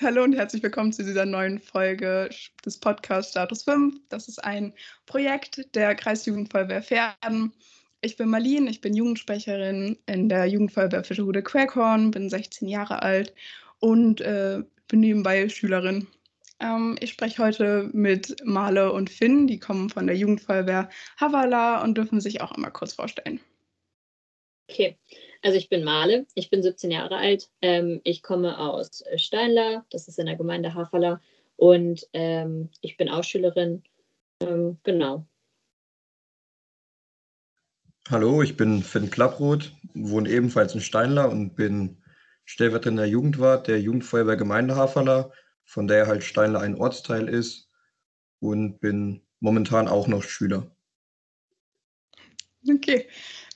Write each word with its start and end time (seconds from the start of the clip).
Hallo 0.00 0.22
und 0.22 0.34
herzlich 0.34 0.62
willkommen 0.62 0.92
zu 0.92 1.02
dieser 1.02 1.26
neuen 1.26 1.58
Folge 1.58 2.30
des 2.64 2.78
Podcasts 2.78 3.32
Status 3.32 3.64
5. 3.64 3.96
Das 4.08 4.28
ist 4.28 4.42
ein 4.44 4.72
Projekt 5.06 5.74
der 5.74 5.96
Kreisjugendfeuerwehr 5.96 6.82
Pferden. 6.82 7.52
Ich 8.00 8.16
bin 8.16 8.28
Marlene, 8.28 8.70
ich 8.70 8.80
bin 8.80 8.94
Jugendsprecherin 8.94 9.98
in 10.06 10.28
der 10.28 10.46
Jugendfeuerwehr 10.46 11.02
Fischerhude 11.02 11.42
Quäkhorn, 11.42 12.12
bin 12.12 12.30
16 12.30 12.68
Jahre 12.68 13.02
alt 13.02 13.34
und 13.80 14.20
äh, 14.20 14.62
bin 14.86 15.00
nebenbei 15.00 15.48
Schülerin. 15.48 16.06
Ähm, 16.60 16.96
ich 17.00 17.10
spreche 17.10 17.42
heute 17.42 17.90
mit 17.92 18.36
Male 18.44 18.92
und 18.92 19.10
Finn, 19.10 19.48
die 19.48 19.58
kommen 19.58 19.90
von 19.90 20.06
der 20.06 20.16
Jugendfeuerwehr 20.16 20.88
Havala 21.16 21.82
und 21.82 21.96
dürfen 21.96 22.20
sich 22.20 22.40
auch 22.40 22.52
einmal 22.52 22.72
kurz 22.72 22.94
vorstellen. 22.94 23.40
Okay, 24.70 24.96
also 25.42 25.56
ich 25.56 25.68
bin 25.68 25.84
Male, 25.84 26.26
ich 26.34 26.50
bin 26.50 26.62
17 26.62 26.90
Jahre 26.90 27.16
alt. 27.16 27.50
Ähm, 27.62 28.00
ich 28.04 28.22
komme 28.22 28.58
aus 28.58 29.04
Steinla, 29.16 29.84
das 29.90 30.08
ist 30.08 30.18
in 30.18 30.26
der 30.26 30.36
Gemeinde 30.36 30.74
Haferla. 30.74 31.20
Und 31.56 32.06
ähm, 32.12 32.70
ich 32.80 32.96
bin 32.96 33.08
auch 33.08 33.24
Schülerin. 33.24 33.82
Ähm, 34.40 34.78
genau. 34.84 35.26
Hallo, 38.10 38.42
ich 38.42 38.56
bin 38.56 38.82
Finn 38.82 39.10
Klapproth, 39.10 39.72
wohne 39.92 40.30
ebenfalls 40.30 40.74
in 40.74 40.80
Steinla 40.80 41.26
und 41.26 41.54
bin 41.54 42.02
stellvertretender 42.46 43.04
Jugendwart 43.04 43.68
der 43.68 43.80
Jugendfeuerwehr 43.80 44.36
Gemeinde 44.36 44.76
Haferla, 44.76 45.30
von 45.64 45.86
der 45.86 46.06
halt 46.06 46.24
Steinla 46.24 46.60
ein 46.60 46.76
Ortsteil 46.76 47.28
ist 47.28 47.68
und 48.40 48.80
bin 48.80 49.20
momentan 49.40 49.88
auch 49.88 50.06
noch 50.06 50.22
Schüler. 50.22 50.70
Okay, 52.66 53.06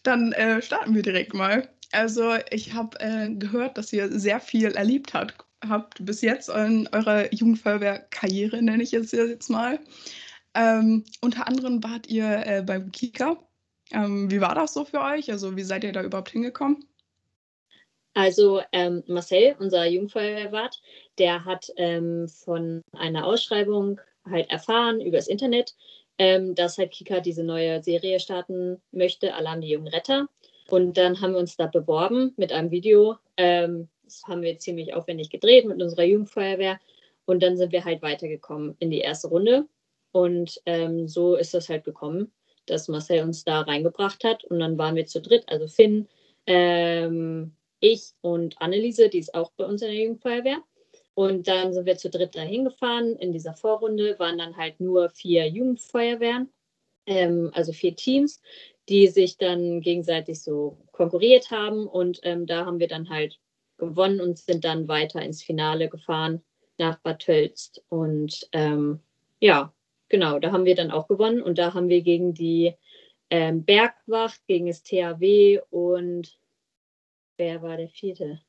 dann 0.02 0.32
äh, 0.32 0.62
starten 0.62 0.94
wir 0.94 1.02
direkt 1.02 1.34
mal. 1.34 1.68
Also 1.92 2.34
ich 2.50 2.72
habe 2.72 2.98
äh, 3.00 3.30
gehört, 3.34 3.76
dass 3.76 3.92
ihr 3.92 4.08
sehr 4.18 4.40
viel 4.40 4.72
erlebt 4.72 5.14
habt, 5.14 5.34
habt 5.66 6.04
bis 6.04 6.22
jetzt 6.22 6.48
in 6.48 6.88
eurer 6.92 7.32
Jugendfeuerwehr-Karriere, 7.32 8.62
nenne 8.62 8.82
ich 8.82 8.94
es 8.94 9.12
jetzt 9.12 9.50
mal. 9.50 9.78
Ähm, 10.54 11.04
unter 11.20 11.46
anderem 11.46 11.82
wart 11.82 12.08
ihr 12.08 12.46
äh, 12.46 12.62
beim 12.62 12.90
Kika. 12.92 13.36
Ähm, 13.92 14.30
wie 14.30 14.40
war 14.40 14.54
das 14.54 14.74
so 14.74 14.84
für 14.84 15.00
euch? 15.00 15.30
Also 15.30 15.56
wie 15.56 15.62
seid 15.62 15.84
ihr 15.84 15.92
da 15.92 16.02
überhaupt 16.02 16.30
hingekommen? 16.30 16.84
Also 18.14 18.62
ähm, 18.72 19.02
Marcel, 19.06 19.56
unser 19.58 19.86
Jugendfeuerwehrwart, 19.86 20.80
der 21.18 21.44
hat 21.44 21.70
ähm, 21.76 22.28
von 22.28 22.82
einer 22.92 23.26
Ausschreibung 23.26 24.00
halt 24.28 24.50
erfahren 24.50 25.00
übers 25.00 25.28
Internet, 25.28 25.74
ähm, 26.22 26.54
dass 26.54 26.78
halt 26.78 26.92
Kika 26.92 27.18
diese 27.18 27.42
neue 27.42 27.82
Serie 27.82 28.20
starten 28.20 28.80
möchte, 28.92 29.34
Alarm 29.34 29.60
die 29.60 29.70
jungen 29.70 29.88
Retter. 29.88 30.28
Und 30.68 30.96
dann 30.96 31.20
haben 31.20 31.32
wir 31.32 31.40
uns 31.40 31.56
da 31.56 31.66
beworben 31.66 32.32
mit 32.36 32.52
einem 32.52 32.70
Video. 32.70 33.16
Ähm, 33.36 33.88
das 34.04 34.22
haben 34.28 34.42
wir 34.42 34.56
ziemlich 34.60 34.94
aufwendig 34.94 35.30
gedreht 35.30 35.66
mit 35.66 35.82
unserer 35.82 36.04
Jugendfeuerwehr. 36.04 36.78
Und 37.24 37.42
dann 37.42 37.56
sind 37.56 37.72
wir 37.72 37.84
halt 37.84 38.02
weitergekommen 38.02 38.76
in 38.78 38.90
die 38.90 39.00
erste 39.00 39.26
Runde. 39.26 39.66
Und 40.12 40.62
ähm, 40.64 41.08
so 41.08 41.34
ist 41.34 41.54
das 41.54 41.68
halt 41.68 41.82
gekommen, 41.82 42.30
dass 42.66 42.86
Marcel 42.86 43.24
uns 43.24 43.42
da 43.42 43.62
reingebracht 43.62 44.22
hat. 44.22 44.44
Und 44.44 44.60
dann 44.60 44.78
waren 44.78 44.94
wir 44.94 45.06
zu 45.06 45.20
dritt, 45.20 45.42
also 45.48 45.66
Finn, 45.66 46.06
ähm, 46.46 47.56
ich 47.80 48.12
und 48.20 48.62
Anneliese, 48.62 49.08
die 49.08 49.18
ist 49.18 49.34
auch 49.34 49.50
bei 49.56 49.64
uns 49.64 49.82
in 49.82 49.88
der 49.88 49.98
Jugendfeuerwehr. 49.98 50.62
Und 51.14 51.46
dann 51.46 51.72
sind 51.72 51.86
wir 51.86 51.96
zu 51.96 52.08
dritt 52.08 52.34
dahin 52.34 52.64
gefahren. 52.64 53.16
In 53.16 53.32
dieser 53.32 53.54
Vorrunde 53.54 54.18
waren 54.18 54.38
dann 54.38 54.56
halt 54.56 54.80
nur 54.80 55.10
vier 55.10 55.46
Jugendfeuerwehren, 55.48 56.50
ähm, 57.06 57.50
also 57.54 57.72
vier 57.72 57.94
Teams, 57.94 58.40
die 58.88 59.08
sich 59.08 59.36
dann 59.36 59.80
gegenseitig 59.80 60.42
so 60.42 60.78
konkurriert 60.92 61.50
haben. 61.50 61.86
Und 61.86 62.20
ähm, 62.22 62.46
da 62.46 62.64
haben 62.64 62.80
wir 62.80 62.88
dann 62.88 63.10
halt 63.10 63.38
gewonnen 63.76 64.20
und 64.20 64.38
sind 64.38 64.64
dann 64.64 64.88
weiter 64.88 65.20
ins 65.22 65.42
Finale 65.42 65.88
gefahren 65.88 66.42
nach 66.78 66.98
Bad 67.00 67.20
Tölz. 67.20 67.80
Und 67.88 68.48
ähm, 68.52 69.00
ja, 69.40 69.72
genau, 70.08 70.38
da 70.38 70.52
haben 70.52 70.64
wir 70.64 70.74
dann 70.74 70.90
auch 70.90 71.08
gewonnen. 71.08 71.42
Und 71.42 71.58
da 71.58 71.74
haben 71.74 71.88
wir 71.88 72.00
gegen 72.00 72.32
die 72.32 72.74
ähm, 73.28 73.64
Bergwacht, 73.64 74.46
gegen 74.46 74.66
das 74.66 74.82
THW 74.82 75.60
und 75.70 76.38
wer 77.38 77.62
war 77.62 77.78
der 77.78 77.88
vierte? 77.88 78.40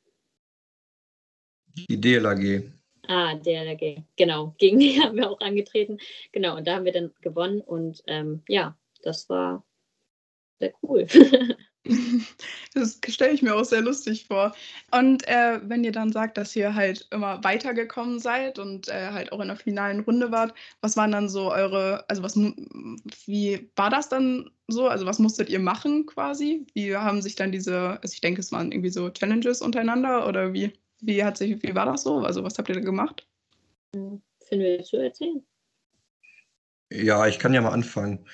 Die 1.75 1.99
DLAG. 1.99 2.63
Ah, 3.07 3.35
DLAG, 3.35 4.03
genau. 4.15 4.55
Gegen 4.57 4.79
die 4.79 5.01
haben 5.01 5.17
wir 5.17 5.29
auch 5.29 5.41
angetreten. 5.41 5.97
Genau, 6.31 6.57
und 6.57 6.67
da 6.67 6.75
haben 6.75 6.85
wir 6.85 6.93
dann 6.93 7.11
gewonnen 7.21 7.61
und 7.61 8.03
ähm, 8.07 8.43
ja, 8.47 8.77
das 9.01 9.29
war 9.29 9.65
sehr 10.59 10.73
cool. 10.83 11.07
das 12.73 12.99
stelle 13.09 13.33
ich 13.33 13.41
mir 13.41 13.55
auch 13.55 13.65
sehr 13.65 13.81
lustig 13.81 14.25
vor. 14.27 14.55
Und 14.91 15.27
äh, 15.27 15.59
wenn 15.63 15.83
ihr 15.83 15.91
dann 15.91 16.13
sagt, 16.13 16.37
dass 16.37 16.55
ihr 16.55 16.73
halt 16.73 17.07
immer 17.11 17.43
weitergekommen 17.43 18.19
seid 18.19 18.57
und 18.57 18.87
äh, 18.87 19.11
halt 19.11 19.31
auch 19.31 19.41
in 19.41 19.47
der 19.47 19.57
finalen 19.57 19.99
Runde 20.01 20.31
wart, 20.31 20.53
was 20.79 20.95
waren 20.95 21.11
dann 21.11 21.27
so 21.27 21.51
eure, 21.51 22.05
also 22.09 22.23
was, 22.23 22.35
wie 22.35 23.69
war 23.75 23.89
das 23.89 24.07
dann 24.07 24.49
so? 24.67 24.87
Also 24.87 25.05
was 25.05 25.19
musstet 25.19 25.49
ihr 25.49 25.59
machen 25.59 26.05
quasi? 26.05 26.65
Wie 26.73 26.95
haben 26.95 27.21
sich 27.21 27.35
dann 27.35 27.51
diese, 27.51 27.99
also 28.01 28.13
ich 28.13 28.21
denke, 28.21 28.39
es 28.39 28.51
waren 28.53 28.71
irgendwie 28.71 28.89
so 28.89 29.09
Challenges 29.09 29.61
untereinander 29.61 30.27
oder 30.27 30.53
wie? 30.53 30.71
Wie, 31.05 31.23
hat 31.23 31.37
sich, 31.37 31.61
wie 31.61 31.75
war 31.75 31.85
das 31.85 32.03
so? 32.03 32.19
Also, 32.19 32.43
was 32.43 32.57
habt 32.57 32.69
ihr 32.69 32.75
da 32.75 32.81
gemacht? 32.81 33.27
Finden 33.91 34.23
wir 34.49 34.83
zu 34.83 34.97
erzählen? 34.97 35.43
Ja, 36.89 37.27
ich 37.27 37.39
kann 37.39 37.53
ja 37.53 37.61
mal 37.61 37.73
anfangen. 37.73 38.25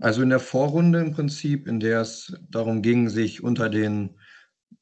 Also 0.00 0.22
in 0.22 0.30
der 0.30 0.40
Vorrunde 0.40 1.00
im 1.00 1.12
Prinzip, 1.12 1.66
in 1.66 1.80
der 1.80 2.00
es 2.00 2.36
darum 2.50 2.82
ging, 2.82 3.08
sich 3.08 3.42
unter 3.42 3.68
den 3.68 4.18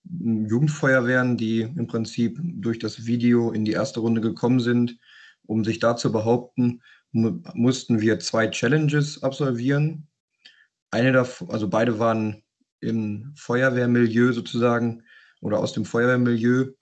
Jugendfeuerwehren, 0.05 1.37
die 1.37 1.61
im 1.61 1.87
Prinzip 1.87 2.39
durch 2.43 2.79
das 2.79 3.07
Video 3.07 3.53
in 3.53 3.65
die 3.65 3.73
erste 3.73 4.01
Runde 4.01 4.21
gekommen 4.21 4.61
sind, 4.61 4.99
um 5.47 5.65
sich 5.65 5.79
da 5.79 5.97
zu 5.97 6.11
behaupten, 6.11 6.83
mu 7.13 7.41
mussten 7.55 8.01
wir 8.01 8.19
zwei 8.19 8.49
Challenges 8.49 9.23
absolvieren. 9.23 10.09
Eine 10.91 11.13
davon, 11.13 11.51
also 11.51 11.69
beide 11.69 11.99
waren 11.99 12.43
im 12.81 13.33
Feuerwehrmilieu 13.37 14.33
sozusagen 14.33 15.03
oder 15.41 15.59
aus 15.59 15.73
dem 15.73 15.85
Feuerwehrmilieu. 15.85 16.73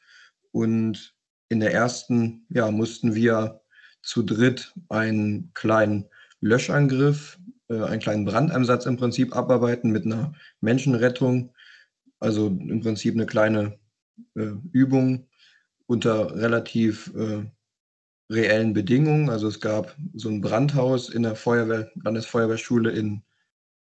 Und 0.56 1.14
in 1.50 1.60
der 1.60 1.74
ersten 1.74 2.46
ja, 2.48 2.70
mussten 2.70 3.14
wir 3.14 3.60
zu 4.00 4.22
dritt 4.22 4.72
einen 4.88 5.52
kleinen 5.52 6.06
Löschangriff, 6.40 7.38
äh, 7.68 7.82
einen 7.82 8.00
kleinen 8.00 8.24
Brandeinsatz 8.24 8.86
im 8.86 8.96
Prinzip 8.96 9.36
abarbeiten 9.36 9.90
mit 9.90 10.06
einer 10.06 10.32
Menschenrettung. 10.62 11.52
Also 12.20 12.46
im 12.46 12.80
Prinzip 12.80 13.12
eine 13.12 13.26
kleine 13.26 13.78
äh, 14.34 14.52
Übung 14.72 15.28
unter 15.84 16.34
relativ 16.34 17.12
äh, 17.14 17.44
reellen 18.32 18.72
Bedingungen. 18.72 19.28
Also 19.28 19.48
es 19.48 19.60
gab 19.60 19.94
so 20.14 20.30
ein 20.30 20.40
Brandhaus 20.40 21.10
in 21.10 21.24
der 21.24 21.36
Feuerwehr, 21.36 21.90
Landesfeuerwehrschule 22.02 22.92
in, 22.92 23.22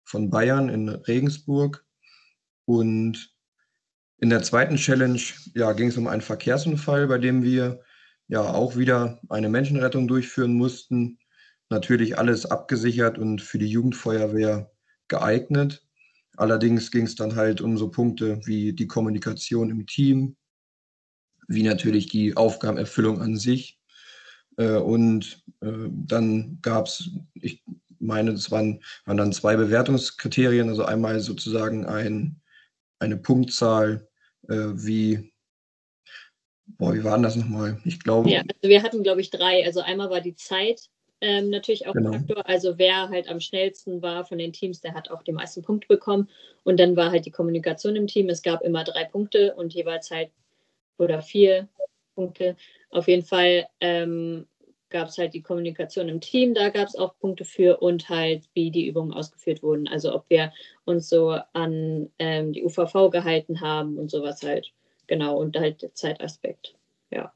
von 0.02 0.28
Bayern 0.28 0.68
in 0.70 0.88
Regensburg. 0.88 1.86
Und 2.64 3.33
in 4.24 4.30
der 4.30 4.42
zweiten 4.42 4.76
Challenge 4.76 5.20
ja, 5.52 5.72
ging 5.72 5.88
es 5.88 5.98
um 5.98 6.06
einen 6.06 6.22
Verkehrsunfall, 6.22 7.08
bei 7.08 7.18
dem 7.18 7.42
wir 7.42 7.82
ja 8.26 8.40
auch 8.40 8.74
wieder 8.74 9.20
eine 9.28 9.50
Menschenrettung 9.50 10.08
durchführen 10.08 10.54
mussten. 10.54 11.18
Natürlich 11.68 12.16
alles 12.16 12.46
abgesichert 12.46 13.18
und 13.18 13.42
für 13.42 13.58
die 13.58 13.66
Jugendfeuerwehr 13.68 14.72
geeignet. 15.08 15.86
Allerdings 16.38 16.90
ging 16.90 17.04
es 17.04 17.16
dann 17.16 17.36
halt 17.36 17.60
um 17.60 17.76
so 17.76 17.90
Punkte 17.90 18.40
wie 18.46 18.72
die 18.72 18.86
Kommunikation 18.86 19.68
im 19.68 19.86
Team, 19.86 20.36
wie 21.46 21.62
natürlich 21.62 22.06
die 22.06 22.34
Aufgabenerfüllung 22.34 23.20
an 23.20 23.36
sich. 23.36 23.78
Äh, 24.56 24.76
und 24.76 25.44
äh, 25.60 25.90
dann 25.90 26.60
gab 26.62 26.86
es, 26.86 27.10
ich 27.34 27.62
meine, 27.98 28.30
es 28.30 28.50
waren, 28.50 28.80
waren 29.04 29.18
dann 29.18 29.32
zwei 29.34 29.54
Bewertungskriterien, 29.56 30.70
also 30.70 30.86
einmal 30.86 31.20
sozusagen 31.20 31.84
ein, 31.84 32.40
eine 33.00 33.18
Punktzahl 33.18 34.08
äh, 34.48 34.72
wie, 34.74 35.32
boah, 36.78 36.94
wie 36.94 37.04
war 37.04 37.14
denn 37.14 37.22
das 37.22 37.36
nochmal? 37.36 37.78
Ich 37.84 38.00
glaube. 38.00 38.30
Ja, 38.30 38.40
also 38.40 38.68
wir 38.68 38.82
hatten, 38.82 39.02
glaube 39.02 39.20
ich, 39.20 39.30
drei. 39.30 39.64
Also 39.64 39.80
einmal 39.80 40.10
war 40.10 40.20
die 40.20 40.34
Zeit 40.34 40.88
ähm, 41.20 41.50
natürlich 41.50 41.86
auch 41.86 41.94
genau. 41.94 42.12
ein 42.12 42.26
Faktor. 42.26 42.46
Also 42.48 42.78
wer 42.78 43.08
halt 43.08 43.28
am 43.28 43.40
schnellsten 43.40 44.02
war 44.02 44.24
von 44.24 44.38
den 44.38 44.52
Teams, 44.52 44.80
der 44.80 44.94
hat 44.94 45.10
auch 45.10 45.22
die 45.22 45.32
meisten 45.32 45.62
Punkte 45.62 45.88
bekommen. 45.88 46.28
Und 46.64 46.78
dann 46.78 46.96
war 46.96 47.10
halt 47.10 47.26
die 47.26 47.30
Kommunikation 47.30 47.96
im 47.96 48.06
Team. 48.06 48.28
Es 48.28 48.42
gab 48.42 48.62
immer 48.62 48.84
drei 48.84 49.04
Punkte 49.04 49.54
und 49.54 49.72
jeweils 49.72 50.10
halt 50.10 50.30
oder 50.98 51.22
vier 51.22 51.68
Punkte. 52.14 52.56
Auf 52.90 53.08
jeden 53.08 53.24
Fall 53.24 53.66
ähm, 53.80 54.46
gab 54.94 55.08
es 55.08 55.18
halt 55.18 55.34
die 55.34 55.42
Kommunikation 55.42 56.08
im 56.08 56.20
Team, 56.20 56.54
da 56.54 56.68
gab 56.68 56.86
es 56.86 56.94
auch 56.94 57.18
Punkte 57.18 57.44
für 57.44 57.78
und 57.78 58.08
halt, 58.08 58.44
wie 58.54 58.70
die 58.70 58.86
Übungen 58.86 59.12
ausgeführt 59.12 59.60
wurden. 59.60 59.88
Also 59.88 60.14
ob 60.14 60.30
wir 60.30 60.52
uns 60.84 61.08
so 61.08 61.36
an 61.52 62.10
ähm, 62.20 62.52
die 62.52 62.64
UVV 62.64 63.10
gehalten 63.10 63.60
haben 63.60 63.98
und 63.98 64.08
sowas 64.08 64.44
halt. 64.44 64.72
Genau, 65.08 65.36
und 65.36 65.56
halt 65.56 65.82
der 65.82 65.94
Zeitaspekt. 65.94 66.76
Ja. 67.10 67.32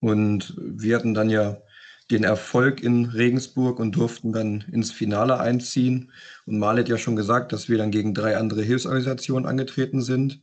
Und 0.00 0.54
wir 0.56 0.96
hatten 0.96 1.12
dann 1.12 1.28
ja 1.28 1.58
den 2.10 2.24
Erfolg 2.24 2.82
in 2.82 3.04
Regensburg 3.04 3.78
und 3.78 3.94
durften 3.94 4.32
dann 4.32 4.64
ins 4.72 4.90
Finale 4.90 5.38
einziehen. 5.38 6.12
Und 6.46 6.58
Mal 6.58 6.78
hat 6.78 6.88
ja 6.88 6.96
schon 6.96 7.14
gesagt, 7.14 7.52
dass 7.52 7.68
wir 7.68 7.76
dann 7.76 7.90
gegen 7.90 8.14
drei 8.14 8.38
andere 8.38 8.62
Hilfsorganisationen 8.62 9.46
angetreten 9.46 10.00
sind. 10.00 10.40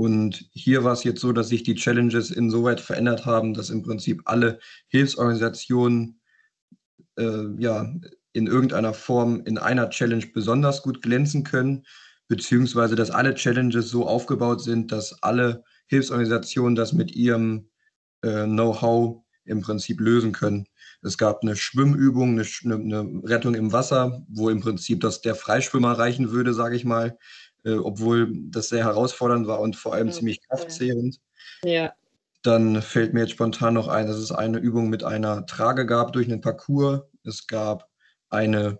Und 0.00 0.48
hier 0.54 0.82
war 0.82 0.94
es 0.94 1.04
jetzt 1.04 1.20
so, 1.20 1.30
dass 1.30 1.50
sich 1.50 1.62
die 1.62 1.74
Challenges 1.74 2.30
insoweit 2.30 2.80
verändert 2.80 3.26
haben, 3.26 3.52
dass 3.52 3.68
im 3.68 3.82
Prinzip 3.82 4.22
alle 4.24 4.58
Hilfsorganisationen 4.88 6.22
äh, 7.18 7.44
ja, 7.58 7.92
in 8.32 8.46
irgendeiner 8.46 8.94
Form 8.94 9.42
in 9.44 9.58
einer 9.58 9.90
Challenge 9.90 10.24
besonders 10.32 10.80
gut 10.80 11.02
glänzen 11.02 11.44
können, 11.44 11.84
beziehungsweise 12.28 12.96
dass 12.96 13.10
alle 13.10 13.34
Challenges 13.34 13.90
so 13.90 14.06
aufgebaut 14.06 14.62
sind, 14.62 14.90
dass 14.90 15.22
alle 15.22 15.64
Hilfsorganisationen 15.88 16.76
das 16.76 16.94
mit 16.94 17.14
ihrem 17.14 17.68
äh, 18.22 18.44
Know-how 18.44 19.22
im 19.44 19.60
Prinzip 19.60 20.00
lösen 20.00 20.32
können. 20.32 20.66
Es 21.02 21.18
gab 21.18 21.42
eine 21.42 21.56
Schwimmübung, 21.56 22.40
eine, 22.40 22.74
eine, 22.74 23.20
Rettung 23.24 23.54
im 23.54 23.70
Wasser, 23.72 24.24
wo 24.28 24.48
im 24.48 24.60
Prinzip 24.60 25.00
das 25.00 25.20
der 25.20 25.34
Freischwimmer 25.34 25.92
reichen 25.92 26.30
würde, 26.30 26.54
sage 26.54 26.76
ich 26.76 26.86
mal, 26.86 27.18
äh, 27.64 27.74
obwohl 27.74 28.32
das 28.50 28.68
sehr 28.68 28.84
herausfordernd 28.84 29.46
war 29.46 29.60
und 29.60 29.76
vor 29.76 29.94
allem 29.94 30.08
okay. 30.08 30.16
ziemlich 30.16 30.40
kraftzehrend. 30.48 31.18
Ja. 31.64 31.92
Dann 32.42 32.80
fällt 32.80 33.12
mir 33.12 33.20
jetzt 33.20 33.32
spontan 33.32 33.74
noch 33.74 33.88
ein, 33.88 34.06
dass 34.06 34.16
es 34.16 34.32
eine 34.32 34.58
Übung 34.58 34.88
mit 34.88 35.04
einer 35.04 35.44
Trage 35.46 35.84
gab 35.84 36.12
durch 36.12 36.26
einen 36.26 36.40
Parcours. 36.40 37.02
Es 37.24 37.46
gab 37.46 37.88
eine 38.30 38.78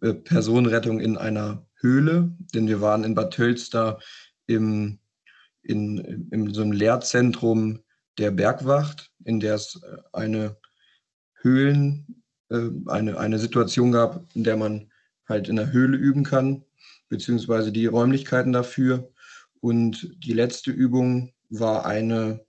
äh, 0.00 0.14
Personenrettung 0.14 1.00
in 1.00 1.16
einer 1.16 1.66
Höhle, 1.80 2.32
denn 2.54 2.66
wir 2.66 2.80
waren 2.80 3.04
in 3.04 3.14
Bad 3.14 3.32
Tölster 3.32 4.00
im, 4.46 4.98
in, 5.62 6.28
in 6.32 6.52
so 6.52 6.62
einem 6.62 6.72
Lehrzentrum 6.72 7.84
der 8.18 8.32
Bergwacht, 8.32 9.12
in 9.24 9.38
der 9.38 9.54
es 9.54 9.80
äh, 9.82 9.96
eine 10.12 10.56
Höhlen, 11.40 12.24
äh, 12.50 12.68
eine, 12.86 13.18
eine 13.18 13.38
Situation 13.38 13.92
gab, 13.92 14.24
in 14.34 14.42
der 14.42 14.56
man 14.56 14.90
halt 15.28 15.48
in 15.48 15.56
der 15.56 15.72
Höhle 15.72 15.96
üben 15.96 16.24
kann, 16.24 16.64
beziehungsweise 17.08 17.72
die 17.72 17.86
Räumlichkeiten 17.86 18.52
dafür. 18.52 19.10
Und 19.60 20.14
die 20.18 20.32
letzte 20.32 20.70
Übung 20.70 21.32
war 21.50 21.86
eine 21.86 22.44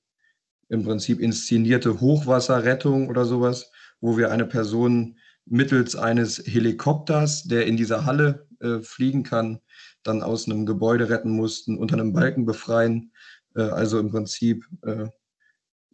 im 0.70 0.84
Prinzip 0.84 1.20
inszenierte 1.20 2.00
Hochwasserrettung 2.00 3.10
oder 3.10 3.26
sowas, 3.26 3.72
wo 4.02 4.18
wir 4.18 4.32
eine 4.32 4.46
Person 4.46 5.18
mittels 5.46 5.96
eines 5.96 6.38
Helikopters, 6.46 7.44
der 7.44 7.66
in 7.66 7.76
dieser 7.76 8.06
Halle 8.06 8.48
äh, 8.60 8.80
fliegen 8.82 9.24
kann, 9.24 9.60
dann 10.04 10.22
aus 10.22 10.46
einem 10.46 10.66
Gebäude 10.66 11.10
retten 11.10 11.32
mussten, 11.32 11.78
unter 11.78 11.96
einem 11.96 12.14
Balken 12.14 12.46
befreien. 12.46 13.12
Äh, 13.56 13.62
also 13.62 14.00
im 14.00 14.12
Prinzip 14.12 14.66
äh, 14.84 15.08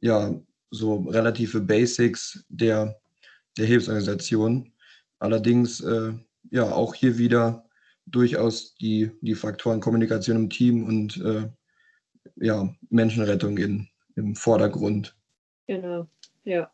ja 0.01 0.33
so 0.71 1.03
relative 1.03 1.61
Basics 1.61 2.45
der, 2.49 2.99
der 3.57 3.65
Hilfsorganisation. 3.65 4.73
Allerdings 5.19 5.79
äh, 5.81 6.13
ja 6.51 6.71
auch 6.71 6.93
hier 6.93 7.17
wieder 7.17 7.64
durchaus 8.05 8.75
die, 8.75 9.11
die 9.21 9.35
Faktoren 9.35 9.79
Kommunikation 9.79 10.37
im 10.37 10.49
Team 10.49 10.85
und 10.85 11.17
äh, 11.21 11.49
ja, 12.37 12.73
Menschenrettung 12.89 13.57
in, 13.57 13.87
im 14.15 14.35
Vordergrund. 14.35 15.15
Genau, 15.67 16.07
ja. 16.43 16.71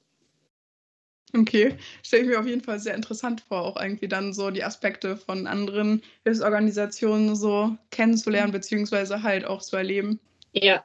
Okay, 1.34 1.78
stelle 2.04 2.24
ich 2.24 2.30
mir 2.30 2.40
auf 2.40 2.48
jeden 2.48 2.62
Fall 2.62 2.80
sehr 2.80 2.94
interessant 2.94 3.42
vor, 3.42 3.62
auch 3.62 3.82
irgendwie 3.82 4.10
dann 4.10 4.34
so 4.34 4.52
die 4.52 4.66
Aspekte 4.66 5.16
von 5.16 5.48
anderen 5.48 6.02
Hilfsorganisationen 6.26 7.36
so 7.38 7.78
kennenzulernen, 7.90 8.52
beziehungsweise 8.52 9.24
halt 9.24 9.46
auch 9.46 9.62
zu 9.62 9.78
erleben. 9.78 10.20
Ja, 10.52 10.84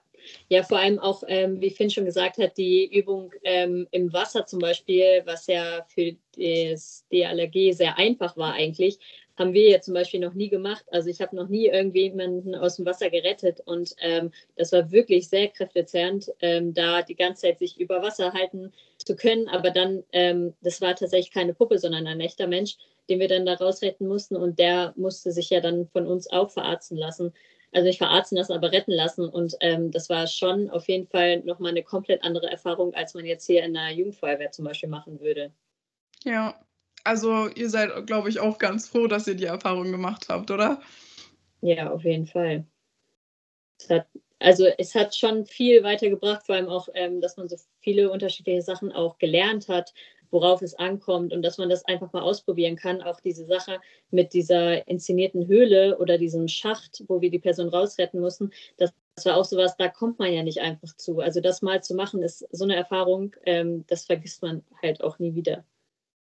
ja, 0.48 0.62
vor 0.62 0.78
allem 0.78 0.98
auch, 0.98 1.22
ähm, 1.26 1.60
wie 1.60 1.70
Finn 1.70 1.90
schon 1.90 2.04
gesagt 2.04 2.38
hat, 2.38 2.56
die 2.56 2.86
Übung 2.96 3.32
ähm, 3.42 3.86
im 3.90 4.12
Wasser 4.12 4.46
zum 4.46 4.60
Beispiel, 4.60 5.22
was 5.24 5.46
ja 5.46 5.84
für 5.88 6.16
das 6.36 7.04
DLRG 7.12 7.72
sehr 7.72 7.98
einfach 7.98 8.36
war 8.36 8.54
eigentlich, 8.54 8.98
haben 9.36 9.52
wir 9.52 9.70
ja 9.70 9.80
zum 9.80 9.94
Beispiel 9.94 10.20
noch 10.20 10.34
nie 10.34 10.48
gemacht. 10.48 10.84
Also 10.90 11.08
ich 11.08 11.20
habe 11.20 11.36
noch 11.36 11.48
nie 11.48 11.66
irgendjemanden 11.66 12.54
aus 12.54 12.76
dem 12.76 12.86
Wasser 12.86 13.10
gerettet 13.10 13.60
und 13.64 13.94
ähm, 14.00 14.30
das 14.56 14.72
war 14.72 14.90
wirklich 14.90 15.28
sehr 15.28 15.48
kräftezehrend, 15.48 16.32
ähm, 16.40 16.72
da 16.74 17.02
die 17.02 17.14
ganze 17.14 17.42
Zeit 17.42 17.58
sich 17.58 17.78
über 17.78 18.02
Wasser 18.02 18.32
halten 18.32 18.72
zu 18.98 19.14
können. 19.14 19.48
Aber 19.48 19.70
dann, 19.70 20.04
ähm, 20.12 20.54
das 20.62 20.80
war 20.80 20.94
tatsächlich 20.96 21.32
keine 21.32 21.54
Puppe, 21.54 21.78
sondern 21.78 22.06
ein 22.06 22.20
echter 22.20 22.46
Mensch, 22.46 22.76
den 23.08 23.20
wir 23.20 23.28
dann 23.28 23.46
da 23.46 23.54
rausretten 23.54 24.08
mussten 24.08 24.36
und 24.36 24.58
der 24.58 24.92
musste 24.96 25.30
sich 25.32 25.50
ja 25.50 25.60
dann 25.60 25.86
von 25.88 26.06
uns 26.06 26.30
auch 26.30 26.50
verarzten 26.50 26.96
lassen. 26.96 27.32
Also 27.72 27.88
nicht 27.88 27.98
verarzten 27.98 28.38
lassen, 28.38 28.52
aber 28.52 28.72
retten 28.72 28.92
lassen. 28.92 29.28
Und 29.28 29.54
ähm, 29.60 29.90
das 29.90 30.08
war 30.08 30.26
schon 30.28 30.70
auf 30.70 30.88
jeden 30.88 31.06
Fall 31.08 31.40
nochmal 31.40 31.72
eine 31.72 31.82
komplett 31.82 32.22
andere 32.22 32.50
Erfahrung, 32.50 32.94
als 32.94 33.12
man 33.12 33.26
jetzt 33.26 33.44
hier 33.44 33.64
in 33.64 33.74
der 33.74 33.90
Jugendfeuerwehr 33.90 34.50
zum 34.50 34.64
Beispiel 34.64 34.88
machen 34.88 35.20
würde. 35.20 35.52
Ja, 36.24 36.58
also 37.06 37.48
ihr 37.48 37.70
seid, 37.70 38.06
glaube 38.06 38.28
ich, 38.28 38.40
auch 38.40 38.58
ganz 38.58 38.88
froh, 38.88 39.06
dass 39.06 39.26
ihr 39.26 39.34
die 39.34 39.44
Erfahrung 39.44 39.90
gemacht 39.90 40.26
habt, 40.28 40.50
oder? 40.50 40.80
Ja, 41.62 41.90
auf 41.90 42.04
jeden 42.04 42.26
Fall. 42.26 42.66
Es 43.80 43.90
hat, 43.90 44.06
also 44.38 44.66
es 44.78 44.94
hat 44.94 45.14
schon 45.14 45.46
viel 45.46 45.82
weitergebracht, 45.82 46.44
vor 46.44 46.54
allem 46.54 46.68
auch, 46.68 46.88
ähm, 46.94 47.20
dass 47.20 47.36
man 47.36 47.48
so 47.48 47.56
viele 47.80 48.10
unterschiedliche 48.10 48.62
Sachen 48.62 48.92
auch 48.92 49.18
gelernt 49.18 49.68
hat, 49.68 49.92
worauf 50.30 50.60
es 50.62 50.74
ankommt 50.74 51.32
und 51.32 51.42
dass 51.42 51.58
man 51.58 51.68
das 51.68 51.84
einfach 51.84 52.12
mal 52.12 52.22
ausprobieren 52.22 52.76
kann. 52.76 53.00
Auch 53.02 53.20
diese 53.20 53.46
Sache 53.46 53.80
mit 54.10 54.32
dieser 54.32 54.86
inszenierten 54.88 55.46
Höhle 55.46 55.98
oder 55.98 56.18
diesem 56.18 56.48
Schacht, 56.48 57.04
wo 57.08 57.20
wir 57.20 57.30
die 57.30 57.38
Person 57.38 57.68
rausretten 57.68 58.20
mussten, 58.20 58.50
das, 58.76 58.92
das 59.14 59.26
war 59.26 59.36
auch 59.36 59.44
sowas, 59.44 59.76
da 59.76 59.88
kommt 59.88 60.18
man 60.18 60.32
ja 60.32 60.42
nicht 60.42 60.60
einfach 60.60 60.94
zu. 60.96 61.20
Also 61.20 61.40
das 61.40 61.62
mal 61.62 61.82
zu 61.82 61.94
machen, 61.94 62.22
ist 62.22 62.46
so 62.50 62.64
eine 62.64 62.76
Erfahrung, 62.76 63.34
ähm, 63.44 63.84
das 63.86 64.04
vergisst 64.04 64.42
man 64.42 64.64
halt 64.82 65.02
auch 65.02 65.18
nie 65.18 65.34
wieder. 65.34 65.64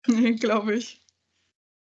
Nee, 0.07 0.33
glaube 0.33 0.75
ich. 0.75 1.01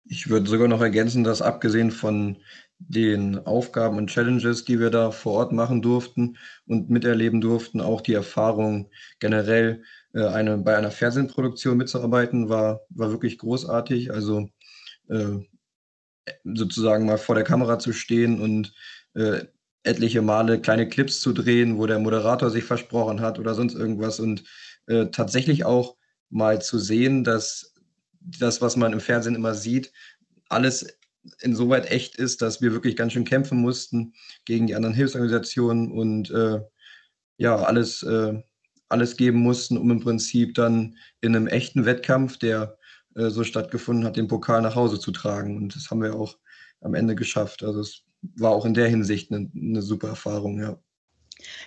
Ich 0.06 0.30
würde 0.30 0.50
sogar 0.50 0.68
noch 0.68 0.82
ergänzen, 0.82 1.24
dass 1.24 1.42
abgesehen 1.42 1.92
von 1.92 2.38
den 2.80 3.38
Aufgaben 3.46 3.98
und 3.98 4.10
Challenges, 4.10 4.66
die 4.66 4.80
wir 4.80 4.90
da 4.90 5.12
vor 5.12 5.34
Ort 5.34 5.52
machen 5.52 5.82
durften 5.82 6.38
und 6.66 6.90
miterleben 6.90 7.42
durften, 7.42 7.82
auch 7.82 8.02
die 8.02 8.14
Erfahrung 8.14 8.90
generell 9.20 9.84
äh, 10.14 10.26
eine, 10.26 10.58
bei 10.58 10.76
einer 10.78 10.92
Fernsehproduktion 10.92 11.78
mitzuarbeiten, 11.78 12.50
war, 12.50 12.82
war 12.90 13.12
wirklich 13.12 13.38
großartig. 13.38 14.12
Also 14.12 14.50
äh, 15.10 15.40
sozusagen 16.44 17.06
mal 17.06 17.18
vor 17.18 17.36
der 17.36 17.44
Kamera 17.44 17.80
zu 17.80 17.94
stehen 17.94 18.42
und 18.42 18.74
äh, 19.14 19.46
etliche 19.84 20.22
Male 20.22 20.60
kleine 20.62 20.88
Clips 20.88 21.22
zu 21.22 21.34
drehen, 21.34 21.78
wo 21.78 21.86
der 21.88 22.00
Moderator 22.00 22.50
sich 22.50 22.64
versprochen 22.64 23.22
hat 23.22 23.40
oder 23.40 23.54
sonst 23.54 23.76
irgendwas 23.76 24.20
und 24.20 24.44
äh, 24.88 25.08
tatsächlich 25.08 25.66
auch 25.66 25.96
mal 26.30 26.62
zu 26.62 26.80
sehen, 26.80 27.24
dass 27.24 27.74
das, 28.20 28.62
was 28.62 28.76
man 28.76 28.94
im 28.94 29.00
Fernsehen 29.00 29.36
immer 29.36 29.54
sieht, 29.54 29.92
alles 30.50 30.88
insoweit 31.42 31.90
echt 31.92 32.16
ist, 32.16 32.42
dass 32.42 32.62
wir 32.62 32.72
wirklich 32.72 32.96
ganz 32.96 33.14
schön 33.14 33.26
kämpfen 33.26 33.60
mussten 33.60 34.14
gegen 34.46 34.68
die 34.68 34.76
anderen 34.76 34.96
Hilfsorganisationen 34.96 35.92
und 35.92 36.32
äh, 36.32 36.60
ja, 37.38 37.56
alles, 37.56 38.04
äh, 38.04 38.42
alles 38.90 39.18
geben 39.18 39.40
mussten, 39.40 39.78
um 39.78 39.92
im 39.92 40.00
Prinzip 40.00 40.56
dann 40.56 40.98
in 41.22 41.36
einem 41.36 41.48
echten 41.48 41.86
Wettkampf, 41.86 42.38
der 42.38 42.78
äh, 43.16 43.30
so 43.30 43.44
stattgefunden 43.44 44.06
hat, 44.06 44.18
den 44.18 44.28
Pokal 44.28 44.62
nach 44.62 44.76
Hause 44.76 45.00
zu 45.00 45.12
tragen. 45.12 45.58
Und 45.58 45.76
das 45.76 45.90
haben 45.90 46.02
wir 46.02 46.16
auch 46.16 46.38
am 46.82 46.94
Ende 46.94 47.16
geschafft. 47.16 47.64
Also 47.64 47.82
es 47.82 48.04
war 48.22 48.52
auch 48.52 48.66
in 48.66 48.74
der 48.74 48.88
Hinsicht 48.88 49.32
eine, 49.32 49.50
eine 49.56 49.82
super 49.82 50.10
Erfahrung, 50.10 50.60
ja. 50.60 50.80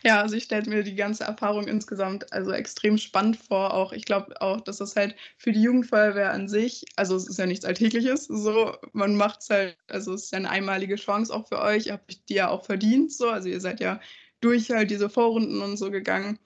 Ja, 0.05 0.21
also 0.21 0.37
ich 0.37 0.45
stelle 0.45 0.69
mir 0.69 0.83
die 0.83 0.95
ganze 0.95 1.25
Erfahrung 1.25 1.67
insgesamt 1.67 2.33
also 2.33 2.53
extrem 2.53 2.99
spannend 2.99 3.37
vor. 3.37 3.73
Auch 3.75 3.93
ich 3.93 4.05
glaube 4.05 4.41
auch, 4.41 4.61
dass 4.61 4.79
das 4.79 4.97
halt 4.97 5.15
für 5.39 5.53
die 5.53 5.63
Jugendfeuerwehr 5.63 6.33
an 6.33 6.49
sich, 6.49 6.85
also 6.97 7.17
es 7.17 7.27
ist 7.29 7.39
ja 7.39 7.47
nichts 7.47 7.65
Alltägliches, 7.65 8.27
so 8.27 8.77
man 8.93 9.17
macht 9.17 9.41
es 9.43 9.51
halt, 9.51 9.77
also 9.89 10.15
es 10.15 10.25
ist 10.25 10.33
ja 10.33 10.39
eine 10.39 10.51
einmalige 10.51 10.97
Chance 10.97 11.33
auch 11.35 11.49
für 11.49 11.61
euch. 11.61 11.87
Ihr 11.87 11.95
habt 11.95 12.29
die 12.29 12.35
ja 12.35 12.49
auch 12.49 12.65
verdient, 12.65 13.13
so 13.13 13.29
also 13.29 13.49
ihr 13.49 13.61
seid 13.61 13.81
ja 13.81 14.01
durch 14.41 14.71
halt 14.71 14.91
diese 14.91 15.09
Vorrunden 15.09 15.63
und 15.63 15.77
so 15.77 15.91
gegangen. 15.91 16.39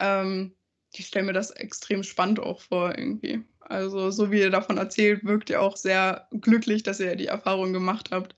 Ähm, 0.00 0.54
ich 0.92 1.06
stelle 1.06 1.26
mir 1.26 1.32
das 1.34 1.50
extrem 1.52 2.02
spannend 2.02 2.40
auch 2.40 2.60
vor 2.60 2.96
irgendwie. 2.98 3.44
Also 3.60 4.10
so 4.10 4.30
wie 4.30 4.40
ihr 4.40 4.50
davon 4.50 4.78
erzählt, 4.78 5.24
wirkt 5.24 5.50
ihr 5.50 5.60
auch 5.62 5.76
sehr 5.76 6.28
glücklich, 6.32 6.82
dass 6.82 7.00
ihr 7.00 7.16
die 7.16 7.26
Erfahrung 7.26 7.72
gemacht 7.72 8.10
habt. 8.12 8.34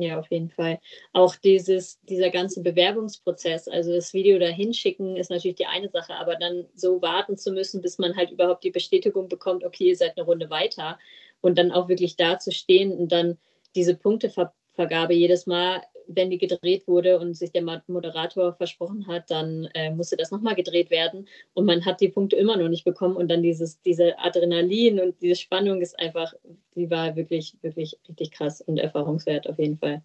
Ja, 0.00 0.18
auf 0.18 0.28
jeden 0.30 0.50
Fall. 0.50 0.80
Auch 1.12 1.36
dieses, 1.36 2.00
dieser 2.02 2.30
ganze 2.30 2.62
Bewerbungsprozess, 2.62 3.68
also 3.68 3.92
das 3.92 4.12
Video 4.12 4.40
da 4.40 4.46
hinschicken, 4.46 5.16
ist 5.16 5.30
natürlich 5.30 5.56
die 5.56 5.66
eine 5.66 5.88
Sache, 5.88 6.14
aber 6.14 6.34
dann 6.34 6.66
so 6.74 7.00
warten 7.00 7.36
zu 7.36 7.52
müssen, 7.52 7.80
bis 7.80 7.98
man 7.98 8.16
halt 8.16 8.32
überhaupt 8.32 8.64
die 8.64 8.72
Bestätigung 8.72 9.28
bekommt, 9.28 9.62
okay, 9.64 9.90
ihr 9.90 9.96
seid 9.96 10.16
eine 10.16 10.26
Runde 10.26 10.50
weiter 10.50 10.98
und 11.40 11.58
dann 11.58 11.70
auch 11.70 11.88
wirklich 11.88 12.16
da 12.16 12.40
zu 12.40 12.50
stehen 12.50 12.92
und 12.92 13.12
dann 13.12 13.38
diese 13.76 13.94
Punktevergabe 13.94 15.14
jedes 15.14 15.46
Mal 15.46 15.82
wenn 16.06 16.30
die 16.30 16.38
gedreht 16.38 16.86
wurde 16.86 17.18
und 17.18 17.34
sich 17.34 17.52
der 17.52 17.62
Moderator 17.86 18.54
versprochen 18.54 19.06
hat, 19.06 19.30
dann 19.30 19.68
äh, 19.74 19.90
musste 19.90 20.16
das 20.16 20.30
nochmal 20.30 20.54
gedreht 20.54 20.90
werden 20.90 21.28
und 21.54 21.64
man 21.64 21.84
hat 21.84 22.00
die 22.00 22.08
Punkte 22.08 22.36
immer 22.36 22.56
noch 22.56 22.68
nicht 22.68 22.84
bekommen 22.84 23.16
und 23.16 23.28
dann 23.28 23.42
dieses, 23.42 23.80
diese 23.82 24.18
Adrenalin 24.18 25.00
und 25.00 25.20
diese 25.20 25.36
Spannung 25.36 25.80
ist 25.80 25.98
einfach, 25.98 26.34
die 26.74 26.90
war 26.90 27.16
wirklich, 27.16 27.56
wirklich 27.62 27.98
richtig 28.08 28.32
krass 28.32 28.60
und 28.60 28.78
erfahrungswert 28.78 29.48
auf 29.48 29.58
jeden 29.58 29.78
Fall. 29.78 30.02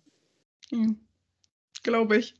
Mhm. 0.71 0.99
Glaube 1.83 2.17
ich. 2.17 2.35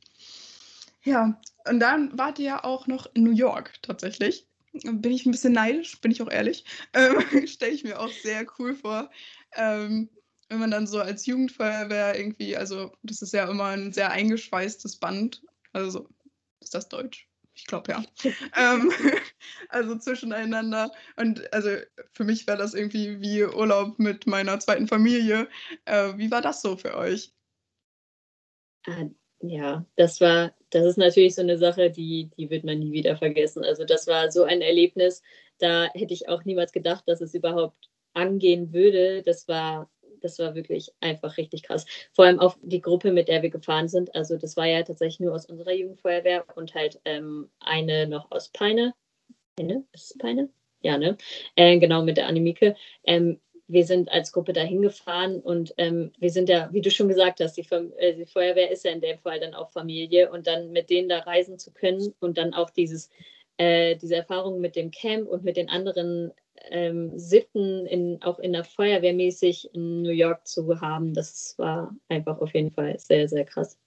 Ja, 1.02 1.40
und 1.68 1.80
dann 1.80 2.16
wart 2.18 2.38
ihr 2.38 2.46
ja 2.46 2.64
auch 2.64 2.86
noch 2.86 3.06
in 3.14 3.24
New 3.24 3.32
York 3.32 3.74
tatsächlich. 3.82 4.46
Bin 4.72 5.12
ich 5.12 5.26
ein 5.26 5.32
bisschen 5.32 5.52
neidisch, 5.52 6.00
bin 6.00 6.12
ich 6.12 6.22
auch 6.22 6.30
ehrlich. 6.30 6.64
Ähm, 6.92 7.20
Stelle 7.46 7.72
ich 7.72 7.84
mir 7.84 7.98
auch 7.98 8.10
sehr 8.10 8.46
cool 8.58 8.74
vor. 8.74 9.10
Ähm, 9.56 10.08
wenn 10.50 10.58
man 10.58 10.70
dann 10.72 10.86
so 10.86 11.00
als 11.00 11.26
Jugendfeuerwehr 11.26 12.18
irgendwie, 12.18 12.56
also 12.56 12.92
das 13.02 13.22
ist 13.22 13.32
ja 13.32 13.48
immer 13.48 13.66
ein 13.66 13.92
sehr 13.92 14.10
eingeschweißtes 14.10 14.96
Band, 14.96 15.42
also 15.72 16.08
ist 16.60 16.74
das 16.74 16.88
Deutsch? 16.88 17.28
Ich 17.54 17.66
glaube 17.66 17.92
ja. 17.92 18.04
ähm, 18.56 18.90
also 19.68 19.96
zwischeneinander. 19.96 20.90
Und 21.16 21.52
also 21.52 21.70
für 22.12 22.24
mich 22.24 22.46
war 22.46 22.56
das 22.56 22.74
irgendwie 22.74 23.20
wie 23.20 23.44
Urlaub 23.44 23.98
mit 23.98 24.26
meiner 24.26 24.58
zweiten 24.58 24.88
Familie. 24.88 25.48
Äh, 25.84 26.16
wie 26.16 26.30
war 26.30 26.42
das 26.42 26.62
so 26.62 26.76
für 26.76 26.96
euch? 26.96 27.32
Ah, 28.86 29.06
ja, 29.40 29.86
das 29.96 30.20
war, 30.20 30.54
das 30.70 30.84
ist 30.84 30.98
natürlich 30.98 31.34
so 31.34 31.42
eine 31.42 31.58
Sache, 31.58 31.90
die, 31.90 32.30
die 32.36 32.50
wird 32.50 32.64
man 32.64 32.78
nie 32.78 32.92
wieder 32.92 33.16
vergessen. 33.16 33.64
Also 33.64 33.84
das 33.84 34.06
war 34.06 34.30
so 34.32 34.42
ein 34.44 34.62
Erlebnis, 34.62 35.22
da 35.58 35.88
hätte 35.94 36.14
ich 36.14 36.28
auch 36.28 36.44
niemals 36.44 36.72
gedacht, 36.72 37.04
dass 37.06 37.20
es 37.20 37.34
überhaupt 37.34 37.90
angehen 38.14 38.72
würde. 38.72 39.22
Das 39.22 39.46
war 39.48 39.90
das 40.20 40.38
war 40.38 40.54
wirklich 40.54 40.92
einfach 41.00 41.36
richtig 41.36 41.62
krass. 41.62 41.86
Vor 42.12 42.24
allem 42.24 42.40
auch 42.40 42.56
die 42.62 42.80
Gruppe, 42.80 43.12
mit 43.12 43.28
der 43.28 43.42
wir 43.42 43.50
gefahren 43.50 43.88
sind. 43.88 44.14
Also 44.14 44.36
das 44.36 44.56
war 44.56 44.66
ja 44.66 44.82
tatsächlich 44.82 45.20
nur 45.20 45.34
aus 45.34 45.46
unserer 45.46 45.72
Jugendfeuerwehr 45.72 46.44
und 46.56 46.74
halt 46.74 47.00
ähm, 47.04 47.50
eine 47.60 48.06
noch 48.06 48.30
aus 48.30 48.48
Peine. 48.48 48.94
Peine? 49.56 49.84
Ist 49.92 50.10
es 50.10 50.18
Peine? 50.18 50.50
Ja, 50.82 50.96
ne? 50.98 51.16
Äh, 51.56 51.78
genau, 51.78 52.02
mit 52.02 52.16
der 52.16 52.26
Anemike. 52.26 52.76
Ähm, 53.04 53.40
wir 53.70 53.84
sind 53.84 54.10
als 54.10 54.32
Gruppe 54.32 54.52
dahin 54.52 54.82
gefahren 54.82 55.40
und 55.40 55.74
ähm, 55.78 56.12
wir 56.18 56.30
sind 56.30 56.48
ja, 56.48 56.68
wie 56.72 56.80
du 56.80 56.90
schon 56.90 57.08
gesagt 57.08 57.40
hast, 57.40 57.56
die, 57.56 57.66
äh, 57.98 58.14
die, 58.14 58.26
Feuerwehr 58.26 58.70
ist 58.70 58.84
ja 58.84 58.90
in 58.90 59.00
dem 59.00 59.18
Fall 59.18 59.38
dann 59.38 59.54
auch 59.54 59.70
Familie 59.70 60.30
und 60.30 60.48
dann 60.48 60.72
mit 60.72 60.90
denen 60.90 61.08
da 61.08 61.20
reisen 61.20 61.58
zu 61.58 61.72
können 61.72 62.12
und 62.18 62.36
dann 62.36 62.52
auch 62.52 62.70
dieses, 62.70 63.10
äh, 63.58 63.94
diese 63.96 64.16
Erfahrung 64.16 64.60
mit 64.60 64.74
dem 64.74 64.90
Camp 64.90 65.28
und 65.28 65.44
mit 65.44 65.56
den 65.56 65.68
anderen 65.68 66.32
ähm, 66.68 67.18
Sitten 67.18 67.86
in, 67.86 68.22
auch 68.22 68.38
in 68.38 68.52
der 68.52 68.64
Feuerwehr 68.64 69.12
mäßig 69.12 69.74
in 69.74 70.02
New 70.02 70.10
York 70.10 70.46
zu 70.46 70.80
haben, 70.80 71.14
das 71.14 71.54
war 71.58 71.94
einfach 72.08 72.38
auf 72.38 72.54
jeden 72.54 72.70
Fall 72.70 72.98
sehr, 72.98 73.28
sehr 73.28 73.44
krass. 73.44 73.78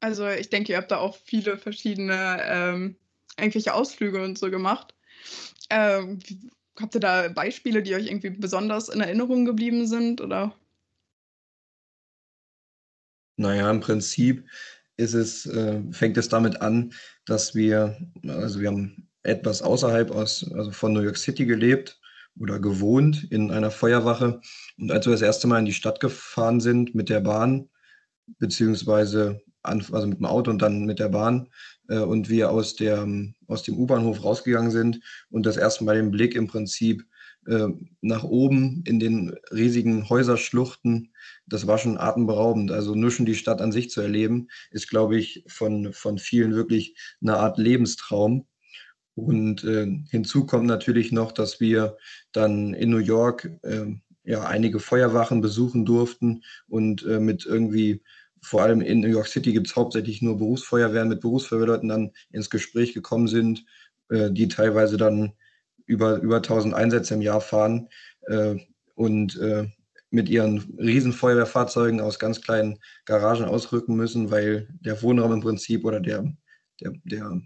Also 0.00 0.28
ich 0.28 0.48
denke, 0.48 0.72
ihr 0.72 0.78
habt 0.78 0.90
da 0.90 0.98
auch 0.98 1.16
viele 1.16 1.58
verschiedene 1.58 2.40
ähm, 2.44 2.96
irgendwelche 3.38 3.74
Ausflüge 3.74 4.22
und 4.22 4.38
so 4.38 4.50
gemacht. 4.50 4.94
Ähm, 5.68 6.18
habt 6.80 6.94
ihr 6.94 7.00
da 7.00 7.28
Beispiele, 7.28 7.82
die 7.82 7.94
euch 7.94 8.06
irgendwie 8.06 8.30
besonders 8.30 8.88
in 8.88 9.00
Erinnerung 9.00 9.44
geblieben 9.44 9.86
sind? 9.86 10.20
Oder? 10.20 10.54
Naja, 13.36 13.70
im 13.70 13.80
Prinzip 13.80 14.46
ist 14.96 15.14
es, 15.14 15.46
äh, 15.46 15.82
fängt 15.92 16.16
es 16.16 16.28
damit 16.28 16.60
an, 16.60 16.92
dass 17.24 17.54
wir, 17.54 17.96
also 18.26 18.60
wir 18.60 18.68
haben 18.68 19.09
etwas 19.22 19.62
außerhalb 19.62 20.10
aus, 20.10 20.50
also 20.52 20.70
von 20.70 20.92
New 20.92 21.00
York 21.00 21.18
City 21.18 21.46
gelebt 21.46 22.00
oder 22.38 22.58
gewohnt 22.58 23.24
in 23.30 23.50
einer 23.50 23.70
Feuerwache. 23.70 24.40
Und 24.78 24.90
als 24.90 25.06
wir 25.06 25.12
das 25.12 25.22
erste 25.22 25.46
Mal 25.46 25.58
in 25.58 25.66
die 25.66 25.72
Stadt 25.72 26.00
gefahren 26.00 26.60
sind 26.60 26.94
mit 26.94 27.08
der 27.08 27.20
Bahn, 27.20 27.68
beziehungsweise 28.38 29.40
an, 29.62 29.84
also 29.92 30.06
mit 30.06 30.18
dem 30.18 30.26
Auto 30.26 30.50
und 30.50 30.62
dann 30.62 30.84
mit 30.84 30.98
der 30.98 31.08
Bahn, 31.08 31.48
äh, 31.90 31.98
und 31.98 32.30
wir 32.30 32.50
aus, 32.50 32.76
der, 32.76 33.06
aus 33.46 33.62
dem 33.62 33.76
U-Bahnhof 33.76 34.24
rausgegangen 34.24 34.70
sind 34.70 35.00
und 35.28 35.44
das 35.44 35.56
erste 35.56 35.84
Mal 35.84 35.96
den 35.96 36.10
Blick 36.10 36.34
im 36.34 36.46
Prinzip 36.46 37.04
äh, 37.46 37.68
nach 38.00 38.22
oben 38.22 38.82
in 38.86 39.00
den 39.00 39.34
riesigen 39.50 40.08
Häuserschluchten, 40.08 41.12
das 41.46 41.66
war 41.66 41.78
schon 41.78 41.98
atemberaubend. 41.98 42.70
Also 42.70 42.94
nur 42.94 43.10
schon 43.10 43.26
die 43.26 43.34
Stadt 43.34 43.60
an 43.60 43.72
sich 43.72 43.90
zu 43.90 44.00
erleben, 44.00 44.48
ist, 44.70 44.88
glaube 44.88 45.18
ich, 45.18 45.44
von, 45.48 45.92
von 45.92 46.18
vielen 46.18 46.54
wirklich 46.54 46.96
eine 47.20 47.38
Art 47.38 47.58
Lebenstraum. 47.58 48.46
Und 49.14 49.64
äh, 49.64 49.86
hinzu 50.10 50.46
kommt 50.46 50.66
natürlich 50.66 51.12
noch, 51.12 51.32
dass 51.32 51.60
wir 51.60 51.96
dann 52.32 52.74
in 52.74 52.90
New 52.90 52.98
York 52.98 53.50
äh, 53.62 53.86
ja 54.24 54.44
einige 54.44 54.80
Feuerwachen 54.80 55.40
besuchen 55.40 55.84
durften 55.84 56.42
und 56.68 57.04
äh, 57.04 57.20
mit 57.20 57.44
irgendwie, 57.46 58.02
vor 58.40 58.62
allem 58.62 58.80
in 58.80 59.00
New 59.00 59.08
York 59.08 59.26
City 59.26 59.52
gibt 59.52 59.66
es 59.66 59.76
hauptsächlich 59.76 60.22
nur 60.22 60.38
Berufsfeuerwehren, 60.38 61.08
mit 61.08 61.20
Berufsfeuerwehrleuten 61.20 61.88
dann 61.88 62.12
ins 62.30 62.50
Gespräch 62.50 62.94
gekommen 62.94 63.28
sind, 63.28 63.64
äh, 64.08 64.30
die 64.30 64.48
teilweise 64.48 64.96
dann 64.96 65.32
über, 65.86 66.20
über 66.20 66.36
1000 66.36 66.74
Einsätze 66.74 67.14
im 67.14 67.22
Jahr 67.22 67.40
fahren 67.40 67.88
äh, 68.22 68.56
und 68.94 69.38
äh, 69.38 69.68
mit 70.10 70.28
ihren 70.28 70.58
Riesenfeuerwehrfahrzeugen 70.78 72.00
aus 72.00 72.18
ganz 72.18 72.40
kleinen 72.40 72.78
Garagen 73.04 73.44
ausrücken 73.44 73.96
müssen, 73.96 74.30
weil 74.30 74.68
der 74.80 75.02
Wohnraum 75.02 75.32
im 75.32 75.40
Prinzip 75.40 75.84
oder 75.84 76.00
der, 76.00 76.32
der, 76.80 76.92
der 77.04 77.40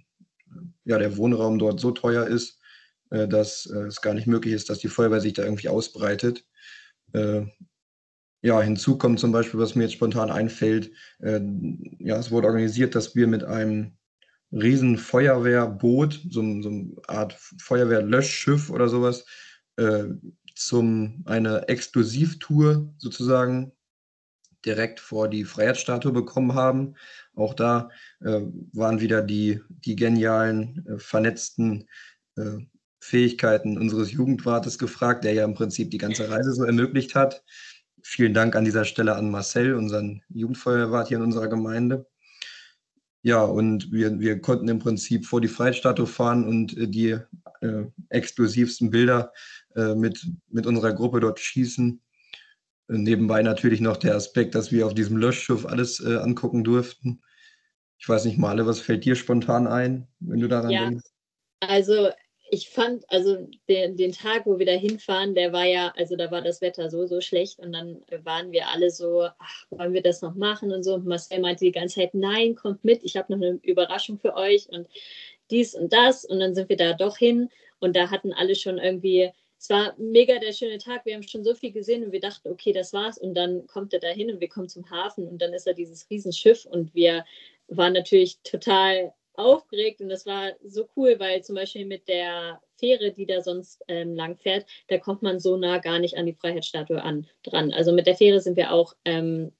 ja, 0.84 0.98
der 0.98 1.16
Wohnraum 1.16 1.58
dort 1.58 1.80
so 1.80 1.90
teuer 1.90 2.26
ist, 2.26 2.60
äh, 3.10 3.28
dass 3.28 3.66
äh, 3.66 3.86
es 3.86 4.00
gar 4.00 4.14
nicht 4.14 4.26
möglich 4.26 4.54
ist, 4.54 4.70
dass 4.70 4.78
die 4.78 4.88
Feuerwehr 4.88 5.20
sich 5.20 5.34
da 5.34 5.44
irgendwie 5.44 5.68
ausbreitet. 5.68 6.44
Äh, 7.12 7.46
ja, 8.42 8.60
hinzu 8.60 8.98
kommt 8.98 9.20
zum 9.20 9.32
Beispiel, 9.32 9.58
was 9.58 9.74
mir 9.74 9.84
jetzt 9.84 9.94
spontan 9.94 10.30
einfällt, 10.30 10.90
äh, 11.20 11.40
ja, 11.98 12.18
es 12.18 12.30
wurde 12.30 12.46
organisiert, 12.48 12.94
dass 12.94 13.14
wir 13.14 13.26
mit 13.26 13.44
einem 13.44 13.96
riesen 14.52 14.98
Feuerwehrboot, 14.98 16.20
so, 16.28 16.62
so 16.62 16.68
eine 16.68 16.92
Art 17.08 17.32
Feuerwehrlöschschiff 17.58 18.70
oder 18.70 18.88
sowas, 18.88 19.24
äh, 19.76 20.04
zum 20.54 21.22
eine 21.24 21.68
Exklusivtour 21.68 22.94
sozusagen 22.98 23.72
direkt 24.64 25.00
vor 25.00 25.28
die 25.28 25.44
Freiheitsstatue 25.44 26.12
bekommen 26.12 26.54
haben. 26.54 26.94
Auch 27.34 27.54
da 27.54 27.90
äh, 28.20 28.40
waren 28.72 29.00
wieder 29.00 29.22
die, 29.22 29.60
die 29.68 29.96
genialen, 29.96 30.86
äh, 30.86 30.98
vernetzten 30.98 31.88
äh, 32.36 32.58
Fähigkeiten 33.00 33.76
unseres 33.76 34.12
Jugendwartes 34.12 34.78
gefragt, 34.78 35.24
der 35.24 35.34
ja 35.34 35.44
im 35.44 35.54
Prinzip 35.54 35.90
die 35.90 35.98
ganze 35.98 36.30
Reise 36.30 36.52
so 36.52 36.64
ermöglicht 36.64 37.14
hat. 37.14 37.44
Vielen 38.02 38.34
Dank 38.34 38.56
an 38.56 38.64
dieser 38.64 38.84
Stelle 38.84 39.16
an 39.16 39.30
Marcel, 39.30 39.74
unseren 39.74 40.22
Jugendfeuerwart 40.28 41.08
hier 41.08 41.18
in 41.18 41.22
unserer 41.22 41.48
Gemeinde. 41.48 42.06
Ja, 43.22 43.42
und 43.42 43.90
wir, 43.90 44.20
wir 44.20 44.40
konnten 44.40 44.68
im 44.68 44.78
Prinzip 44.78 45.24
vor 45.24 45.40
die 45.40 45.48
Freiheitsstatue 45.48 46.06
fahren 46.06 46.46
und 46.46 46.76
äh, 46.76 46.86
die 46.86 47.18
äh, 47.62 47.84
exklusivsten 48.10 48.90
Bilder 48.90 49.32
äh, 49.74 49.94
mit, 49.94 50.26
mit 50.50 50.66
unserer 50.66 50.92
Gruppe 50.92 51.20
dort 51.20 51.40
schießen 51.40 52.00
Nebenbei 52.88 53.42
natürlich 53.42 53.80
noch 53.80 53.96
der 53.96 54.14
Aspekt, 54.14 54.54
dass 54.54 54.70
wir 54.70 54.86
auf 54.86 54.94
diesem 54.94 55.16
Löschschiff 55.16 55.64
alles 55.64 56.00
äh, 56.00 56.16
angucken 56.16 56.64
durften. 56.64 57.22
Ich 57.98 58.08
weiß 58.08 58.26
nicht, 58.26 58.38
Male, 58.38 58.66
was 58.66 58.80
fällt 58.80 59.04
dir 59.04 59.14
spontan 59.14 59.66
ein, 59.66 60.06
wenn 60.20 60.40
du 60.40 60.48
daran 60.48 60.70
ja, 60.70 60.84
denkst? 60.84 61.04
Also 61.60 62.10
ich 62.50 62.68
fand, 62.68 63.04
also 63.10 63.48
den, 63.68 63.96
den 63.96 64.12
Tag, 64.12 64.44
wo 64.44 64.58
wir 64.58 64.66
da 64.66 64.72
hinfahren, 64.72 65.34
der 65.34 65.52
war 65.52 65.64
ja, 65.64 65.92
also 65.96 66.14
da 66.14 66.30
war 66.30 66.42
das 66.42 66.60
Wetter 66.60 66.90
so, 66.90 67.06
so 67.06 67.20
schlecht 67.20 67.58
und 67.58 67.72
dann 67.72 68.02
waren 68.22 68.52
wir 68.52 68.68
alle 68.68 68.90
so, 68.90 69.22
ach, 69.38 69.66
wollen 69.70 69.94
wir 69.94 70.02
das 70.02 70.20
noch 70.20 70.34
machen 70.34 70.70
und 70.70 70.82
so. 70.82 70.94
Und 70.94 71.06
Marcel 71.06 71.40
meinte 71.40 71.64
die 71.64 71.72
ganze 71.72 71.96
Zeit, 71.96 72.14
nein, 72.14 72.54
kommt 72.54 72.84
mit, 72.84 73.02
ich 73.02 73.16
habe 73.16 73.32
noch 73.34 73.44
eine 73.44 73.58
Überraschung 73.62 74.18
für 74.18 74.36
euch 74.36 74.68
und 74.68 74.86
dies 75.50 75.74
und 75.74 75.92
das. 75.92 76.24
Und 76.24 76.38
dann 76.38 76.54
sind 76.54 76.68
wir 76.68 76.76
da 76.76 76.92
doch 76.92 77.16
hin 77.16 77.48
und 77.80 77.96
da 77.96 78.10
hatten 78.10 78.32
alle 78.32 78.54
schon 78.54 78.78
irgendwie 78.78 79.30
es 79.64 79.70
war 79.70 79.94
mega 79.96 80.38
der 80.38 80.52
schöne 80.52 80.76
Tag. 80.76 81.06
Wir 81.06 81.14
haben 81.14 81.22
schon 81.22 81.42
so 81.42 81.54
viel 81.54 81.72
gesehen 81.72 82.04
und 82.04 82.12
wir 82.12 82.20
dachten, 82.20 82.50
okay, 82.50 82.74
das 82.74 82.92
war's. 82.92 83.16
Und 83.16 83.32
dann 83.32 83.66
kommt 83.66 83.94
er 83.94 83.98
da 83.98 84.08
hin 84.08 84.30
und 84.30 84.38
wir 84.38 84.48
kommen 84.50 84.68
zum 84.68 84.90
Hafen 84.90 85.26
und 85.26 85.40
dann 85.40 85.54
ist 85.54 85.66
da 85.66 85.72
dieses 85.72 86.10
Riesenschiff 86.10 86.66
und 86.66 86.94
wir 86.94 87.24
waren 87.68 87.94
natürlich 87.94 88.38
total 88.42 89.14
aufgeregt 89.32 90.02
und 90.02 90.10
das 90.10 90.26
war 90.26 90.52
so 90.62 90.86
cool, 90.96 91.18
weil 91.18 91.42
zum 91.42 91.54
Beispiel 91.54 91.86
mit 91.86 92.08
der 92.08 92.60
Fähre, 92.76 93.10
die 93.12 93.24
da 93.24 93.40
sonst 93.40 93.82
ähm, 93.88 94.14
lang 94.14 94.36
fährt, 94.36 94.66
da 94.88 94.98
kommt 94.98 95.22
man 95.22 95.40
so 95.40 95.56
nah 95.56 95.78
gar 95.78 95.98
nicht 95.98 96.18
an 96.18 96.26
die 96.26 96.34
Freiheitsstatue 96.34 97.02
an 97.02 97.26
dran. 97.42 97.72
Also 97.72 97.94
mit 97.94 98.06
der 98.06 98.16
Fähre 98.16 98.40
sind 98.40 98.58
wir 98.58 98.70
auch 98.70 98.92
ähm, 99.06 99.50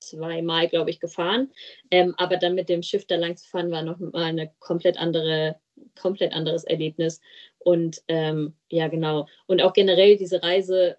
zweimal, 0.00 0.68
glaube 0.68 0.90
ich, 0.90 0.98
gefahren, 0.98 1.52
ähm, 1.92 2.14
aber 2.18 2.36
dann 2.36 2.56
mit 2.56 2.68
dem 2.68 2.82
Schiff 2.82 3.06
da 3.06 3.14
lang 3.14 3.36
zu 3.36 3.48
fahren 3.48 3.70
war 3.70 3.82
noch 3.82 4.00
mal 4.00 4.24
eine 4.24 4.50
komplett 4.58 4.98
andere, 4.98 5.60
komplett 5.94 6.32
anderes 6.32 6.64
Erlebnis. 6.64 7.20
Und 7.66 8.00
ähm, 8.06 8.54
ja, 8.70 8.86
genau. 8.86 9.26
Und 9.48 9.60
auch 9.60 9.72
generell 9.72 10.16
diese 10.16 10.40
Reise 10.40 10.98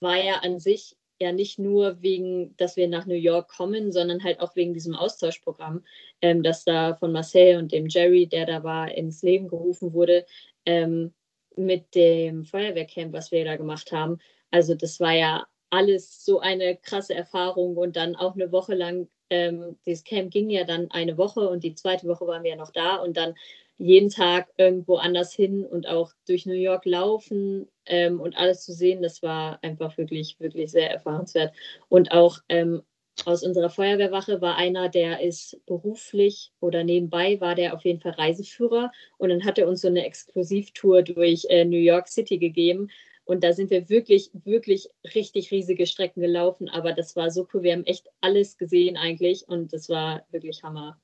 war 0.00 0.16
ja 0.16 0.36
an 0.36 0.58
sich 0.58 0.96
ja 1.20 1.30
nicht 1.30 1.58
nur 1.58 2.00
wegen, 2.00 2.56
dass 2.56 2.78
wir 2.78 2.88
nach 2.88 3.04
New 3.04 3.14
York 3.14 3.50
kommen, 3.54 3.92
sondern 3.92 4.24
halt 4.24 4.40
auch 4.40 4.56
wegen 4.56 4.72
diesem 4.72 4.94
Austauschprogramm, 4.94 5.84
ähm, 6.22 6.42
das 6.42 6.64
da 6.64 6.94
von 6.94 7.12
Marcel 7.12 7.58
und 7.58 7.70
dem 7.70 7.88
Jerry, 7.88 8.26
der 8.26 8.46
da 8.46 8.64
war, 8.64 8.90
ins 8.92 9.20
Leben 9.20 9.46
gerufen 9.46 9.92
wurde, 9.92 10.24
ähm, 10.64 11.12
mit 11.54 11.94
dem 11.94 12.46
Feuerwehrcamp, 12.46 13.12
was 13.12 13.30
wir 13.30 13.44
da 13.44 13.56
gemacht 13.56 13.92
haben. 13.92 14.16
Also 14.50 14.74
das 14.74 14.98
war 15.00 15.12
ja 15.12 15.46
alles 15.68 16.24
so 16.24 16.40
eine 16.40 16.78
krasse 16.78 17.12
Erfahrung 17.12 17.76
und 17.76 17.94
dann 17.94 18.16
auch 18.16 18.36
eine 18.36 18.52
Woche 18.52 18.74
lang, 18.74 19.06
ähm, 19.28 19.76
dieses 19.84 20.02
Camp 20.04 20.30
ging 20.30 20.48
ja 20.48 20.64
dann 20.64 20.90
eine 20.90 21.18
Woche 21.18 21.46
und 21.46 21.62
die 21.62 21.74
zweite 21.74 22.08
Woche 22.08 22.26
waren 22.26 22.42
wir 22.42 22.52
ja 22.52 22.56
noch 22.56 22.72
da 22.72 22.96
und 22.96 23.18
dann 23.18 23.34
jeden 23.78 24.08
Tag 24.08 24.48
irgendwo 24.56 24.96
anders 24.96 25.32
hin 25.32 25.64
und 25.64 25.86
auch 25.86 26.12
durch 26.26 26.46
New 26.46 26.54
York 26.54 26.84
laufen 26.86 27.68
ähm, 27.84 28.20
und 28.20 28.36
alles 28.36 28.64
zu 28.64 28.72
sehen, 28.72 29.02
das 29.02 29.22
war 29.22 29.58
einfach 29.62 29.98
wirklich, 29.98 30.40
wirklich 30.40 30.70
sehr 30.70 30.90
erfahrenswert. 30.90 31.54
Und 31.88 32.12
auch 32.12 32.38
ähm, 32.48 32.82
aus 33.24 33.42
unserer 33.42 33.70
Feuerwehrwache 33.70 34.40
war 34.40 34.56
einer, 34.56 34.88
der 34.88 35.20
ist 35.20 35.58
beruflich 35.66 36.52
oder 36.60 36.84
nebenbei 36.84 37.40
war 37.40 37.54
der 37.54 37.74
auf 37.74 37.84
jeden 37.84 38.00
Fall 38.00 38.12
Reiseführer 38.12 38.92
und 39.18 39.30
dann 39.30 39.44
hat 39.44 39.58
er 39.58 39.68
uns 39.68 39.80
so 39.80 39.88
eine 39.88 40.04
Exklusivtour 40.04 41.02
durch 41.02 41.46
äh, 41.48 41.64
New 41.64 41.78
York 41.78 42.08
City 42.08 42.38
gegeben. 42.38 42.88
Und 43.24 43.42
da 43.42 43.52
sind 43.52 43.70
wir 43.70 43.88
wirklich, 43.88 44.30
wirklich 44.32 44.88
richtig 45.14 45.50
riesige 45.50 45.86
Strecken 45.86 46.20
gelaufen. 46.20 46.68
Aber 46.68 46.92
das 46.92 47.16
war 47.16 47.30
so 47.32 47.48
cool. 47.52 47.64
Wir 47.64 47.72
haben 47.72 47.84
echt 47.84 48.08
alles 48.20 48.56
gesehen 48.56 48.96
eigentlich 48.96 49.48
und 49.48 49.72
das 49.72 49.88
war 49.88 50.24
wirklich 50.30 50.62
Hammer. 50.62 51.00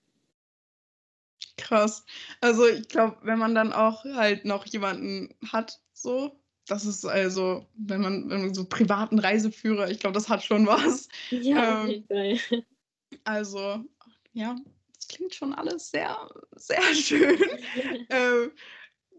Krass. 1.57 2.05
Also 2.41 2.67
ich 2.67 2.89
glaube, 2.89 3.17
wenn 3.23 3.39
man 3.39 3.55
dann 3.55 3.73
auch 3.73 4.05
halt 4.05 4.45
noch 4.45 4.67
jemanden 4.67 5.35
hat, 5.51 5.81
so, 5.93 6.41
das 6.67 6.85
ist 6.85 7.05
also, 7.05 7.67
wenn 7.75 8.01
man, 8.01 8.31
wenn 8.31 8.43
man 8.43 8.55
so 8.55 8.65
privaten 8.65 9.19
Reiseführer, 9.19 9.91
ich 9.91 9.99
glaube, 9.99 10.15
das 10.15 10.29
hat 10.29 10.43
schon 10.45 10.67
was. 10.67 11.09
Ja, 11.31 11.85
ähm, 11.85 12.05
Fall. 12.09 12.39
Also, 13.25 13.85
ja, 14.33 14.57
das 14.95 15.09
klingt 15.09 15.35
schon 15.35 15.53
alles 15.53 15.91
sehr, 15.91 16.17
sehr 16.57 16.83
schön. 16.95 17.39
ähm, 18.11 18.53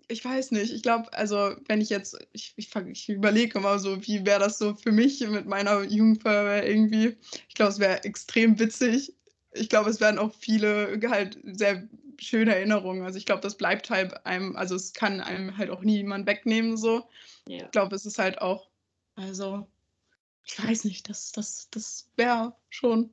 ich 0.08 0.24
weiß 0.24 0.52
nicht, 0.52 0.72
ich 0.74 0.84
glaube, 0.84 1.12
also 1.14 1.56
wenn 1.68 1.82
ich 1.82 1.90
jetzt, 1.90 2.18
ich, 2.34 2.54
ich, 2.58 2.70
ich 2.76 3.10
überlege 3.10 3.58
immer 3.58 3.80
so, 3.80 4.06
wie 4.06 4.26
wäre 4.26 4.40
das 4.40 4.58
so 4.58 4.76
für 4.76 4.92
mich 4.92 5.22
mit 5.28 5.46
meiner 5.46 5.84
Jugendfeuerwehr 5.84 6.68
irgendwie. 6.68 7.18
Ich 7.48 7.56
glaube, 7.56 7.72
es 7.72 7.80
wäre 7.80 8.04
extrem 8.04 8.60
witzig. 8.60 9.14
Ich 9.54 9.70
glaube, 9.70 9.90
es 9.90 10.02
werden 10.02 10.20
auch 10.20 10.34
viele 10.36 11.00
halt 11.10 11.40
sehr 11.44 11.88
schöne 12.20 12.56
Erinnerungen. 12.56 13.04
Also 13.04 13.18
ich 13.18 13.26
glaube, 13.26 13.42
das 13.42 13.58
bleibt 13.58 13.90
halt 13.90 14.26
einem, 14.26 14.56
also 14.56 14.76
es 14.76 14.94
kann 14.94 15.22
einem 15.22 15.58
halt 15.58 15.70
auch 15.70 15.82
niemand 15.82 16.26
wegnehmen 16.28 16.78
so. 16.78 17.08
Ja. 17.48 17.66
Ich 17.66 17.72
glaube, 17.72 17.96
es 17.96 18.06
ist 18.06 18.20
halt 18.20 18.42
auch, 18.42 18.70
also 19.16 19.68
ich 20.46 20.62
weiß 20.62 20.86
nicht, 20.86 21.10
das, 21.10 21.32
das, 21.32 21.70
das 21.72 22.10
wäre 22.16 22.56
schon 22.70 23.12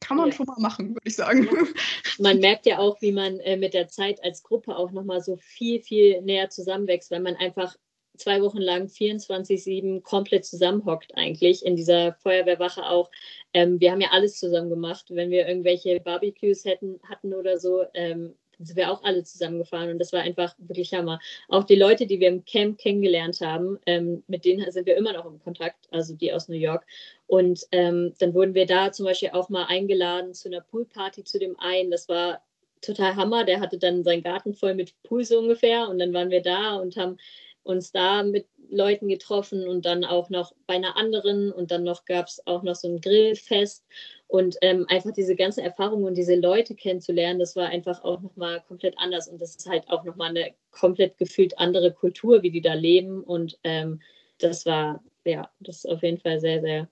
kann 0.00 0.16
man 0.16 0.30
ja. 0.30 0.34
schon 0.34 0.46
mal 0.46 0.58
machen, 0.58 0.90
würde 0.90 1.08
ich 1.08 1.16
sagen. 1.16 1.48
Man 2.18 2.38
merkt 2.38 2.66
ja 2.66 2.78
auch, 2.78 3.00
wie 3.00 3.12
man 3.12 3.40
äh, 3.40 3.56
mit 3.56 3.74
der 3.74 3.88
Zeit 3.88 4.22
als 4.22 4.42
Gruppe 4.42 4.76
auch 4.76 4.92
nochmal 4.92 5.20
so 5.20 5.36
viel, 5.36 5.80
viel 5.80 6.20
näher 6.22 6.50
zusammenwächst, 6.50 7.10
weil 7.10 7.20
man 7.20 7.36
einfach 7.36 7.74
zwei 8.16 8.42
Wochen 8.42 8.58
lang 8.58 8.86
24-7 8.86 10.02
komplett 10.02 10.44
zusammenhockt 10.44 11.16
eigentlich 11.16 11.64
in 11.64 11.76
dieser 11.76 12.14
Feuerwehrwache 12.14 12.86
auch. 12.86 13.10
Ähm, 13.52 13.80
wir 13.80 13.90
haben 13.90 14.00
ja 14.00 14.08
alles 14.12 14.38
zusammen 14.38 14.70
gemacht. 14.70 15.06
Wenn 15.08 15.30
wir 15.30 15.48
irgendwelche 15.48 16.00
Barbecues 16.00 16.64
hätten, 16.64 17.00
hatten 17.08 17.34
oder 17.34 17.58
so, 17.58 17.84
ähm, 17.94 18.34
sind 18.58 18.76
wir 18.76 18.92
auch 18.92 19.02
alle 19.02 19.24
zusammengefahren 19.24 19.90
und 19.90 19.98
das 19.98 20.12
war 20.12 20.22
einfach 20.22 20.54
wirklich 20.58 20.92
Hammer. 20.94 21.18
Auch 21.48 21.64
die 21.64 21.74
Leute, 21.74 22.06
die 22.06 22.20
wir 22.20 22.28
im 22.28 22.44
Camp 22.44 22.78
kennengelernt 22.78 23.40
haben, 23.40 23.78
ähm, 23.86 24.22
mit 24.26 24.44
denen 24.44 24.70
sind 24.70 24.86
wir 24.86 24.96
immer 24.96 25.12
noch 25.12 25.26
im 25.26 25.40
Kontakt, 25.40 25.88
also 25.90 26.14
die 26.14 26.32
aus 26.32 26.48
New 26.48 26.56
York. 26.56 26.86
Und 27.26 27.66
ähm, 27.72 28.14
dann 28.18 28.34
wurden 28.34 28.54
wir 28.54 28.66
da 28.66 28.92
zum 28.92 29.06
Beispiel 29.06 29.30
auch 29.30 29.48
mal 29.48 29.64
eingeladen 29.64 30.34
zu 30.34 30.48
einer 30.48 30.60
Poolparty 30.60 31.24
zu 31.24 31.38
dem 31.38 31.58
einen. 31.58 31.90
Das 31.90 32.08
war 32.08 32.42
total 32.80 33.16
Hammer. 33.16 33.44
Der 33.44 33.60
hatte 33.60 33.78
dann 33.78 34.04
seinen 34.04 34.22
Garten 34.22 34.54
voll 34.54 34.74
mit 34.74 34.94
Pool 35.02 35.24
so 35.24 35.38
ungefähr 35.38 35.88
und 35.88 35.98
dann 35.98 36.12
waren 36.12 36.30
wir 36.30 36.42
da 36.42 36.76
und 36.76 36.96
haben 36.96 37.16
uns 37.64 37.92
da 37.92 38.22
mit 38.22 38.46
Leuten 38.70 39.08
getroffen 39.08 39.66
und 39.66 39.84
dann 39.84 40.04
auch 40.04 40.30
noch 40.30 40.54
bei 40.66 40.74
einer 40.74 40.96
anderen 40.96 41.50
und 41.50 41.70
dann 41.70 41.82
noch 41.82 42.04
gab 42.04 42.26
es 42.26 42.46
auch 42.46 42.62
noch 42.62 42.74
so 42.74 42.88
ein 42.88 43.00
Grillfest. 43.00 43.84
Und 44.26 44.56
ähm, 44.62 44.86
einfach 44.88 45.12
diese 45.12 45.36
ganze 45.36 45.62
Erfahrung 45.62 46.04
und 46.04 46.16
diese 46.16 46.34
Leute 46.34 46.74
kennenzulernen, 46.74 47.38
das 47.38 47.56
war 47.56 47.68
einfach 47.68 48.02
auch 48.04 48.20
nochmal 48.20 48.62
komplett 48.66 48.98
anders. 48.98 49.28
Und 49.28 49.40
das 49.40 49.56
ist 49.56 49.68
halt 49.68 49.88
auch 49.88 50.04
nochmal 50.04 50.30
eine 50.30 50.54
komplett 50.70 51.18
gefühlt 51.18 51.58
andere 51.58 51.92
Kultur, 51.92 52.42
wie 52.42 52.50
die 52.50 52.60
da 52.60 52.74
leben. 52.74 53.22
Und 53.22 53.58
ähm, 53.64 54.00
das 54.38 54.66
war, 54.66 55.02
ja, 55.24 55.50
das 55.60 55.84
ist 55.84 55.86
auf 55.86 56.02
jeden 56.02 56.18
Fall 56.18 56.40
sehr, 56.40 56.60
sehr, 56.60 56.88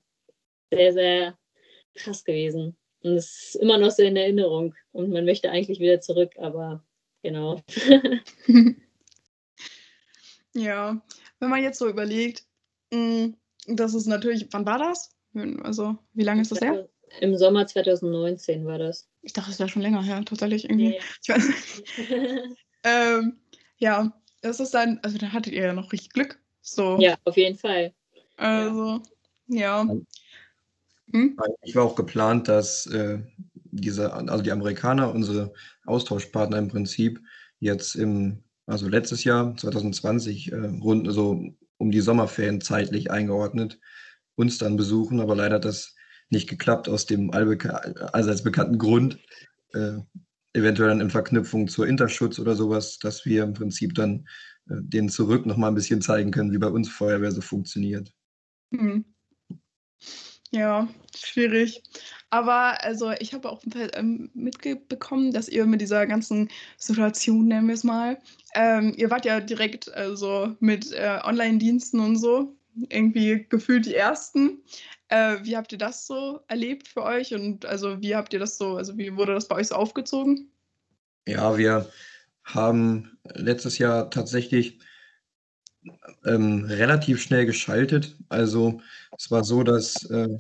sehr, 0.71 0.93
sehr 0.93 1.38
krass 1.95 2.25
gewesen. 2.25 2.76
Und 3.02 3.12
es 3.14 3.55
ist 3.55 3.57
immer 3.57 3.79
noch 3.79 3.91
so 3.91 4.02
in 4.02 4.17
Erinnerung. 4.17 4.75
Und 4.93 5.11
man 5.11 5.25
möchte 5.25 5.50
eigentlich 5.50 5.81
wieder 5.81 6.00
zurück, 6.00 6.35
aber 6.38 6.85
genau. 7.23 7.61
Ja, 10.54 11.00
wenn 11.40 11.50
man 11.50 11.62
jetzt 11.62 11.78
so 11.78 11.88
überlegt, 11.88 12.44
hm, 12.92 13.37
das 13.66 13.94
ist 13.94 14.06
natürlich, 14.06 14.49
wann 14.50 14.66
war 14.66 14.78
das? 14.78 15.11
Also, 15.62 15.97
wie 16.12 16.25
lange 16.25 16.42
ist 16.42 16.52
das 16.52 16.61
her? 16.61 16.88
Im 17.21 17.37
Sommer 17.37 17.66
2019 17.66 18.64
war 18.66 18.78
das. 18.78 19.09
Ich 19.23 19.32
dachte, 19.32 19.50
es 19.50 19.59
wäre 19.59 19.68
schon 19.68 19.82
länger 19.82 20.02
her, 20.02 20.25
tatsächlich 20.25 20.64
irgendwie. 20.64 20.90
Nee. 20.90 21.00
Ich 21.23 21.28
weiß 21.28 21.82
ähm, 22.85 23.38
ja, 23.76 24.12
das 24.40 24.61
ist 24.61 24.73
dann, 24.75 24.99
also 25.02 25.18
da 25.18 25.32
hattet 25.32 25.52
ihr 25.52 25.64
ja 25.64 25.73
noch 25.73 25.92
richtig 25.92 26.11
Glück. 26.11 26.40
So. 26.61 26.99
Ja, 27.00 27.17
auf 27.25 27.36
jeden 27.36 27.58
Fall. 27.58 27.93
Also, 28.36 29.02
ja. 29.47 29.86
Hm? 31.12 31.36
Ich 31.62 31.76
war 31.76 31.84
auch 31.84 31.95
geplant, 31.95 32.49
dass 32.49 32.86
äh, 32.86 33.21
diese, 33.54 34.12
also 34.12 34.43
die 34.43 34.52
Amerikaner, 34.52 35.12
unsere 35.12 35.52
Austauschpartner 35.86 36.58
im 36.58 36.69
Prinzip, 36.69 37.21
jetzt 37.58 37.95
im 37.95 38.43
also 38.73 38.89
letztes 38.89 39.23
Jahr, 39.25 39.54
2020, 39.54 40.50
äh, 40.50 40.56
rund 40.56 41.13
so 41.13 41.45
um 41.76 41.91
die 41.91 42.00
Sommerferien 42.00 42.63
zeitlich 42.63 43.11
eingeordnet, 43.11 43.78
uns 44.35 44.56
dann 44.56 44.76
besuchen, 44.76 45.21
aber 45.21 45.37
leider 45.37 45.56
hat 45.56 45.67
das 45.67 45.95
nicht 46.30 46.49
geklappt 46.49 46.89
aus 46.89 47.04
dem 47.04 47.30
allseits 47.32 48.43
bekannten 48.43 48.78
Grund, 48.78 49.19
äh, 49.75 49.99
eventuell 50.54 50.89
dann 50.89 51.02
in 51.02 51.11
Verknüpfung 51.11 51.69
zur 51.69 51.87
Interschutz 51.87 52.39
oder 52.39 52.54
sowas, 52.54 52.99
dass 52.99 53.26
wir 53.26 53.45
im 53.45 53.52
Prinzip 53.52 53.95
dann 53.95 54.26
äh, 54.71 54.76
denen 54.80 55.11
zurück 55.11 55.45
noch 55.45 55.58
mal 55.58 55.69
ein 55.69 55.75
bisschen 55.75 56.00
zeigen 56.00 56.30
können, 56.30 56.52
wie 56.52 56.58
bei 56.58 56.69
uns 56.69 56.89
Feuerwehr 56.89 57.32
so 57.32 57.43
funktioniert. 57.43 58.11
Hm. 58.75 59.04
Ja, 60.52 60.86
schwierig. 61.17 61.82
Aber 62.28 62.82
also 62.82 63.10
ich 63.19 63.32
habe 63.32 63.50
auch 63.50 63.62
ähm, 63.95 64.30
mitbekommen, 64.34 65.32
dass 65.32 65.49
ihr 65.49 65.65
mit 65.65 65.80
dieser 65.80 66.06
ganzen 66.06 66.50
Situation, 66.76 67.49
nennen 67.49 67.69
wir 67.69 67.75
es 67.75 67.84
mal, 67.84 68.19
ähm, 68.54 68.93
ihr 68.97 69.10
wart 69.10 69.25
ja 69.25 69.41
direkt 69.41 69.93
also 69.95 70.54
mit 70.60 70.93
äh, 70.93 71.21
Online-Diensten 71.25 72.00
und 72.00 72.17
so 72.17 72.54
irgendwie 72.91 73.47
gefühlt 73.49 73.86
die 73.86 73.95
ersten. 73.95 74.62
Äh, 75.08 75.38
wie 75.43 75.56
habt 75.56 75.73
ihr 75.73 75.78
das 75.78 76.06
so 76.06 76.41
erlebt 76.49 76.88
für 76.88 77.02
euch 77.02 77.34
und 77.34 77.65
also 77.65 78.00
wie 78.02 78.15
habt 78.15 78.34
ihr 78.34 78.38
das 78.38 78.58
so, 78.58 78.76
also 78.76 78.97
wie 78.99 79.17
wurde 79.17 79.34
das 79.34 79.49
bei 79.49 79.56
euch 79.56 79.69
so 79.69 79.75
aufgezogen? 79.75 80.50
Ja, 81.26 81.56
wir 81.56 81.88
haben 82.45 83.19
letztes 83.25 83.78
Jahr 83.78 84.10
tatsächlich 84.10 84.80
ähm, 86.25 86.64
relativ 86.64 87.21
schnell 87.21 87.47
geschaltet. 87.47 88.16
Also 88.28 88.80
es 89.16 89.30
war 89.30 89.45
so, 89.45 89.62
dass 89.62 90.04
äh, 90.10 90.38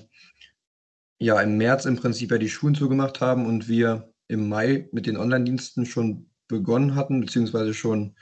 ja 1.18 1.40
im 1.40 1.56
März 1.56 1.84
im 1.84 1.96
Prinzip 1.96 2.30
ja 2.30 2.38
die 2.38 2.48
Schulen 2.48 2.74
zugemacht 2.74 3.20
haben 3.20 3.46
und 3.46 3.68
wir 3.68 4.12
im 4.28 4.48
Mai 4.48 4.88
mit 4.92 5.06
den 5.06 5.16
Online-Diensten 5.16 5.86
schon 5.86 6.30
begonnen 6.48 6.94
hatten, 6.94 7.20
beziehungsweise 7.20 7.74
schon 7.74 8.16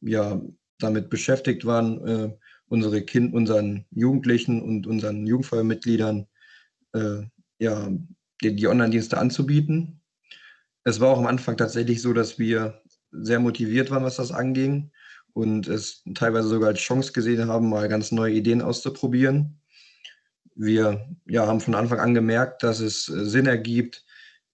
ja 0.00 0.40
damit 0.78 1.10
beschäftigt 1.10 1.64
waren, 1.64 2.06
äh, 2.06 2.36
unsere 2.66 3.02
Kind, 3.02 3.34
unseren 3.34 3.84
Jugendlichen 3.90 4.62
und 4.62 4.86
unseren 4.86 5.26
Jugendfeuermitgliedern 5.26 6.26
äh, 6.92 7.22
ja, 7.58 7.88
die, 8.42 8.56
die 8.56 8.68
Online-Dienste 8.68 9.18
anzubieten. 9.18 10.00
Es 10.84 11.00
war 11.00 11.10
auch 11.10 11.18
am 11.18 11.26
Anfang 11.26 11.56
tatsächlich 11.56 12.02
so, 12.02 12.12
dass 12.12 12.38
wir 12.38 12.82
sehr 13.10 13.40
motiviert 13.40 13.90
waren, 13.90 14.04
was 14.04 14.16
das 14.16 14.32
anging 14.32 14.90
und 15.34 15.68
es 15.68 16.02
teilweise 16.14 16.48
sogar 16.48 16.70
als 16.70 16.80
Chance 16.80 17.12
gesehen 17.12 17.48
haben, 17.48 17.68
mal 17.68 17.88
ganz 17.88 18.12
neue 18.12 18.34
Ideen 18.34 18.62
auszuprobieren. 18.62 19.60
Wir 20.54 21.06
ja, 21.26 21.46
haben 21.46 21.60
von 21.60 21.74
Anfang 21.74 22.00
an 22.00 22.14
gemerkt, 22.14 22.62
dass 22.62 22.80
es 22.80 23.08
äh, 23.08 23.24
Sinn 23.26 23.46
ergibt, 23.46 24.04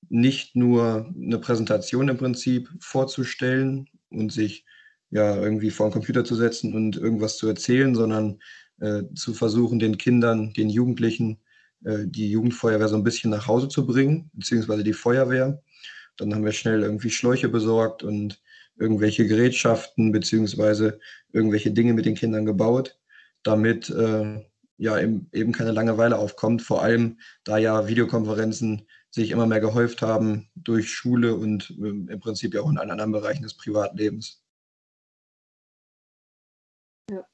nicht 0.09 0.57
nur 0.57 1.12
eine 1.14 1.38
Präsentation 1.38 2.09
im 2.09 2.16
Prinzip 2.16 2.69
vorzustellen 2.81 3.88
und 4.09 4.33
sich 4.33 4.64
ja 5.11 5.37
irgendwie 5.37 5.71
vor 5.71 5.88
den 5.88 5.93
Computer 5.93 6.25
zu 6.25 6.35
setzen 6.35 6.75
und 6.75 6.97
irgendwas 6.97 7.37
zu 7.37 7.47
erzählen, 7.47 7.95
sondern 7.95 8.40
äh, 8.81 9.03
zu 9.14 9.35
versuchen, 9.35 9.79
den 9.79 9.99
Kindern, 9.99 10.53
den 10.55 10.71
Jugendlichen 10.71 11.40
äh, 11.85 12.07
die 12.07 12.31
Jugendfeuerwehr 12.31 12.88
so 12.88 12.97
ein 12.97 13.05
bisschen 13.05 13.31
nach 13.31 13.47
Hause 13.47 13.69
zu 13.69 13.87
bringen, 13.87 14.31
beziehungsweise 14.35 14.85
die 14.85 14.93
Feuerwehr. 14.93 15.62
Dann 16.16 16.35
haben 16.35 16.45
wir 16.45 16.53
schnell 16.53 16.83
irgendwie 16.83 17.11
Schläuche 17.11 17.49
besorgt 17.49 18.03
und 18.03 18.40
irgendwelche 18.81 19.27
Gerätschaften 19.27 20.11
beziehungsweise 20.11 20.99
irgendwelche 21.33 21.71
Dinge 21.71 21.93
mit 21.93 22.07
den 22.07 22.14
Kindern 22.14 22.47
gebaut, 22.47 22.99
damit 23.43 23.90
äh, 23.90 24.45
ja 24.79 24.99
eben 24.99 25.53
keine 25.53 25.73
Langeweile 25.73 26.19
aufkommt. 26.19 26.62
Vor 26.62 26.83
allem, 26.83 27.19
da 27.45 27.59
ja 27.59 27.87
Videokonferenzen 27.87 28.87
sich 29.11 29.31
immer 29.31 29.47
mehr 29.47 29.61
gehäuft 29.61 30.03
haben 30.03 30.49
durch 30.55 30.90
Schule 30.90 31.35
und 31.35 31.71
äh, 31.71 32.12
im 32.12 32.21
Prinzip 32.21 32.55
ja 32.55 32.62
auch 32.62 32.71
in 32.71 32.79
allen 32.79 32.90
anderen 32.90 33.12
Bereichen 33.12 33.43
des 33.43 33.57
Privatlebens. 33.57 34.43
Ja. 37.11 37.27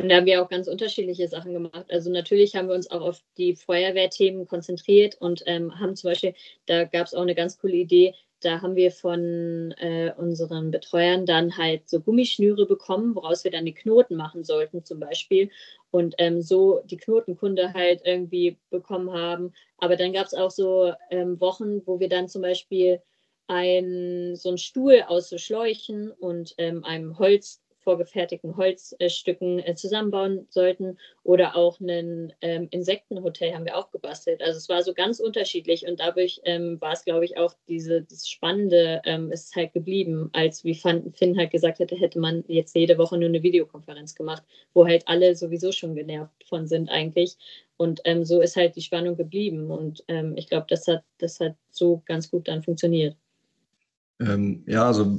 Und 0.00 0.08
da 0.08 0.16
haben 0.16 0.26
wir 0.26 0.42
auch 0.42 0.48
ganz 0.48 0.66
unterschiedliche 0.66 1.28
Sachen 1.28 1.52
gemacht. 1.52 1.86
Also 1.90 2.10
natürlich 2.10 2.56
haben 2.56 2.68
wir 2.68 2.74
uns 2.74 2.90
auch 2.90 3.02
auf 3.02 3.22
die 3.36 3.54
Feuerwehrthemen 3.54 4.46
konzentriert 4.46 5.16
und 5.20 5.42
ähm, 5.46 5.78
haben 5.78 5.94
zum 5.94 6.10
Beispiel, 6.10 6.34
da 6.64 6.84
gab 6.84 7.06
es 7.06 7.12
auch 7.12 7.22
eine 7.22 7.34
ganz 7.34 7.58
coole 7.58 7.74
Idee, 7.74 8.14
da 8.40 8.62
haben 8.62 8.76
wir 8.76 8.90
von 8.90 9.72
äh, 9.78 10.12
unseren 10.16 10.70
Betreuern 10.70 11.26
dann 11.26 11.56
halt 11.56 11.88
so 11.88 12.00
Gummischnüre 12.00 12.66
bekommen, 12.66 13.14
woraus 13.14 13.44
wir 13.44 13.50
dann 13.50 13.64
die 13.64 13.74
Knoten 13.74 14.16
machen 14.16 14.44
sollten 14.44 14.84
zum 14.84 15.00
Beispiel 15.00 15.50
und 15.90 16.14
ähm, 16.18 16.40
so 16.42 16.82
die 16.84 16.96
Knotenkunde 16.96 17.72
halt 17.74 18.02
irgendwie 18.04 18.58
bekommen 18.70 19.12
haben. 19.12 19.52
Aber 19.78 19.96
dann 19.96 20.12
gab 20.12 20.26
es 20.26 20.34
auch 20.34 20.50
so 20.50 20.92
ähm, 21.10 21.40
Wochen, 21.40 21.86
wo 21.86 22.00
wir 22.00 22.08
dann 22.08 22.28
zum 22.28 22.42
Beispiel 22.42 23.00
ein, 23.46 24.36
so 24.36 24.48
einen 24.48 24.58
Stuhl 24.58 25.02
aus 25.06 25.28
so 25.28 25.38
Schläuchen 25.38 26.10
und 26.10 26.54
ähm, 26.58 26.84
einem 26.84 27.18
Holz 27.18 27.60
vorgefertigten 27.80 28.56
Holzstücken 28.56 29.58
äh, 29.60 29.74
zusammenbauen 29.74 30.46
sollten. 30.50 30.98
Oder 31.22 31.56
auch 31.56 31.80
ein 31.80 32.32
ähm, 32.40 32.68
Insektenhotel 32.70 33.54
haben 33.54 33.64
wir 33.64 33.76
auch 33.76 33.90
gebastelt. 33.90 34.42
Also 34.42 34.58
es 34.58 34.68
war 34.68 34.82
so 34.82 34.94
ganz 34.94 35.20
unterschiedlich 35.20 35.86
und 35.86 36.00
dadurch 36.00 36.40
ähm, 36.44 36.80
war 36.80 36.92
es, 36.92 37.04
glaube 37.04 37.24
ich, 37.24 37.38
auch 37.38 37.54
diese, 37.68 38.02
dieses 38.02 38.28
Spannende 38.28 39.02
ähm, 39.04 39.32
ist 39.32 39.54
halt 39.56 39.72
geblieben, 39.72 40.30
als 40.32 40.64
wie 40.64 40.74
Finn 40.74 41.38
halt 41.38 41.50
gesagt 41.50 41.78
hätte, 41.78 41.96
hätte 41.96 42.18
man 42.18 42.44
jetzt 42.48 42.74
jede 42.74 42.98
Woche 42.98 43.18
nur 43.18 43.28
eine 43.28 43.42
Videokonferenz 43.42 44.14
gemacht, 44.14 44.42
wo 44.74 44.86
halt 44.86 45.06
alle 45.06 45.34
sowieso 45.34 45.72
schon 45.72 45.94
genervt 45.94 46.44
von 46.48 46.66
sind 46.66 46.88
eigentlich. 46.90 47.36
Und 47.76 48.02
ähm, 48.04 48.24
so 48.24 48.42
ist 48.42 48.56
halt 48.56 48.76
die 48.76 48.82
Spannung 48.82 49.16
geblieben. 49.16 49.70
Und 49.70 50.04
ähm, 50.08 50.34
ich 50.36 50.48
glaube, 50.48 50.66
das 50.68 50.86
hat, 50.86 51.02
das 51.18 51.40
hat 51.40 51.56
so 51.70 52.02
ganz 52.04 52.30
gut 52.30 52.46
dann 52.46 52.62
funktioniert. 52.62 53.16
Ähm, 54.20 54.64
ja, 54.66 54.86
also 54.86 55.18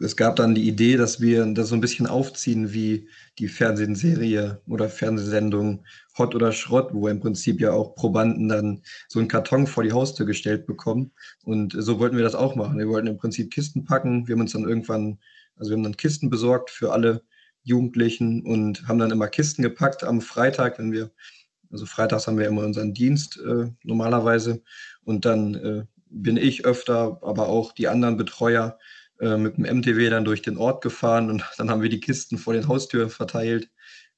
es 0.00 0.16
gab 0.16 0.36
dann 0.36 0.54
die 0.54 0.68
Idee, 0.68 0.96
dass 0.96 1.20
wir 1.20 1.44
das 1.46 1.68
so 1.68 1.74
ein 1.74 1.80
bisschen 1.80 2.06
aufziehen 2.06 2.72
wie 2.72 3.08
die 3.38 3.48
Fernsehserie 3.48 4.60
oder 4.66 4.88
Fernsehsendung 4.88 5.84
Hot 6.18 6.34
oder 6.34 6.52
Schrott, 6.52 6.90
wo 6.92 7.08
im 7.08 7.20
Prinzip 7.20 7.60
ja 7.60 7.72
auch 7.72 7.94
Probanden 7.94 8.48
dann 8.48 8.82
so 9.08 9.18
einen 9.18 9.28
Karton 9.28 9.66
vor 9.66 9.82
die 9.82 9.92
Haustür 9.92 10.26
gestellt 10.26 10.66
bekommen. 10.66 11.12
Und 11.44 11.74
so 11.76 11.98
wollten 11.98 12.16
wir 12.16 12.24
das 12.24 12.34
auch 12.34 12.56
machen. 12.56 12.78
Wir 12.78 12.88
wollten 12.88 13.08
im 13.08 13.16
Prinzip 13.16 13.50
Kisten 13.50 13.84
packen. 13.84 14.28
Wir 14.28 14.34
haben 14.34 14.42
uns 14.42 14.52
dann 14.52 14.68
irgendwann, 14.68 15.18
also 15.56 15.70
wir 15.70 15.76
haben 15.76 15.84
dann 15.84 15.96
Kisten 15.96 16.30
besorgt 16.30 16.70
für 16.70 16.92
alle 16.92 17.22
Jugendlichen 17.62 18.42
und 18.46 18.86
haben 18.88 18.98
dann 18.98 19.10
immer 19.10 19.28
Kisten 19.28 19.62
gepackt 19.62 20.04
am 20.04 20.20
Freitag, 20.20 20.78
wenn 20.78 20.92
wir, 20.92 21.10
also 21.70 21.86
freitags 21.86 22.26
haben 22.26 22.38
wir 22.38 22.48
immer 22.48 22.64
unseren 22.64 22.94
Dienst 22.94 23.38
äh, 23.38 23.70
normalerweise. 23.82 24.62
Und 25.04 25.24
dann 25.24 25.54
äh, 25.54 25.84
bin 26.10 26.36
ich 26.36 26.64
öfter, 26.64 27.18
aber 27.22 27.48
auch 27.48 27.72
die 27.72 27.88
anderen 27.88 28.16
Betreuer 28.16 28.78
äh, 29.20 29.36
mit 29.36 29.56
dem 29.56 29.64
MTW 29.64 30.08
dann 30.10 30.24
durch 30.24 30.42
den 30.42 30.56
Ort 30.56 30.82
gefahren 30.82 31.30
und 31.30 31.44
dann 31.58 31.70
haben 31.70 31.82
wir 31.82 31.90
die 31.90 32.00
Kisten 32.00 32.38
vor 32.38 32.54
den 32.54 32.68
Haustüren 32.68 33.10
verteilt. 33.10 33.70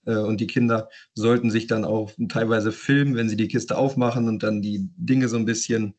Äh, 0.07 0.17
und 0.17 0.41
die 0.41 0.47
Kinder 0.47 0.89
sollten 1.15 1.51
sich 1.51 1.67
dann 1.67 1.85
auch 1.85 2.13
teilweise 2.29 2.73
filmen, 2.73 3.15
wenn 3.17 3.29
sie 3.29 3.37
die 3.37 3.49
Kiste 3.49 3.77
aufmachen 3.77 4.29
und 4.29 4.43
dann 4.43 4.63
die 4.63 4.89
Dinge 4.97 5.29
so 5.29 5.37
ein 5.37 5.45
bisschen, 5.45 5.95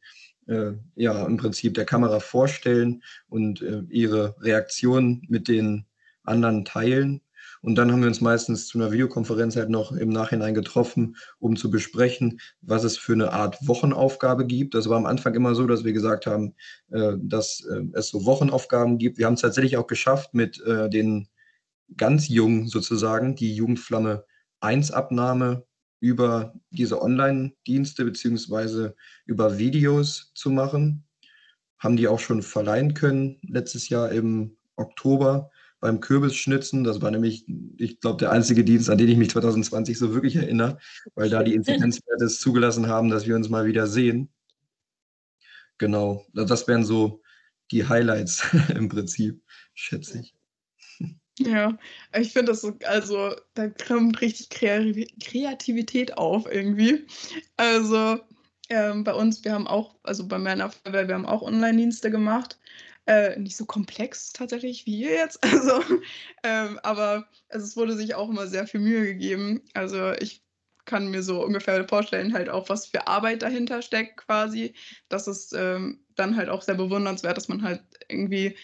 äh, 0.48 0.72
ja, 0.96 1.26
im 1.26 1.38
Prinzip 1.38 1.74
der 1.74 1.86
Kamera 1.86 2.20
vorstellen 2.20 3.04
und 3.28 3.62
äh, 3.62 3.84
ihre 3.90 4.36
Reaktion 4.42 5.22
mit 5.28 5.48
den 5.48 5.86
anderen 6.24 6.66
teilen. 6.66 7.22
Und 7.62 7.76
dann 7.76 7.92
haben 7.92 8.02
wir 8.02 8.08
uns 8.08 8.22
meistens 8.22 8.68
zu 8.68 8.78
einer 8.78 8.92
Videokonferenz 8.92 9.56
halt 9.56 9.70
noch 9.70 9.92
im 9.92 10.10
Nachhinein 10.10 10.54
getroffen, 10.54 11.16
um 11.40 11.56
zu 11.56 11.70
besprechen, 11.70 12.40
was 12.62 12.84
es 12.84 12.98
für 12.98 13.14
eine 13.14 13.32
Art 13.32 13.58
Wochenaufgabe 13.68 14.46
gibt. 14.46 14.74
Das 14.76 14.90
war 14.90 14.98
am 14.98 15.06
Anfang 15.06 15.34
immer 15.34 15.56
so, 15.56 15.66
dass 15.68 15.84
wir 15.84 15.94
gesagt 15.94 16.26
haben, 16.26 16.56
äh, 16.92 17.14
dass 17.18 17.66
äh, 17.66 17.84
es 17.94 18.10
so 18.10 18.26
Wochenaufgaben 18.26 18.98
gibt. 18.98 19.18
Wir 19.18 19.26
haben 19.26 19.36
es 19.36 19.42
tatsächlich 19.42 19.78
auch 19.78 19.88
geschafft, 19.88 20.34
mit 20.34 20.62
äh, 20.66 20.90
den 20.90 21.28
ganz 21.98 22.28
Jungen 22.28 22.68
sozusagen 22.68 23.36
die 23.36 23.56
Jugendflamme 23.56 24.26
1 24.62 24.92
Abnahme 24.92 25.66
über 26.00 26.54
diese 26.70 27.02
Online-Dienste 27.02 28.04
beziehungsweise 28.04 28.96
über 29.26 29.58
Videos 29.58 30.32
zu 30.36 30.50
machen. 30.50 31.06
Haben 31.80 31.96
die 31.96 32.08
auch 32.08 32.20
schon 32.20 32.42
verleihen 32.42 32.94
können 32.94 33.40
letztes 33.42 33.88
Jahr 33.90 34.12
im 34.12 34.58
Oktober 34.76 35.50
beim 35.84 36.00
Kürbisschnitzen. 36.00 36.86
Das 36.86 37.02
war 37.02 37.12
nämlich, 37.12 37.46
ich 37.78 38.00
glaube, 38.00 38.18
der 38.18 38.32
einzige 38.32 38.64
Dienst, 38.64 38.90
an 38.90 38.98
den 38.98 39.10
ich 39.10 39.18
mich 39.18 39.30
2020 39.32 39.98
so 39.98 40.14
wirklich 40.14 40.38
erinnere, 40.38 40.80
weil 41.14 41.30
da 41.30 41.44
die 41.44 41.54
Inzidenzwerte 41.54 42.24
es 42.24 42.40
zugelassen 42.40 42.88
haben, 42.88 43.10
dass 43.10 43.28
wir 43.28 43.36
uns 43.36 43.50
mal 43.50 43.66
wieder 43.66 43.86
sehen. 43.86 44.30
Genau, 45.78 46.26
das 46.34 46.70
wären 46.70 46.86
so 46.86 47.22
die 47.70 47.86
Highlights 47.86 48.48
im 48.76 48.88
Prinzip, 48.88 49.44
schätze 49.74 50.22
ich. 50.22 50.34
Ja, 51.38 51.78
ich 52.18 52.32
finde 52.32 52.54
das 52.54 52.62
so, 52.62 52.78
also 52.86 53.36
da 53.56 53.68
kommt 53.68 54.22
richtig 54.22 54.52
Kreativität 54.52 56.18
auf 56.18 56.50
irgendwie. 56.50 57.06
Also 57.58 58.22
ähm, 58.70 59.04
bei 59.04 59.14
uns, 59.14 59.44
wir 59.44 59.52
haben 59.52 59.68
auch, 59.68 59.96
also 60.04 60.26
bei 60.28 60.38
meiner 60.38 60.70
Feuerwehr, 60.70 61.10
wir 61.10 61.16
haben 61.16 61.26
auch 61.26 61.42
Online-Dienste 61.42 62.10
gemacht. 62.10 62.58
Äh, 63.06 63.38
nicht 63.38 63.58
so 63.58 63.66
komplex 63.66 64.32
tatsächlich 64.32 64.86
wie 64.86 64.98
hier 64.98 65.12
jetzt. 65.12 65.40
Also, 65.44 65.84
ähm, 66.44 66.80
aber 66.84 67.28
also 67.50 67.66
es 67.66 67.76
wurde 67.76 67.96
sich 67.96 68.16
auch 68.16 68.30
immer 68.30 68.48
sehr 68.48 68.68
viel 68.68 68.80
Mühe 68.80 69.04
gegeben. 69.04 69.62
Also 69.74 70.14
ich 70.14 70.44
kann 70.86 71.10
mir 71.12 71.24
so 71.24 71.44
ungefähr 71.44 71.88
vorstellen, 71.88 72.34
halt 72.34 72.50
auch, 72.50 72.70
was 72.70 72.88
für 72.88 73.08
Arbeit 73.08 73.42
dahinter 73.42 73.82
steckt 73.82 74.18
quasi. 74.18 74.74
Das 75.10 75.28
ist 75.28 75.54
ähm, 75.54 76.06
dann 76.16 76.36
halt 76.36 76.50
auch 76.50 76.62
sehr 76.62 76.76
bewundernswert, 76.76 77.38
dass 77.38 77.48
man 77.48 77.62
halt 77.64 77.82
irgendwie 78.10 78.56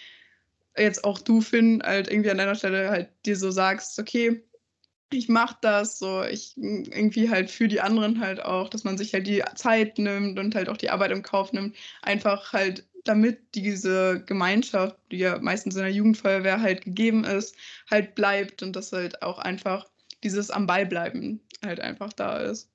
jetzt 0.78 1.04
auch 1.04 1.20
du, 1.20 1.42
Finn, 1.42 1.82
halt 1.84 2.10
irgendwie 2.10 2.32
an 2.32 2.38
deiner 2.38 2.56
Stelle 2.56 2.90
halt 2.90 3.10
dir 3.26 3.36
so 3.36 3.52
sagst, 3.52 4.00
okay, 4.00 4.44
ich 5.12 5.28
mache 5.28 5.58
das 5.62 5.98
so, 6.00 6.24
ich 6.24 6.56
irgendwie 6.58 7.30
halt 7.30 7.50
für 7.50 7.68
die 7.68 7.82
anderen 7.82 8.20
halt 8.20 8.44
auch, 8.44 8.70
dass 8.70 8.84
man 8.84 8.98
sich 8.98 9.14
halt 9.14 9.26
die 9.28 9.44
Zeit 9.56 9.98
nimmt 9.98 10.38
und 10.38 10.54
halt 10.56 10.70
auch 10.70 10.78
die 10.78 10.90
Arbeit 10.92 11.12
im 11.12 11.24
Kauf 11.24 11.52
nimmt, 11.52 11.76
einfach 12.04 12.54
halt 12.54 12.88
damit 13.06 13.40
diese 13.56 14.24
Gemeinschaft, 14.26 14.98
die 15.12 15.18
ja 15.18 15.40
meistens 15.40 15.76
in 15.76 15.82
der 15.84 15.92
Jugendfeuerwehr 15.92 16.62
halt 16.62 16.84
gegeben 16.84 17.24
ist, 17.24 17.56
halt 17.90 18.16
bleibt 18.16 18.64
und 18.64 18.76
dass 18.76 18.92
halt 18.92 19.22
auch 19.22 19.40
einfach 19.40 19.88
dieses 20.24 20.50
am 20.50 20.68
Ball 20.68 20.86
bleiben 20.86 21.42
halt 21.64 21.80
einfach 21.80 22.14
da 22.14 22.38
ist. 22.38 22.70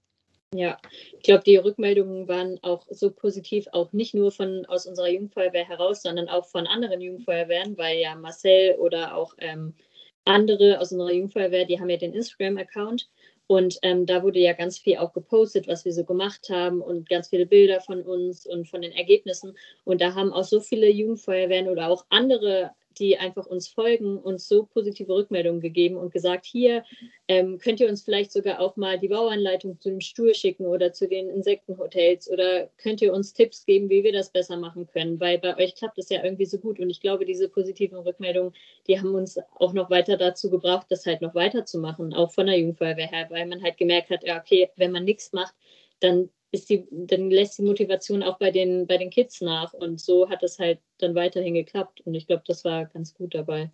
Ja, 0.54 0.78
ich 1.16 1.24
glaube, 1.24 1.42
die 1.42 1.56
Rückmeldungen 1.56 2.28
waren 2.28 2.60
auch 2.62 2.86
so 2.88 3.10
positiv, 3.10 3.66
auch 3.72 3.92
nicht 3.92 4.14
nur 4.14 4.30
von 4.30 4.64
aus 4.66 4.86
unserer 4.86 5.08
Jugendfeuerwehr 5.08 5.66
heraus, 5.66 6.02
sondern 6.02 6.28
auch 6.28 6.46
von 6.46 6.68
anderen 6.68 7.00
Jugendfeuerwehren, 7.00 7.76
weil 7.76 7.98
ja 7.98 8.14
Marcel 8.14 8.76
oder 8.78 9.16
auch 9.16 9.34
ähm, 9.38 9.74
andere 10.24 10.78
aus 10.78 10.92
unserer 10.92 11.12
Jugendfeuerwehr, 11.12 11.64
die 11.64 11.80
haben 11.80 11.90
ja 11.90 11.96
den 11.96 12.14
Instagram-Account 12.14 13.08
und 13.46 13.78
ähm, 13.82 14.06
da 14.06 14.22
wurde 14.22 14.38
ja 14.38 14.54
ganz 14.54 14.78
viel 14.78 14.96
auch 14.96 15.12
gepostet, 15.12 15.68
was 15.68 15.84
wir 15.84 15.92
so 15.92 16.04
gemacht 16.04 16.48
haben 16.50 16.80
und 16.80 17.08
ganz 17.08 17.28
viele 17.28 17.46
Bilder 17.46 17.80
von 17.80 18.02
uns 18.02 18.46
und 18.46 18.68
von 18.68 18.80
den 18.80 18.92
Ergebnissen. 18.92 19.56
Und 19.84 20.00
da 20.00 20.14
haben 20.14 20.32
auch 20.32 20.44
so 20.44 20.60
viele 20.60 20.88
Jugendfeuerwehren 20.88 21.68
oder 21.68 21.88
auch 21.88 22.06
andere 22.08 22.70
die 22.94 23.18
einfach 23.18 23.46
uns 23.46 23.68
folgen, 23.68 24.18
uns 24.18 24.48
so 24.48 24.64
positive 24.66 25.12
Rückmeldungen 25.12 25.60
gegeben 25.60 25.96
und 25.96 26.12
gesagt, 26.12 26.46
hier 26.46 26.84
ähm, 27.28 27.58
könnt 27.58 27.80
ihr 27.80 27.88
uns 27.88 28.02
vielleicht 28.02 28.32
sogar 28.32 28.60
auch 28.60 28.76
mal 28.76 28.98
die 28.98 29.08
Bauanleitung 29.08 29.80
zu 29.80 29.90
dem 29.90 30.00
Stuhl 30.00 30.34
schicken 30.34 30.66
oder 30.66 30.92
zu 30.92 31.08
den 31.08 31.28
Insektenhotels 31.30 32.30
oder 32.30 32.68
könnt 32.78 33.02
ihr 33.02 33.12
uns 33.12 33.32
Tipps 33.32 33.64
geben, 33.66 33.90
wie 33.90 34.04
wir 34.04 34.12
das 34.12 34.30
besser 34.30 34.56
machen 34.56 34.86
können, 34.86 35.20
weil 35.20 35.38
bei 35.38 35.56
euch 35.56 35.74
klappt 35.74 35.98
es 35.98 36.08
ja 36.08 36.22
irgendwie 36.24 36.46
so 36.46 36.58
gut 36.58 36.80
und 36.80 36.90
ich 36.90 37.00
glaube, 37.00 37.24
diese 37.24 37.48
positiven 37.48 37.98
Rückmeldungen, 37.98 38.52
die 38.86 38.98
haben 38.98 39.14
uns 39.14 39.38
auch 39.58 39.72
noch 39.72 39.90
weiter 39.90 40.16
dazu 40.16 40.50
gebracht, 40.50 40.86
das 40.90 41.06
halt 41.06 41.22
noch 41.22 41.34
weiterzumachen, 41.34 42.14
auch 42.14 42.32
von 42.32 42.46
der 42.46 42.58
Jugendfeuerwehr 42.58 43.08
her, 43.08 43.26
weil 43.30 43.46
man 43.46 43.62
halt 43.62 43.76
gemerkt 43.76 44.10
hat, 44.10 44.24
ja, 44.24 44.38
okay, 44.38 44.70
wenn 44.76 44.92
man 44.92 45.04
nichts 45.04 45.32
macht, 45.32 45.54
dann 46.00 46.28
ist 46.54 46.70
die, 46.70 46.86
dann 46.90 47.30
lässt 47.30 47.58
die 47.58 47.62
Motivation 47.62 48.22
auch 48.22 48.38
bei 48.38 48.50
den, 48.50 48.86
bei 48.86 48.96
den 48.96 49.10
Kids 49.10 49.40
nach. 49.40 49.72
Und 49.74 50.00
so 50.00 50.30
hat 50.30 50.42
es 50.42 50.58
halt 50.58 50.78
dann 50.98 51.14
weiterhin 51.14 51.54
geklappt. 51.54 52.00
Und 52.02 52.14
ich 52.14 52.26
glaube, 52.26 52.44
das 52.46 52.64
war 52.64 52.86
ganz 52.86 53.12
gut 53.12 53.34
dabei. 53.34 53.70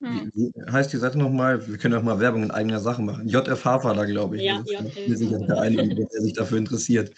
Hm. 0.00 0.30
Wie, 0.34 0.52
heißt 0.70 0.92
die 0.92 0.98
Seite 0.98 1.18
nochmal? 1.18 1.66
Wir 1.66 1.78
können 1.78 1.94
auch 1.94 2.02
mal 2.02 2.20
Werbung 2.20 2.42
in 2.42 2.50
eigener 2.50 2.80
Sache 2.80 3.02
machen. 3.02 3.28
JFH 3.28 3.82
war 3.82 3.94
da, 3.94 4.04
glaube 4.04 4.36
ich. 4.36 4.42
Ja, 4.42 4.62
JFH. 4.66 5.16
Sicher 5.16 5.38
der 5.38 5.60
einige, 5.60 5.94
der 5.94 6.20
sich 6.20 6.34
dafür 6.34 6.58
interessiert. 6.58 7.14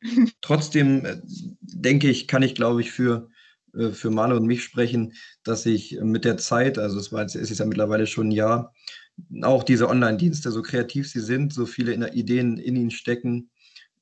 Trotzdem 0.40 1.04
äh, 1.04 1.20
denke 1.60 2.08
ich, 2.08 2.26
kann 2.26 2.42
ich, 2.42 2.54
glaube 2.54 2.80
ich, 2.80 2.90
für, 2.90 3.28
äh, 3.74 3.90
für 3.90 4.10
Male 4.10 4.36
und 4.36 4.46
mich 4.46 4.62
sprechen, 4.62 5.12
dass 5.42 5.66
ich 5.66 5.98
mit 6.00 6.24
der 6.24 6.38
Zeit, 6.38 6.78
also 6.78 6.98
es 6.98 7.12
war 7.12 7.22
jetzt, 7.22 7.34
ist 7.34 7.50
jetzt 7.50 7.58
ja 7.58 7.66
mittlerweile 7.66 8.06
schon 8.06 8.28
ein 8.28 8.32
Jahr, 8.32 8.72
auch 9.42 9.62
diese 9.62 9.88
Online-Dienste, 9.88 10.50
so 10.50 10.62
kreativ 10.62 11.08
sie 11.08 11.20
sind, 11.20 11.52
so 11.52 11.66
viele 11.66 11.94
Ideen 12.14 12.56
in 12.56 12.76
ihnen 12.76 12.90
stecken, 12.90 13.50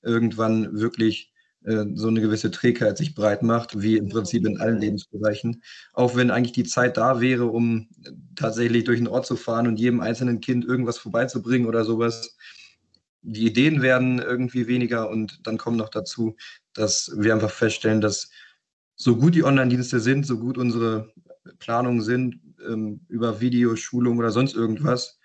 irgendwann 0.03 0.79
wirklich 0.79 1.33
äh, 1.65 1.85
so 1.95 2.09
eine 2.09 2.21
gewisse 2.21 2.51
Trägheit 2.51 2.99
sich 2.99 3.15
breit 3.15 3.43
macht, 3.43 3.81
wie 3.81 3.97
im 3.97 4.09
Prinzip 4.09 4.47
in 4.47 4.61
allen 4.61 4.79
Lebensbereichen. 4.79 5.63
Auch 5.93 6.17
wenn 6.17 6.31
eigentlich 6.31 6.53
die 6.53 6.65
Zeit 6.65 6.97
da 6.97 7.21
wäre, 7.21 7.47
um 7.47 7.89
tatsächlich 8.35 8.85
durch 8.85 8.99
den 8.99 9.09
Ort 9.09 9.27
zu 9.27 9.37
fahren 9.37 9.67
und 9.67 9.79
jedem 9.79 10.01
einzelnen 10.01 10.41
Kind 10.41 10.65
irgendwas 10.65 10.99
vorbeizubringen 10.99 11.67
oder 11.69 11.85
sowas. 11.85 12.37
Die 13.23 13.47
Ideen 13.47 13.83
werden 13.83 14.19
irgendwie 14.19 14.67
weniger 14.67 15.09
und 15.09 15.47
dann 15.47 15.59
kommt 15.59 15.77
noch 15.77 15.91
dazu, 15.91 16.37
dass 16.75 17.13
wir 17.17 17.33
einfach 17.35 17.53
feststellen, 17.53 18.01
dass 18.01 18.31
so 18.97 19.17
gut 19.17 19.35
die 19.35 19.45
Online-Dienste 19.45 20.01
sind, 20.01 20.27
so 20.27 20.39
gut 20.39 20.59
unsere 20.59 21.13
Planungen 21.59 22.03
sind, 22.03 22.41
ähm, 22.67 23.01
über 23.09 23.41
Videoschulung 23.41 24.19
oder 24.19 24.31
sonst 24.31 24.55
irgendwas, 24.55 25.21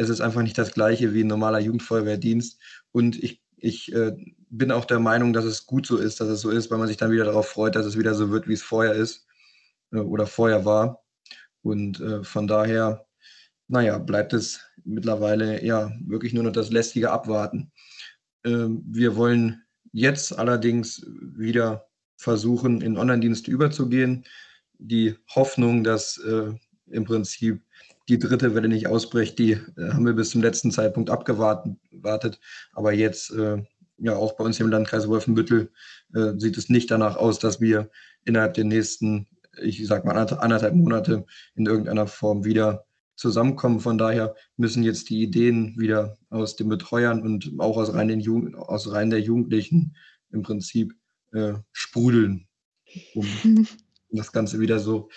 es 0.00 0.08
ist 0.08 0.20
einfach 0.20 0.42
nicht 0.42 0.56
das 0.56 0.72
gleiche 0.72 1.12
wie 1.12 1.22
ein 1.22 1.26
normaler 1.26 1.60
Jugendfeuerwehrdienst. 1.60 2.58
Und 2.90 3.22
ich 3.22 3.42
ich 3.60 3.92
äh, 3.92 4.16
bin 4.50 4.72
auch 4.72 4.84
der 4.84 4.98
Meinung, 4.98 5.32
dass 5.32 5.44
es 5.44 5.66
gut 5.66 5.86
so 5.86 5.96
ist, 5.96 6.20
dass 6.20 6.28
es 6.28 6.40
so 6.40 6.50
ist, 6.50 6.70
weil 6.70 6.78
man 6.78 6.88
sich 6.88 6.96
dann 6.96 7.10
wieder 7.12 7.24
darauf 7.24 7.48
freut, 7.48 7.76
dass 7.76 7.86
es 7.86 7.98
wieder 7.98 8.14
so 8.14 8.30
wird, 8.30 8.48
wie 8.48 8.54
es 8.54 8.62
vorher 8.62 8.94
ist 8.94 9.26
äh, 9.92 9.98
oder 9.98 10.26
vorher 10.26 10.64
war. 10.64 11.04
Und 11.62 12.00
äh, 12.00 12.24
von 12.24 12.46
daher, 12.46 13.06
naja, 13.68 13.98
bleibt 13.98 14.32
es 14.32 14.60
mittlerweile 14.84 15.64
ja 15.64 15.92
wirklich 16.04 16.32
nur 16.32 16.44
noch 16.44 16.52
das 16.52 16.70
lästige 16.70 17.10
Abwarten. 17.10 17.70
Ähm, 18.44 18.82
wir 18.86 19.16
wollen 19.16 19.62
jetzt 19.92 20.36
allerdings 20.36 21.06
wieder 21.06 21.86
versuchen, 22.16 22.80
in 22.80 22.96
Online-Dienste 22.96 23.50
überzugehen. 23.50 24.24
Die 24.78 25.16
Hoffnung, 25.34 25.84
dass 25.84 26.18
äh, 26.18 26.52
im 26.86 27.04
Prinzip 27.04 27.62
die 28.10 28.18
dritte 28.18 28.54
Welle 28.54 28.68
nicht 28.68 28.88
ausbricht. 28.88 29.38
Die 29.38 29.52
äh, 29.52 29.92
haben 29.92 30.04
wir 30.04 30.12
bis 30.12 30.30
zum 30.30 30.42
letzten 30.42 30.70
Zeitpunkt 30.70 31.10
abgewartet. 31.10 32.40
Aber 32.72 32.92
jetzt, 32.92 33.30
äh, 33.30 33.62
ja, 33.98 34.16
auch 34.16 34.36
bei 34.36 34.44
uns 34.44 34.58
im 34.60 34.68
Landkreis 34.68 35.08
Wolfenbüttel 35.08 35.70
äh, 36.14 36.32
sieht 36.36 36.58
es 36.58 36.68
nicht 36.68 36.90
danach 36.90 37.16
aus, 37.16 37.38
dass 37.38 37.60
wir 37.60 37.90
innerhalb 38.24 38.54
der 38.54 38.64
nächsten, 38.64 39.28
ich 39.62 39.86
sag 39.86 40.04
mal, 40.04 40.16
anderthalb 40.16 40.74
Monate 40.74 41.24
in 41.54 41.66
irgendeiner 41.66 42.06
Form 42.06 42.44
wieder 42.44 42.84
zusammenkommen. 43.14 43.80
Von 43.80 43.98
daher 43.98 44.34
müssen 44.56 44.82
jetzt 44.82 45.08
die 45.10 45.22
Ideen 45.22 45.78
wieder 45.78 46.16
aus 46.30 46.56
den 46.56 46.68
Betreuern 46.68 47.22
und 47.22 47.52
auch 47.58 47.76
aus 47.76 47.92
Reihen, 47.94 48.20
Jugend, 48.20 48.56
aus 48.56 48.90
Reihen 48.90 49.10
der 49.10 49.20
Jugendlichen 49.20 49.94
im 50.32 50.42
Prinzip 50.42 50.94
äh, 51.32 51.54
sprudeln, 51.72 52.48
um 53.14 53.26
das 54.10 54.32
Ganze 54.32 54.58
wieder 54.58 54.80
so 54.80 55.10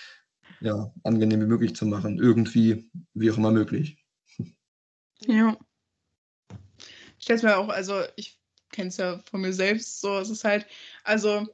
ja, 0.64 0.94
angenehm 1.04 1.42
wie 1.42 1.46
möglich 1.46 1.76
zu 1.76 1.86
machen. 1.86 2.18
Irgendwie, 2.18 2.90
wie 3.14 3.30
auch 3.30 3.38
immer 3.38 3.52
möglich. 3.52 3.98
Ja. 5.28 5.58
Ich 7.18 7.26
stelle 7.26 7.38
es 7.38 7.44
mir 7.44 7.58
auch, 7.58 7.70
also 7.70 8.02
ich 8.16 8.40
kenne 8.72 8.90
es 8.90 8.98
ja 8.98 9.22
von 9.30 9.42
mir 9.42 9.54
selbst 9.54 10.02
so, 10.02 10.18
es 10.18 10.30
ist 10.30 10.44
halt, 10.44 10.66
also 11.04 11.46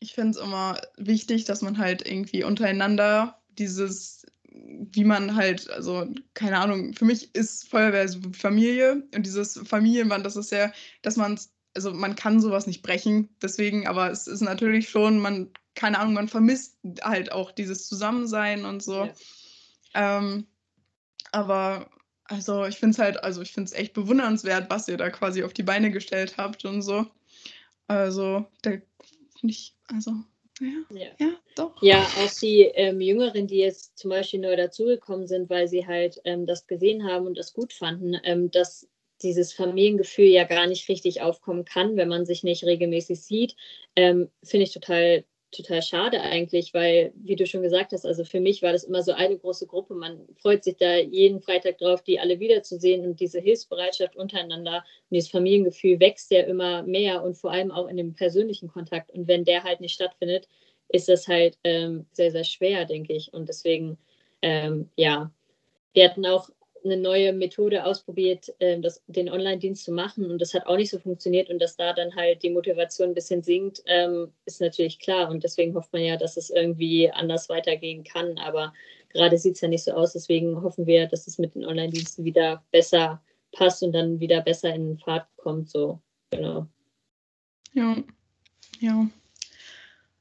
ich 0.00 0.14
finde 0.14 0.32
es 0.32 0.36
immer 0.36 0.80
wichtig, 0.96 1.44
dass 1.44 1.62
man 1.62 1.78
halt 1.78 2.06
irgendwie 2.06 2.44
untereinander 2.44 3.40
dieses 3.56 4.26
wie 4.54 5.04
man 5.04 5.34
halt, 5.34 5.68
also 5.70 6.06
keine 6.34 6.58
Ahnung, 6.58 6.94
für 6.94 7.04
mich 7.04 7.34
ist 7.34 7.68
Feuerwehr 7.68 8.08
so 8.08 8.20
Familie 8.32 9.02
und 9.14 9.26
dieses 9.26 9.60
Familienband, 9.64 10.24
das 10.24 10.36
ist 10.36 10.52
ja, 10.52 10.72
dass 11.02 11.16
man, 11.16 11.38
also 11.74 11.92
man 11.92 12.14
kann 12.14 12.40
sowas 12.40 12.66
nicht 12.66 12.82
brechen, 12.82 13.28
deswegen, 13.42 13.88
aber 13.88 14.10
es 14.10 14.28
ist 14.28 14.42
natürlich 14.42 14.88
schon, 14.88 15.18
man, 15.18 15.50
keine 15.74 15.98
Ahnung, 15.98 16.14
man 16.14 16.28
vermisst 16.28 16.78
halt 17.02 17.32
auch 17.32 17.50
dieses 17.50 17.86
Zusammensein 17.86 18.64
und 18.64 18.82
so. 18.82 19.04
Ja. 19.04 20.18
Ähm, 20.18 20.46
aber 21.32 21.90
also 22.24 22.64
ich 22.64 22.76
finde 22.76 22.94
es 22.94 22.98
halt, 22.98 23.22
also 23.22 23.42
ich 23.42 23.52
finde 23.52 23.68
es 23.68 23.74
echt 23.74 23.92
bewundernswert, 23.92 24.70
was 24.70 24.88
ihr 24.88 24.96
da 24.96 25.10
quasi 25.10 25.42
auf 25.44 25.52
die 25.52 25.62
Beine 25.62 25.90
gestellt 25.90 26.36
habt 26.38 26.64
und 26.64 26.82
so. 26.82 27.06
Also, 27.86 28.46
da 28.62 28.70
finde 28.70 29.52
ich, 29.52 29.76
also 29.92 30.12
ja, 30.60 30.96
ja. 30.96 31.06
ja, 31.18 31.32
doch. 31.56 31.82
Ja, 31.82 32.02
auch 32.02 32.40
die 32.40 32.62
ähm, 32.62 33.00
Jüngeren, 33.00 33.46
die 33.46 33.58
jetzt 33.58 33.98
zum 33.98 34.10
Beispiel 34.10 34.40
neu 34.40 34.56
dazugekommen 34.56 35.26
sind, 35.26 35.50
weil 35.50 35.68
sie 35.68 35.86
halt 35.86 36.20
ähm, 36.24 36.46
das 36.46 36.66
gesehen 36.66 37.04
haben 37.04 37.26
und 37.26 37.36
das 37.36 37.52
gut 37.52 37.72
fanden, 37.72 38.16
ähm, 38.22 38.50
dass 38.50 38.88
dieses 39.22 39.52
Familiengefühl 39.52 40.26
ja 40.26 40.44
gar 40.44 40.66
nicht 40.66 40.88
richtig 40.88 41.20
aufkommen 41.22 41.64
kann, 41.64 41.96
wenn 41.96 42.08
man 42.08 42.24
sich 42.24 42.44
nicht 42.44 42.64
regelmäßig 42.64 43.20
sieht, 43.20 43.56
ähm, 43.96 44.30
finde 44.42 44.64
ich 44.64 44.72
total 44.72 45.24
total 45.54 45.82
schade 45.82 46.20
eigentlich, 46.20 46.74
weil, 46.74 47.12
wie 47.16 47.36
du 47.36 47.46
schon 47.46 47.62
gesagt 47.62 47.92
hast, 47.92 48.04
also 48.04 48.24
für 48.24 48.40
mich 48.40 48.62
war 48.62 48.72
das 48.72 48.84
immer 48.84 49.02
so 49.02 49.12
eine 49.12 49.36
große 49.36 49.66
Gruppe. 49.66 49.94
Man 49.94 50.26
freut 50.36 50.64
sich 50.64 50.76
da 50.76 50.96
jeden 50.96 51.40
Freitag 51.40 51.78
drauf, 51.78 52.02
die 52.02 52.20
alle 52.20 52.40
wiederzusehen 52.40 53.04
und 53.04 53.20
diese 53.20 53.40
Hilfsbereitschaft 53.40 54.16
untereinander 54.16 54.76
und 54.76 55.14
dieses 55.14 55.30
Familiengefühl 55.30 56.00
wächst 56.00 56.30
ja 56.30 56.42
immer 56.42 56.82
mehr 56.82 57.22
und 57.22 57.36
vor 57.36 57.52
allem 57.52 57.70
auch 57.70 57.88
in 57.88 57.96
dem 57.96 58.14
persönlichen 58.14 58.68
Kontakt. 58.68 59.10
Und 59.10 59.28
wenn 59.28 59.44
der 59.44 59.64
halt 59.64 59.80
nicht 59.80 59.94
stattfindet, 59.94 60.48
ist 60.88 61.08
das 61.08 61.26
halt 61.28 61.58
ähm, 61.64 62.06
sehr, 62.12 62.30
sehr 62.30 62.44
schwer, 62.44 62.84
denke 62.84 63.12
ich. 63.14 63.32
Und 63.32 63.48
deswegen, 63.48 63.98
ähm, 64.42 64.90
ja, 64.96 65.32
wir 65.94 66.04
hatten 66.04 66.26
auch 66.26 66.50
eine 66.84 66.96
neue 66.96 67.32
Methode 67.32 67.84
ausprobiert, 67.84 68.54
äh, 68.58 68.78
das, 68.80 69.02
den 69.06 69.30
Online-Dienst 69.30 69.84
zu 69.84 69.92
machen 69.92 70.30
und 70.30 70.40
das 70.40 70.54
hat 70.54 70.66
auch 70.66 70.76
nicht 70.76 70.90
so 70.90 70.98
funktioniert 70.98 71.50
und 71.50 71.60
dass 71.60 71.76
da 71.76 71.92
dann 71.92 72.14
halt 72.14 72.42
die 72.42 72.50
Motivation 72.50 73.08
ein 73.08 73.14
bisschen 73.14 73.42
sinkt, 73.42 73.82
ähm, 73.86 74.32
ist 74.44 74.60
natürlich 74.60 74.98
klar 74.98 75.30
und 75.30 75.42
deswegen 75.42 75.74
hofft 75.74 75.92
man 75.92 76.02
ja, 76.02 76.16
dass 76.16 76.36
es 76.36 76.50
irgendwie 76.50 77.10
anders 77.10 77.48
weitergehen 77.48 78.04
kann, 78.04 78.38
aber 78.38 78.72
gerade 79.10 79.38
sieht 79.38 79.54
es 79.54 79.60
ja 79.60 79.68
nicht 79.68 79.84
so 79.84 79.92
aus, 79.92 80.12
deswegen 80.12 80.62
hoffen 80.62 80.86
wir, 80.86 81.06
dass 81.06 81.26
es 81.26 81.38
mit 81.38 81.54
den 81.54 81.64
Online-Diensten 81.64 82.24
wieder 82.24 82.62
besser 82.70 83.22
passt 83.52 83.82
und 83.82 83.92
dann 83.92 84.20
wieder 84.20 84.40
besser 84.42 84.74
in 84.74 84.98
Fahrt 84.98 85.26
kommt, 85.36 85.70
so, 85.70 86.00
genau. 86.30 86.66
Ja, 87.72 87.96
ja. 88.80 89.08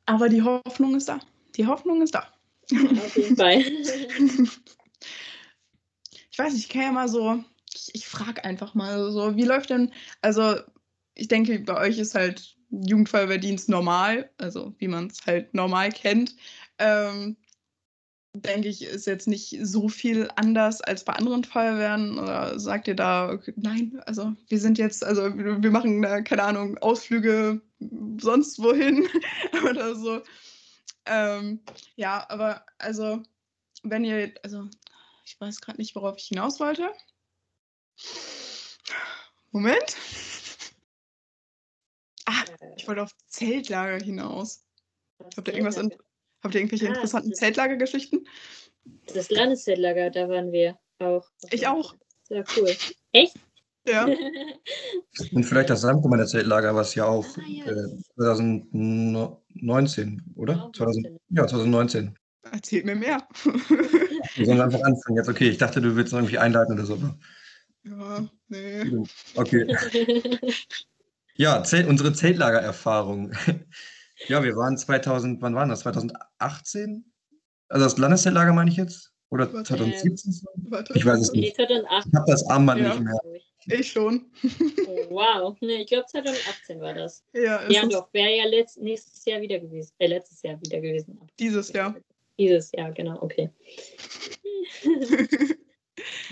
Aber 0.05 0.29
die 0.29 0.41
Hoffnung 0.41 0.95
ist 0.95 1.07
da. 1.07 1.19
Die 1.55 1.65
Hoffnung 1.65 2.01
ist 2.01 2.15
da. 2.15 2.27
Auf 2.71 3.15
jeden 3.15 3.35
Fall. 3.35 3.63
ich 6.33 6.39
weiß 6.39 6.53
nicht, 6.53 6.65
ich 6.65 6.69
kann 6.69 6.81
ja 6.81 6.91
mal 6.91 7.07
so, 7.07 7.43
ich, 7.71 7.91
ich 7.93 8.07
frage 8.07 8.43
einfach 8.43 8.73
mal 8.73 9.11
so, 9.11 9.37
wie 9.37 9.43
läuft 9.43 9.69
denn, 9.69 9.93
also 10.21 10.55
ich 11.13 11.27
denke, 11.27 11.59
bei 11.59 11.77
euch 11.79 11.99
ist 11.99 12.15
halt 12.15 12.57
Jugendfeuerwehrdienst 12.71 13.69
normal, 13.69 14.31
also 14.39 14.73
wie 14.79 14.87
man 14.87 15.07
es 15.07 15.23
halt 15.27 15.53
normal 15.53 15.91
kennt. 15.91 16.35
Ähm, 16.79 17.37
denke 18.35 18.67
ich, 18.67 18.83
ist 18.83 19.05
jetzt 19.05 19.27
nicht 19.27 19.59
so 19.61 19.87
viel 19.87 20.27
anders 20.35 20.81
als 20.81 21.03
bei 21.05 21.13
anderen 21.13 21.43
Feuerwehren. 21.43 22.17
Oder 22.17 22.59
sagt 22.59 22.87
ihr 22.87 22.95
da, 22.95 23.37
nein, 23.55 24.01
also 24.07 24.33
wir 24.49 24.59
sind 24.59 24.79
jetzt, 24.79 25.05
also 25.05 25.37
wir 25.37 25.69
machen 25.69 26.01
da, 26.01 26.21
keine 26.21 26.41
Ahnung, 26.41 26.79
Ausflüge 26.79 27.61
sonst 28.19 28.57
wohin 28.57 29.07
oder 29.69 29.95
so. 29.95 30.23
Ähm, 31.05 31.59
ja, 31.95 32.25
aber 32.29 32.65
also, 32.79 33.21
wenn 33.83 34.03
ihr, 34.03 34.33
also 34.41 34.67
ich 35.23 35.39
weiß 35.39 35.61
gerade 35.61 35.77
nicht, 35.77 35.95
worauf 35.95 36.17
ich 36.17 36.25
hinaus 36.25 36.59
wollte. 36.59 36.89
Moment. 39.51 39.95
Ah, 42.25 42.43
ich 42.77 42.87
wollte 42.87 43.03
auf 43.03 43.11
Zeltlager 43.27 44.03
hinaus. 44.03 44.65
Habt 45.37 45.47
ihr 45.47 45.53
irgendwas 45.53 45.77
in, 45.77 45.93
habt 46.41 46.55
ihr 46.55 46.61
irgendwelche 46.61 46.87
ah, 46.87 46.89
interessanten 46.89 47.33
Zeltlagergeschichten? 47.33 48.27
Das 49.13 49.29
Landeszeltlager, 49.29 50.09
da 50.09 50.27
waren 50.27 50.51
wir 50.51 50.77
auch. 50.99 51.29
Ich 51.51 51.67
auch. 51.67 51.95
Sehr 52.23 52.43
cool. 52.57 52.75
Echt? 53.11 53.35
Ja. 53.85 54.05
Und 55.33 55.43
vielleicht 55.43 55.69
das 55.69 55.81
Samtgemeinde 55.81 56.25
Zeltlager, 56.25 56.73
was 56.75 56.95
ja 56.95 57.05
auch 57.05 57.25
ah, 57.37 57.41
ja. 57.47 57.65
Äh, 57.65 57.89
2019, 58.15 60.23
oder? 60.35 60.71
2000, 60.73 61.19
ja, 61.29 61.47
2019. 61.47 62.17
Erzählt 62.51 62.85
mir 62.85 62.95
mehr. 62.95 63.27
Wir 64.35 64.45
sollen 64.45 64.61
einfach 64.61 64.81
anfangen 64.81 65.17
jetzt. 65.17 65.29
Okay, 65.29 65.49
ich 65.49 65.57
dachte, 65.57 65.81
du 65.81 65.95
willst 65.95 66.13
noch 66.13 66.19
irgendwie 66.19 66.37
einleiten 66.37 66.73
oder 66.73 66.85
so. 66.85 66.97
Ja, 67.83 68.27
nee. 68.47 69.03
Okay. 69.35 69.67
Ja, 71.35 71.63
Zelt, 71.63 71.87
unsere 71.87 72.13
Zeltlagererfahrung. 72.13 73.33
Ja, 74.27 74.43
wir 74.43 74.55
waren 74.55 74.77
2000, 74.77 75.41
wann 75.41 75.55
waren 75.55 75.69
das? 75.69 75.81
2018? 75.81 77.11
Also 77.67 77.85
das 77.85 77.97
Landeszeltlager 77.97 78.53
meine 78.53 78.69
ich 78.69 78.77
jetzt? 78.77 79.11
Oder 79.29 79.51
2017? 79.51 80.47
Ähm, 80.71 80.85
ich 80.93 81.05
weiß 81.05 81.19
es 81.19 81.31
nicht. 81.31 81.57
Nee, 81.57 81.65
2008. 81.65 82.05
Ich 82.07 82.13
habe 82.13 82.31
das 82.31 82.47
Armband 82.47 82.81
ja. 82.81 82.89
nicht 82.89 83.01
mehr. 83.01 83.19
Ich 83.65 83.91
schon. 83.91 84.31
Oh, 84.87 85.09
wow. 85.09 85.57
Nee, 85.61 85.81
ich 85.81 85.87
glaube 85.87 86.05
2018 86.05 86.79
war 86.81 86.93
das. 86.93 87.23
Ja, 87.33 87.67
ja 87.69 87.85
doch. 87.87 88.13
Wäre 88.13 88.37
ja 88.37 88.45
letzt, 88.45 88.79
nächstes 88.79 89.25
Jahr 89.25 89.41
wieder 89.41 89.59
gewesen. 89.59 89.91
Äh, 89.97 90.07
letztes 90.07 90.41
Jahr 90.41 90.59
wieder 90.61 90.79
gewesen. 90.79 91.19
Dieses 91.39 91.71
Jahr. 91.73 91.95
Dieses 92.37 92.71
Jahr, 92.71 92.91
genau, 92.91 93.21
okay. 93.21 93.49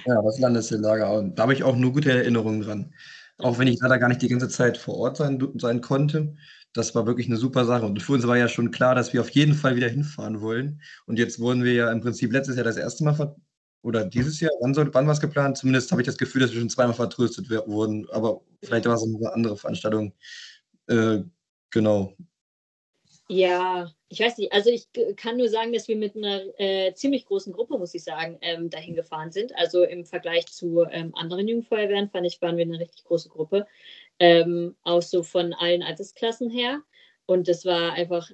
ja, 0.06 0.22
das 0.22 0.40
Landeslager. 0.40 1.24
Da 1.36 1.44
habe 1.44 1.54
ich 1.54 1.64
auch 1.64 1.76
nur 1.76 1.94
gute 1.94 2.12
Erinnerungen 2.12 2.62
dran. 2.62 2.94
Auch 3.38 3.60
wenn 3.60 3.68
ich 3.68 3.80
leider 3.80 3.98
gar 3.98 4.08
nicht 4.08 4.22
die 4.22 4.28
ganze 4.28 4.50
Zeit 4.50 4.78
vor 4.78 4.98
Ort 4.98 5.18
sein, 5.18 5.42
sein 5.56 5.82
konnte. 5.82 6.36
Das 6.74 6.96
war 6.96 7.06
wirklich 7.06 7.28
eine 7.28 7.38
super 7.38 7.66
Sache. 7.66 7.86
Und 7.86 8.02
für 8.02 8.14
uns 8.14 8.26
war 8.26 8.38
ja 8.38 8.48
schon 8.48 8.72
klar, 8.72 8.96
dass 8.96 9.14
wir 9.14 9.22
auf 9.22 9.30
jeden 9.30 9.54
Fall 9.54 9.76
wieder 9.76 9.90
hinfahren 9.90 10.42
wollen. 10.42 10.82
Und 11.06 11.20
jetzt 11.20 11.40
wurden 11.40 11.64
wir 11.64 11.74
ja 11.74 11.92
im 11.92 12.02
Prinzip 12.02 12.32
letztes 12.32 12.56
Jahr 12.56 12.64
das 12.64 12.78
erste 12.78 13.04
Mal 13.04 13.36
oder 13.84 14.06
dieses 14.06 14.40
Jahr, 14.40 14.52
wann, 14.60 14.74
soll, 14.74 14.94
wann 14.94 15.08
war 15.08 15.14
es 15.14 15.20
geplant? 15.20 15.58
Zumindest 15.58 15.92
habe 15.92 16.02
ich 16.02 16.06
das 16.06 16.18
Gefühl, 16.18 16.42
dass 16.42 16.54
wir 16.54 16.60
schon 16.60 16.70
zweimal 16.70 16.94
vertröstet 16.94 17.50
wurden. 17.50 18.08
Aber 18.12 18.42
vielleicht 18.64 18.86
war 18.86 18.96
es 18.96 19.04
eine 19.04 19.34
andere 19.34 19.58
Veranstaltung. 19.58 20.14
Äh, 20.88 21.24
genau. 21.72 22.16
Ja, 23.28 23.92
ich 24.12 24.20
weiß 24.20 24.38
nicht. 24.40 24.52
Also 24.52 24.70
ich 24.70 24.88
kann 25.16 25.38
nur 25.38 25.48
sagen, 25.48 25.72
dass 25.72 25.88
wir 25.88 25.96
mit 25.96 26.18
einer 26.18 26.42
äh, 26.60 26.94
ziemlich 26.94 27.26
großen 27.26 27.54
Gruppe, 27.54 27.78
muss 27.78 27.94
ich 27.94 28.04
sagen, 28.04 28.38
ähm, 28.42 28.70
dahin 28.70 28.94
gefahren 28.94 29.32
sind. 29.32 29.56
Also 29.56 29.84
im 29.84 30.04
Vergleich 30.04 30.48
zu 30.48 30.84
ähm, 30.92 31.16
anderen 31.16 31.48
Jugendfeuerwehren 31.48 32.10
fand 32.10 32.28
ich, 32.28 32.42
waren 32.42 32.58
wir 32.58 32.66
eine 32.66 32.78
richtig 32.78 33.06
große 33.06 33.30
Gruppe. 33.30 33.66
Ähm, 34.20 34.76
auch 34.84 35.02
so 35.02 35.24
von 35.24 35.54
allen 35.54 35.82
Altersklassen 35.82 36.50
her. 36.50 36.82
Und 37.26 37.48
das 37.48 37.66
war 37.66 37.94
einfach 37.94 38.30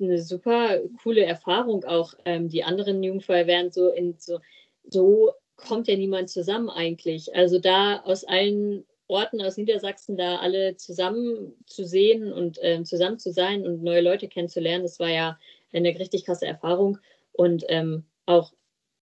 eine 0.00 0.20
super 0.20 0.80
coole 1.00 1.24
Erfahrung. 1.24 1.84
Auch 1.84 2.14
ähm, 2.24 2.48
die 2.48 2.64
anderen 2.64 3.04
Jugendfeuerwehren 3.04 3.70
so 3.70 3.90
in 3.90 4.16
so, 4.18 4.40
so 4.82 5.30
kommt 5.54 5.86
ja 5.86 5.96
niemand 5.96 6.28
zusammen 6.28 6.70
eigentlich. 6.70 7.32
Also 7.36 7.60
da 7.60 8.00
aus 8.00 8.24
allen 8.24 8.84
Orten 9.08 9.40
aus 9.40 9.56
Niedersachsen 9.56 10.16
da 10.16 10.38
alle 10.38 10.76
zusammen 10.76 11.54
zu 11.66 11.84
sehen 11.84 12.32
und 12.32 12.62
äh, 12.62 12.82
zusammen 12.82 13.18
zu 13.18 13.32
sein 13.32 13.66
und 13.66 13.82
neue 13.82 14.00
Leute 14.00 14.28
kennenzulernen, 14.28 14.82
das 14.82 14.98
war 14.98 15.08
ja 15.08 15.38
eine 15.72 15.88
richtig 15.98 16.24
krasse 16.24 16.46
Erfahrung. 16.46 16.98
Und 17.32 17.64
ähm, 17.68 18.04
auch 18.24 18.52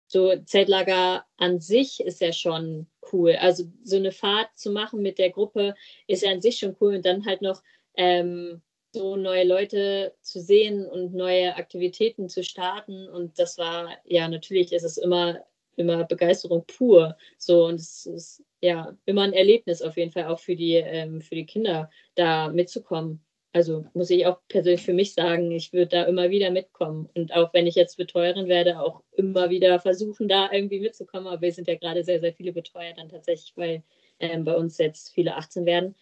so 0.07 0.35
Zeltlager 0.45 1.25
an 1.37 1.61
sich 1.61 2.01
ist 2.01 2.21
ja 2.21 2.33
schon 2.33 2.87
cool. 3.13 3.37
Also 3.41 3.65
so 3.85 3.97
eine 3.97 4.13
Fahrt 4.13 4.49
zu 4.57 4.71
machen 4.71 5.03
mit 5.03 5.19
der 5.19 5.31
Gruppe 5.31 5.75
ist 6.07 6.23
ja 6.23 6.31
an 6.31 6.41
sich 6.41 6.59
schon 6.59 6.77
cool 6.81 6.97
und 6.97 7.07
dann 7.07 7.25
halt 7.25 7.43
noch 7.43 7.63
ähm, 7.95 8.63
so 8.93 9.17
neue 9.17 9.45
Leute 9.45 10.15
zu 10.21 10.41
sehen 10.41 10.87
und 10.87 11.15
neue 11.15 11.57
Aktivitäten 11.57 12.29
zu 12.29 12.45
starten. 12.45 13.09
Und 13.09 13.39
das 13.39 13.57
war, 13.57 13.97
ja, 14.05 14.29
natürlich 14.29 14.73
ist 14.73 14.85
es 14.85 14.99
immer, 14.99 15.43
immer 15.77 16.05
Begeisterung 16.05 16.65
pur. 16.67 17.17
So, 17.39 17.67
und 17.67 17.77
es 17.77 18.07
ist 18.07 18.45
ja 18.61 18.97
immer 19.05 19.23
ein 19.23 19.33
Erlebnis 19.33 19.83
auf 19.83 19.97
jeden 19.97 20.13
Fall 20.13 20.27
auch 20.27 20.39
für 20.39 20.57
die, 20.57 20.75
ähm, 20.75 21.21
für 21.21 21.35
die 21.35 21.47
Kinder, 21.47 21.91
da 22.15 22.49
mitzukommen. 22.49 23.25
Also 23.55 23.85
muss 23.93 24.09
ich 24.09 24.27
auch 24.27 24.39
persönlich 24.49 24.83
für 24.83 24.95
mich 24.95 25.13
sagen, 25.13 25.51
ich 25.51 25.73
würde 25.73 25.89
da 25.89 26.03
immer 26.05 26.31
wieder 26.31 26.51
mitkommen. 26.51 27.09
Und 27.15 27.35
auch 27.35 27.53
wenn 27.53 27.67
ich 27.67 27.75
jetzt 27.75 27.97
Betreuerin 27.97 28.49
werde, 28.49 28.81
auch 28.81 29.03
immer 29.13 29.51
wieder 29.51 29.79
versuchen, 29.79 30.27
da 30.27 30.51
irgendwie 30.51 30.81
mitzukommen. 30.81 31.27
Aber 31.27 31.43
wir 31.43 31.53
sind 31.53 31.69
ja 31.69 31.75
gerade 31.75 32.03
sehr, 32.03 32.21
sehr 32.21 32.33
viele 32.33 32.53
Betreuer 32.53 32.95
dann 32.97 33.11
tatsächlich, 33.11 33.53
weil 33.57 33.83
ähm, 34.21 34.45
bei 34.45 34.55
uns 34.55 34.79
jetzt 34.79 35.13
viele 35.13 35.37
18 35.37 35.67
werden. 35.67 35.95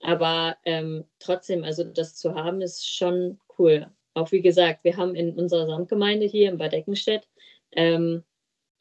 Aber 0.00 0.56
ähm, 0.64 1.04
trotzdem, 1.18 1.64
also 1.64 1.84
das 1.84 2.14
zu 2.14 2.34
haben, 2.34 2.60
ist 2.60 2.88
schon 2.88 3.40
cool. 3.58 3.86
Auch 4.14 4.30
wie 4.30 4.42
gesagt, 4.42 4.84
wir 4.84 4.96
haben 4.96 5.14
in 5.14 5.32
unserer 5.34 5.66
Samtgemeinde 5.66 6.26
hier 6.26 6.50
in 6.50 6.58
Bad 6.58 6.74
Eckenstedt, 6.74 7.28
ähm, 7.72 8.22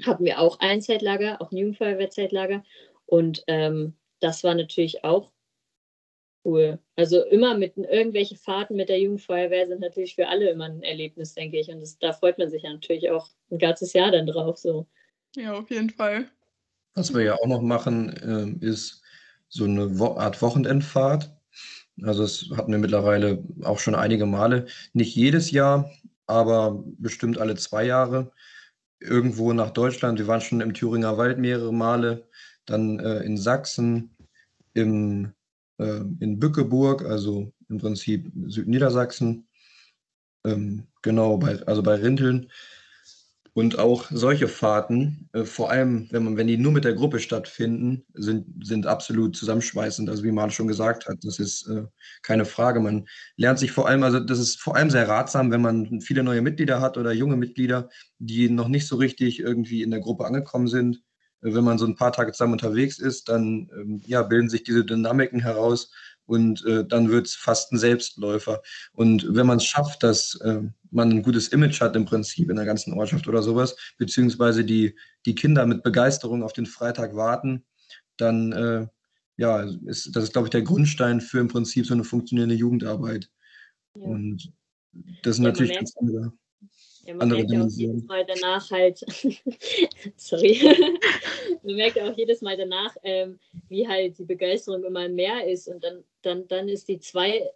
hatten 0.06 0.26
wir 0.26 0.40
auch 0.40 0.60
ein 0.60 0.82
Zeitlager, 0.82 1.42
auch 1.42 1.52
ein 1.52 1.58
Jugendfeuerwehrzeitlager. 1.58 2.64
Und 3.06 3.44
ähm, 3.48 3.96
das 4.20 4.44
war 4.44 4.56
natürlich 4.56 5.04
auch 5.04 5.32
cool. 6.46 6.80
Also 6.96 7.24
immer 7.26 7.58
mit 7.58 7.78
irgendwelche 7.78 8.36
Fahrten 8.36 8.76
mit 8.76 8.90
der 8.90 9.00
Jugendfeuerwehr 9.00 9.68
sind 9.68 9.82
natürlich 9.82 10.16
für 10.16 10.28
alle 10.28 10.50
immer 10.50 10.66
ein 10.66 10.84
Erlebnis, 10.84 11.34
denke 11.34 11.60
ich. 11.60 11.70
Und 11.70 11.82
das, 11.82 11.98
da 12.00 12.14
freut 12.14 12.38
man 12.38 12.50
sich 12.50 12.64
ja 12.64 12.72
natürlich 12.72 13.10
auch 13.10 13.30
ein 13.52 13.60
ganzes 13.60 13.94
Jahr 13.94 14.12
dann 14.12 14.28
drauf. 14.28 14.58
So. 14.58 14.88
Ja, 15.36 15.54
auf 15.54 15.70
jeden 15.70 15.90
Fall. 15.90 16.28
Was 16.96 17.14
wir 17.14 17.24
ja 17.24 17.36
auch 17.36 17.48
noch 17.48 17.62
machen, 17.62 18.60
äh, 18.62 18.66
ist 18.66 19.02
so 19.50 19.66
eine 19.66 20.00
Wo 20.00 20.16
Art 20.18 20.42
Wochenendfahrt. 20.42 21.32
Also 22.04 22.24
das 22.24 22.46
hatten 22.56 22.72
wir 22.72 22.80
mittlerweile 22.80 23.44
auch 23.64 23.80
schon 23.80 23.96
einige 23.96 24.26
Male. 24.26 24.66
Nicht 24.94 25.16
jedes 25.16 25.52
Jahr, 25.52 25.92
aber 26.26 26.84
bestimmt 26.98 27.38
alle 27.38 27.56
zwei 27.56 27.86
Jahre. 27.86 28.32
Irgendwo 29.02 29.52
nach 29.54 29.72
Deutschland. 29.72 30.20
Wir 30.20 30.28
waren 30.28 30.42
schon 30.42 30.62
im 30.62 30.74
Thüringer 30.74 31.18
Wald 31.18 31.40
mehrere 31.40 31.74
Male, 31.74 32.28
dann 32.66 33.00
äh, 33.00 33.20
in 33.24 33.36
Sachsen, 33.38 34.16
im, 34.74 35.34
äh, 35.80 36.02
in 36.20 36.40
Bückeburg, 36.40 37.04
also 37.04 37.52
im 37.68 37.80
Prinzip 37.80 38.32
Südniedersachsen. 38.48 39.48
Ähm, 40.46 40.88
genau, 41.02 41.38
bei, 41.38 41.62
also 41.66 41.82
bei 41.82 41.96
Rinteln. 41.96 42.52
Und 43.54 43.78
auch 43.80 44.06
solche 44.10 44.48
Fahrten, 44.48 45.30
äh, 45.34 45.44
vor 45.44 45.70
allem 45.72 46.08
wenn 46.12 46.24
man, 46.24 46.38
wenn 46.38 46.48
die 46.48 46.58
nur 46.58 46.72
mit 46.72 46.86
der 46.86 46.94
Gruppe 46.94 47.20
stattfinden, 47.20 48.06
sind, 48.14 48.46
sind 48.66 48.88
absolut 48.88 49.36
zusammenschweißend. 49.36 50.10
Also 50.10 50.24
wie 50.24 50.32
Marl 50.32 50.52
schon 50.52 50.70
gesagt 50.70 51.08
hat, 51.08 51.18
das 51.24 51.38
ist 51.38 51.68
äh, 51.68 51.84
keine 52.22 52.46
Frage. 52.46 52.80
Man 52.80 53.08
lernt 53.36 53.60
sich 53.60 53.74
vor 53.74 53.88
allem, 53.90 54.04
also 54.04 54.22
das 54.22 54.40
ist 54.40 54.62
vor 54.62 54.78
allem 54.78 54.90
sehr 54.90 55.10
ratsam, 55.10 55.52
wenn 55.52 55.62
man 55.62 56.00
viele 56.00 56.24
neue 56.24 56.42
Mitglieder 56.42 56.80
hat 56.80 56.98
oder 56.98 57.12
junge 57.12 57.36
Mitglieder, 57.36 57.90
die 58.20 58.50
noch 58.50 58.70
nicht 58.70 58.88
so 58.88 58.96
richtig 58.96 59.40
irgendwie 59.40 59.84
in 59.84 59.92
der 59.92 60.00
Gruppe 60.00 60.26
angekommen 60.26 60.68
sind. 60.68 61.02
Äh, 61.42 61.54
wenn 61.54 61.66
man 61.66 61.78
so 61.78 61.86
ein 61.86 61.96
paar 61.96 62.14
Tage 62.14 62.32
zusammen 62.32 62.54
unterwegs 62.54 63.00
ist, 63.00 63.28
dann 63.28 63.70
ähm, 63.76 64.02
ja, 64.06 64.24
bilden 64.24 64.50
sich 64.50 64.64
diese 64.64 64.86
Dynamiken 64.86 65.42
heraus 65.42 65.92
und 66.26 66.66
äh, 66.66 66.86
dann 66.86 67.10
wird 67.10 67.28
es 67.28 67.36
fast 67.36 67.72
ein 67.72 67.78
Selbstläufer. 67.78 68.62
Und 68.94 69.26
wenn 69.36 69.48
man 69.48 69.58
es 69.58 69.66
schafft, 69.66 70.04
dass 70.04 70.36
äh, 70.42 70.62
man 70.92 71.10
ein 71.10 71.24
gutes 71.24 71.50
Image 71.50 71.82
hat 71.82 71.96
im 71.96 72.06
Prinzip 72.06 72.50
in 72.50 72.56
der 72.56 72.66
ganzen 72.66 72.94
Ortschaft 72.94 73.28
oder 73.28 73.42
sowas, 73.42 73.76
beziehungsweise 73.98 74.64
die, 74.64 74.96
die 75.26 75.36
Kinder 75.36 75.66
mit 75.66 75.84
Begeisterung 75.84 76.44
auf 76.44 76.54
den 76.54 76.66
Freitag 76.66 77.16
warten, 77.16 77.66
dann 78.18 78.52
äh, 78.52 78.88
ja, 79.38 79.62
ist 79.86 80.16
das 80.16 80.26
ist, 80.26 80.34
glaube 80.34 80.48
ich, 80.48 80.52
der 80.52 80.62
Grundstein 80.62 81.20
für 81.20 81.40
im 81.40 81.48
Prinzip 81.48 81.86
so 81.86 81.94
eine 81.94 82.04
funktionierende 82.04 82.56
Jugendarbeit. 82.56 83.30
Ja. 83.96 84.04
Und 84.04 84.54
das 85.24 85.38
sind 85.38 85.46
ja, 85.46 85.52
natürlich 85.52 85.74
ganz 85.74 85.96
andere. 85.98 86.34
Ja, 87.06 87.16
man 87.16 87.30
merkt 87.30 87.50
ja 87.50 87.64
auch 87.64 87.70
jedes 87.70 88.04
Mal 88.06 88.26
danach 88.26 88.70
halt, 88.70 89.00
sorry, 90.18 90.62
man 91.64 91.76
merkt 91.76 91.96
ja 91.96 92.10
auch 92.10 92.16
jedes 92.16 92.42
Mal 92.42 92.56
danach, 92.58 92.96
ähm, 93.02 93.40
wie 93.70 93.88
halt 93.88 94.20
die 94.20 94.26
Begeisterung 94.26 94.84
immer 94.84 95.10
mehr 95.10 95.48
ist 95.48 95.68
und 95.68 95.84
dann, 95.84 96.04
dann, 96.22 96.48
dann 96.48 96.68
ist 96.68 96.88
die 96.88 97.00
zwei, 97.00 97.50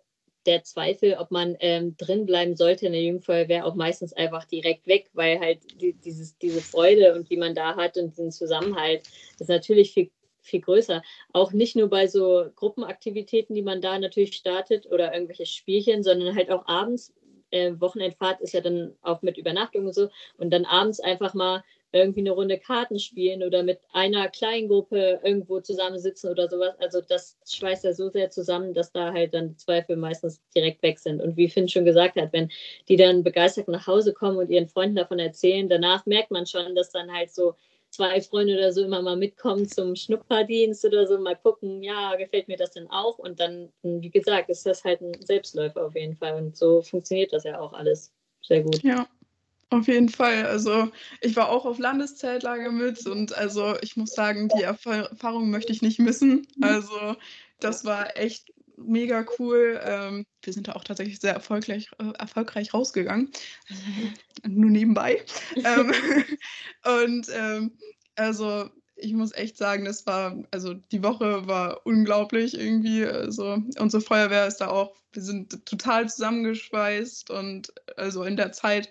der 0.45 0.63
Zweifel, 0.63 1.15
ob 1.19 1.31
man 1.31 1.55
ähm, 1.59 1.95
drin 1.97 2.25
bleiben 2.25 2.55
sollte 2.55 2.85
in 2.85 2.93
der 2.93 3.01
Jugendfeuerwehr, 3.01 3.65
auch 3.65 3.75
meistens 3.75 4.13
einfach 4.13 4.45
direkt 4.45 4.87
weg, 4.87 5.09
weil 5.13 5.39
halt 5.39 5.59
die, 5.81 5.93
dieses, 5.93 6.37
diese 6.37 6.61
Freude 6.61 7.15
und 7.15 7.29
die 7.29 7.37
man 7.37 7.55
da 7.55 7.75
hat 7.75 7.97
und 7.97 8.17
den 8.17 8.31
Zusammenhalt 8.31 9.03
ist 9.39 9.49
natürlich 9.49 9.93
viel, 9.93 10.11
viel 10.41 10.61
größer. 10.61 11.01
Auch 11.33 11.51
nicht 11.51 11.75
nur 11.75 11.89
bei 11.89 12.07
so 12.07 12.45
Gruppenaktivitäten, 12.55 13.55
die 13.55 13.63
man 13.63 13.81
da 13.81 13.97
natürlich 13.97 14.35
startet 14.35 14.85
oder 14.91 15.13
irgendwelche 15.13 15.47
Spielchen, 15.47 16.03
sondern 16.03 16.35
halt 16.35 16.51
auch 16.51 16.67
abends, 16.67 17.13
äh, 17.51 17.73
Wochenendfahrt 17.79 18.41
ist 18.41 18.53
ja 18.53 18.61
dann 18.61 18.95
auch 19.01 19.21
mit 19.21 19.37
Übernachtung 19.37 19.85
und 19.85 19.95
so. 19.95 20.09
Und 20.37 20.51
dann 20.51 20.65
abends 20.65 20.99
einfach 20.99 21.33
mal 21.33 21.63
irgendwie 21.95 22.21
eine 22.21 22.31
Runde 22.31 22.57
Karten 22.57 22.99
spielen 22.99 23.43
oder 23.43 23.63
mit 23.63 23.79
einer 23.93 24.29
kleinen 24.29 24.67
Gruppe 24.67 25.19
irgendwo 25.23 25.59
zusammensitzen 25.59 26.29
oder 26.29 26.49
sowas. 26.49 26.75
Also 26.79 27.01
das 27.01 27.37
schweißt 27.47 27.83
ja 27.83 27.93
so 27.93 28.09
sehr 28.09 28.29
zusammen, 28.29 28.73
dass 28.73 28.91
da 28.91 29.13
halt 29.13 29.33
dann 29.33 29.57
Zweifel 29.57 29.95
meistens 29.95 30.41
direkt 30.55 30.83
weg 30.83 30.99
sind. 30.99 31.21
Und 31.21 31.37
wie 31.37 31.49
Finn 31.49 31.69
schon 31.69 31.85
gesagt 31.85 32.15
hat, 32.15 32.33
wenn 32.33 32.49
die 32.87 32.97
dann 32.97 33.23
begeistert 33.23 33.67
nach 33.67 33.87
Hause 33.87 34.13
kommen 34.13 34.37
und 34.37 34.49
ihren 34.49 34.67
Freunden 34.67 34.95
davon 34.95 35.19
erzählen, 35.19 35.69
danach 35.69 36.05
merkt 36.05 36.31
man 36.31 36.45
schon, 36.45 36.75
dass 36.75 36.91
dann 36.91 37.11
halt 37.11 37.31
so 37.31 37.55
zwei 37.89 38.19
Freunde 38.21 38.55
oder 38.55 38.73
so 38.73 38.83
immer 38.83 39.01
mal 39.01 39.15
mitkommen 39.15 39.67
zum 39.67 39.95
Schnupperdienst 39.95 40.83
oder 40.85 41.07
so, 41.07 41.17
mal 41.17 41.35
gucken, 41.35 41.81
ja, 41.81 42.15
gefällt 42.15 42.47
mir 42.47 42.57
das 42.57 42.71
denn 42.71 42.89
auch? 42.89 43.17
Und 43.19 43.39
dann, 43.39 43.69
wie 43.83 44.09
gesagt, 44.09 44.49
ist 44.49 44.65
das 44.65 44.83
halt 44.83 45.01
ein 45.01 45.13
Selbstläufer 45.21 45.85
auf 45.85 45.95
jeden 45.95 46.15
Fall. 46.15 46.35
Und 46.35 46.57
so 46.57 46.81
funktioniert 46.81 47.31
das 47.31 47.45
ja 47.45 47.59
auch 47.59 47.73
alles 47.73 48.11
sehr 48.41 48.63
gut. 48.63 48.83
Ja. 48.83 49.07
Auf 49.69 49.87
jeden 49.87 50.09
Fall. 50.09 50.45
Also 50.45 50.91
ich 51.21 51.35
war 51.35 51.49
auch 51.49 51.65
auf 51.65 51.79
Landeszeltlager 51.79 52.71
mit 52.71 53.05
und 53.07 53.35
also 53.35 53.75
ich 53.81 53.97
muss 53.97 54.11
sagen, 54.11 54.49
die 54.57 54.63
Erfahrung 54.63 55.49
möchte 55.49 55.73
ich 55.73 55.81
nicht 55.81 55.99
missen. 55.99 56.47
Also 56.61 57.15
das 57.59 57.83
war 57.83 58.15
echt 58.17 58.53
mega 58.77 59.25
cool. 59.39 59.79
Ähm, 59.83 60.25
wir 60.43 60.53
sind 60.53 60.67
da 60.67 60.73
auch 60.73 60.83
tatsächlich 60.83 61.19
sehr 61.19 61.33
erfolgreich, 61.33 61.89
äh, 61.99 62.11
erfolgreich 62.19 62.73
rausgegangen. 62.73 63.31
Nur 64.47 64.69
nebenbei. 64.69 65.23
ähm, 65.55 65.93
und 67.03 67.27
ähm, 67.33 67.71
also 68.15 68.69
ich 68.97 69.13
muss 69.13 69.33
echt 69.33 69.57
sagen, 69.57 69.85
das 69.85 70.05
war, 70.05 70.41
also 70.51 70.73
die 70.73 71.03
Woche 71.03 71.47
war 71.47 71.85
unglaublich 71.85 72.57
irgendwie. 72.57 73.05
Also 73.05 73.57
unsere 73.77 74.01
Feuerwehr 74.01 74.47
ist 74.47 74.57
da 74.57 74.67
auch, 74.67 74.95
wir 75.11 75.21
sind 75.21 75.65
total 75.65 76.09
zusammengeschweißt 76.09 77.29
und 77.29 77.73
also 77.97 78.23
in 78.23 78.37
der 78.37 78.51
Zeit, 78.51 78.89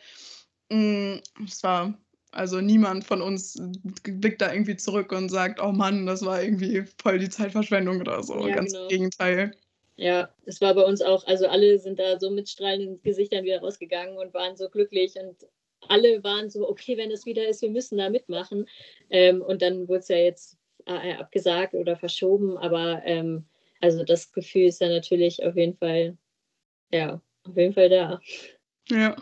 es 0.68 1.62
war 1.62 1.94
also 2.34 2.60
niemand 2.60 3.04
von 3.04 3.22
uns 3.22 3.56
blickt 4.02 4.42
da 4.42 4.52
irgendwie 4.52 4.76
zurück 4.76 5.12
und 5.12 5.28
sagt, 5.28 5.60
oh 5.62 5.72
Mann, 5.72 6.06
das 6.06 6.24
war 6.24 6.42
irgendwie 6.42 6.84
voll 7.00 7.18
die 7.18 7.28
Zeitverschwendung 7.28 8.00
oder 8.00 8.22
so. 8.22 8.46
Ja, 8.46 8.56
Ganz 8.56 8.72
genau. 8.72 8.84
im 8.84 8.88
Gegenteil. 8.88 9.52
Ja, 9.96 10.28
es 10.44 10.60
war 10.60 10.74
bei 10.74 10.82
uns 10.82 11.00
auch, 11.00 11.24
also 11.26 11.46
alle 11.46 11.78
sind 11.78 12.00
da 12.00 12.18
so 12.18 12.30
mit 12.30 12.48
strahlenden 12.48 13.00
Gesichtern 13.02 13.44
wieder 13.44 13.60
rausgegangen 13.60 14.18
und 14.18 14.34
waren 14.34 14.56
so 14.56 14.68
glücklich 14.68 15.14
und 15.14 15.36
alle 15.88 16.24
waren 16.24 16.50
so, 16.50 16.68
okay, 16.68 16.96
wenn 16.96 17.12
es 17.12 17.26
wieder 17.26 17.46
ist, 17.46 17.62
wir 17.62 17.70
müssen 17.70 17.98
da 17.98 18.10
mitmachen. 18.10 18.68
Ähm, 19.10 19.40
und 19.40 19.62
dann 19.62 19.86
wurde 19.86 20.00
es 20.00 20.08
ja 20.08 20.16
jetzt 20.16 20.58
äh, 20.86 21.14
abgesagt 21.14 21.74
oder 21.74 21.96
verschoben, 21.96 22.58
aber 22.58 23.02
ähm, 23.04 23.44
also 23.80 24.02
das 24.02 24.32
Gefühl 24.32 24.64
ist 24.64 24.80
ja 24.80 24.88
natürlich 24.88 25.44
auf 25.44 25.56
jeden 25.56 25.76
Fall, 25.76 26.16
ja, 26.92 27.20
auf 27.44 27.56
jeden 27.56 27.74
Fall 27.74 27.88
da. 27.88 28.20
Ja. 28.88 29.14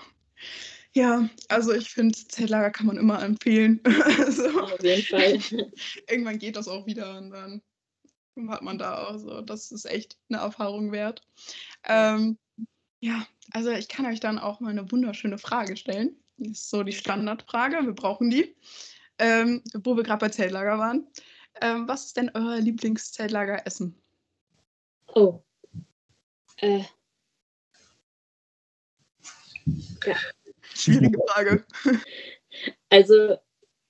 Ja, 0.95 1.29
also 1.49 1.73
ich 1.73 1.89
finde, 1.89 2.19
Zeltlager 2.29 2.71
kann 2.71 2.87
man 2.87 2.99
immer 2.99 3.23
empfehlen. 3.23 3.81
also, 4.19 4.61
auf 4.61 4.83
jeden 4.83 5.03
Fall. 5.03 5.39
irgendwann 6.09 6.39
geht 6.39 6.57
das 6.57 6.69
auch 6.69 6.87
wieder 6.87 7.17
und 7.17 7.31
dann 7.31 7.63
hat 8.49 8.63
man 8.63 8.79
da 8.79 9.07
auch 9.07 9.19
so, 9.19 9.41
das 9.41 9.73
ist 9.73 9.87
echt 9.87 10.19
eine 10.29 10.41
Erfahrung 10.41 10.93
wert. 10.93 11.23
Ähm, 11.85 12.39
ja, 13.01 13.27
also 13.53 13.71
ich 13.71 13.89
kann 13.89 14.07
euch 14.07 14.21
dann 14.21 14.39
auch 14.39 14.61
mal 14.61 14.71
eine 14.71 14.91
wunderschöne 14.91 15.39
Frage 15.39 15.77
stellen. 15.77 16.17
Das 16.37 16.59
ist 16.59 16.71
so 16.71 16.83
die 16.83 16.93
Standardfrage, 16.93 17.85
wir 17.85 17.95
brauchen 17.95 18.31
die. 18.31 18.55
Ähm, 19.19 19.63
wo 19.75 19.97
wir 19.97 20.03
gerade 20.03 20.21
bei 20.21 20.29
Zeltlager 20.31 20.79
waren. 20.79 21.07
Ähm, 21.61 21.87
was 21.87 22.07
ist 22.07 22.17
denn 22.17 22.31
euer 22.35 22.59
Lieblingszeltlager-Essen? 22.59 23.95
Oh. 25.15 25.43
Äh. 26.57 26.85
Ja. 30.05 30.17
Schwierige 30.83 31.19
Frage. 31.29 31.65
Also 32.91 33.37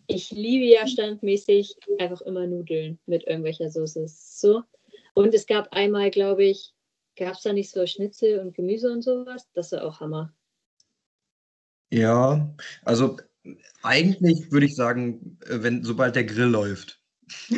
ich 0.06 0.30
liebe 0.30 0.66
ja 0.66 0.86
standmäßig 0.86 1.74
einfach 1.98 2.20
immer 2.20 2.46
Nudeln 2.46 2.98
mit 3.06 3.26
irgendwelcher 3.26 3.70
Soße. 3.70 4.04
So. 4.06 4.62
Und 5.14 5.32
es 5.34 5.46
gab 5.46 5.72
einmal, 5.72 6.10
glaube 6.10 6.44
ich, 6.44 6.74
gab 7.16 7.32
es 7.34 7.42
da 7.42 7.54
nicht 7.54 7.70
so 7.70 7.86
Schnitzel 7.86 8.40
und 8.40 8.54
Gemüse 8.54 8.92
und 8.92 9.00
sowas? 9.02 9.48
Das 9.54 9.72
war 9.72 9.84
auch 9.84 10.00
Hammer. 10.00 10.34
Ja, 11.90 12.54
also 12.84 13.16
eigentlich 13.82 14.52
würde 14.52 14.66
ich 14.66 14.76
sagen, 14.76 15.38
wenn 15.46 15.82
sobald 15.84 16.14
der 16.14 16.24
Grill 16.24 16.48
läuft. 16.48 17.02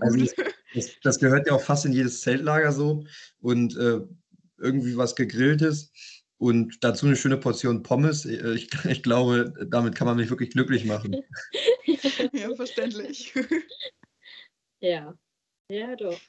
also, 0.00 0.26
das, 0.74 0.90
das, 1.02 1.20
gehört 1.20 1.46
ja 1.46 1.54
auch 1.54 1.62
fast 1.62 1.86
in 1.86 1.92
jedes 1.92 2.20
Zeltlager 2.22 2.72
so. 2.72 3.04
Und 3.40 3.76
äh, 3.76 4.00
irgendwie 4.58 4.96
was 4.96 5.14
Gegrilltes 5.14 5.92
und 6.44 6.84
dazu 6.84 7.06
eine 7.06 7.16
schöne 7.16 7.38
Portion 7.38 7.82
Pommes. 7.82 8.26
Äh, 8.26 8.52
ich, 8.52 8.68
ich 8.84 9.02
glaube, 9.02 9.54
damit 9.70 9.94
kann 9.94 10.06
man 10.06 10.18
mich 10.18 10.28
wirklich 10.28 10.50
glücklich 10.50 10.84
machen. 10.84 11.22
ja, 12.32 12.54
verständlich. 12.54 13.32
Ja, 14.80 15.14
ja, 15.70 15.96
doch. 15.96 16.20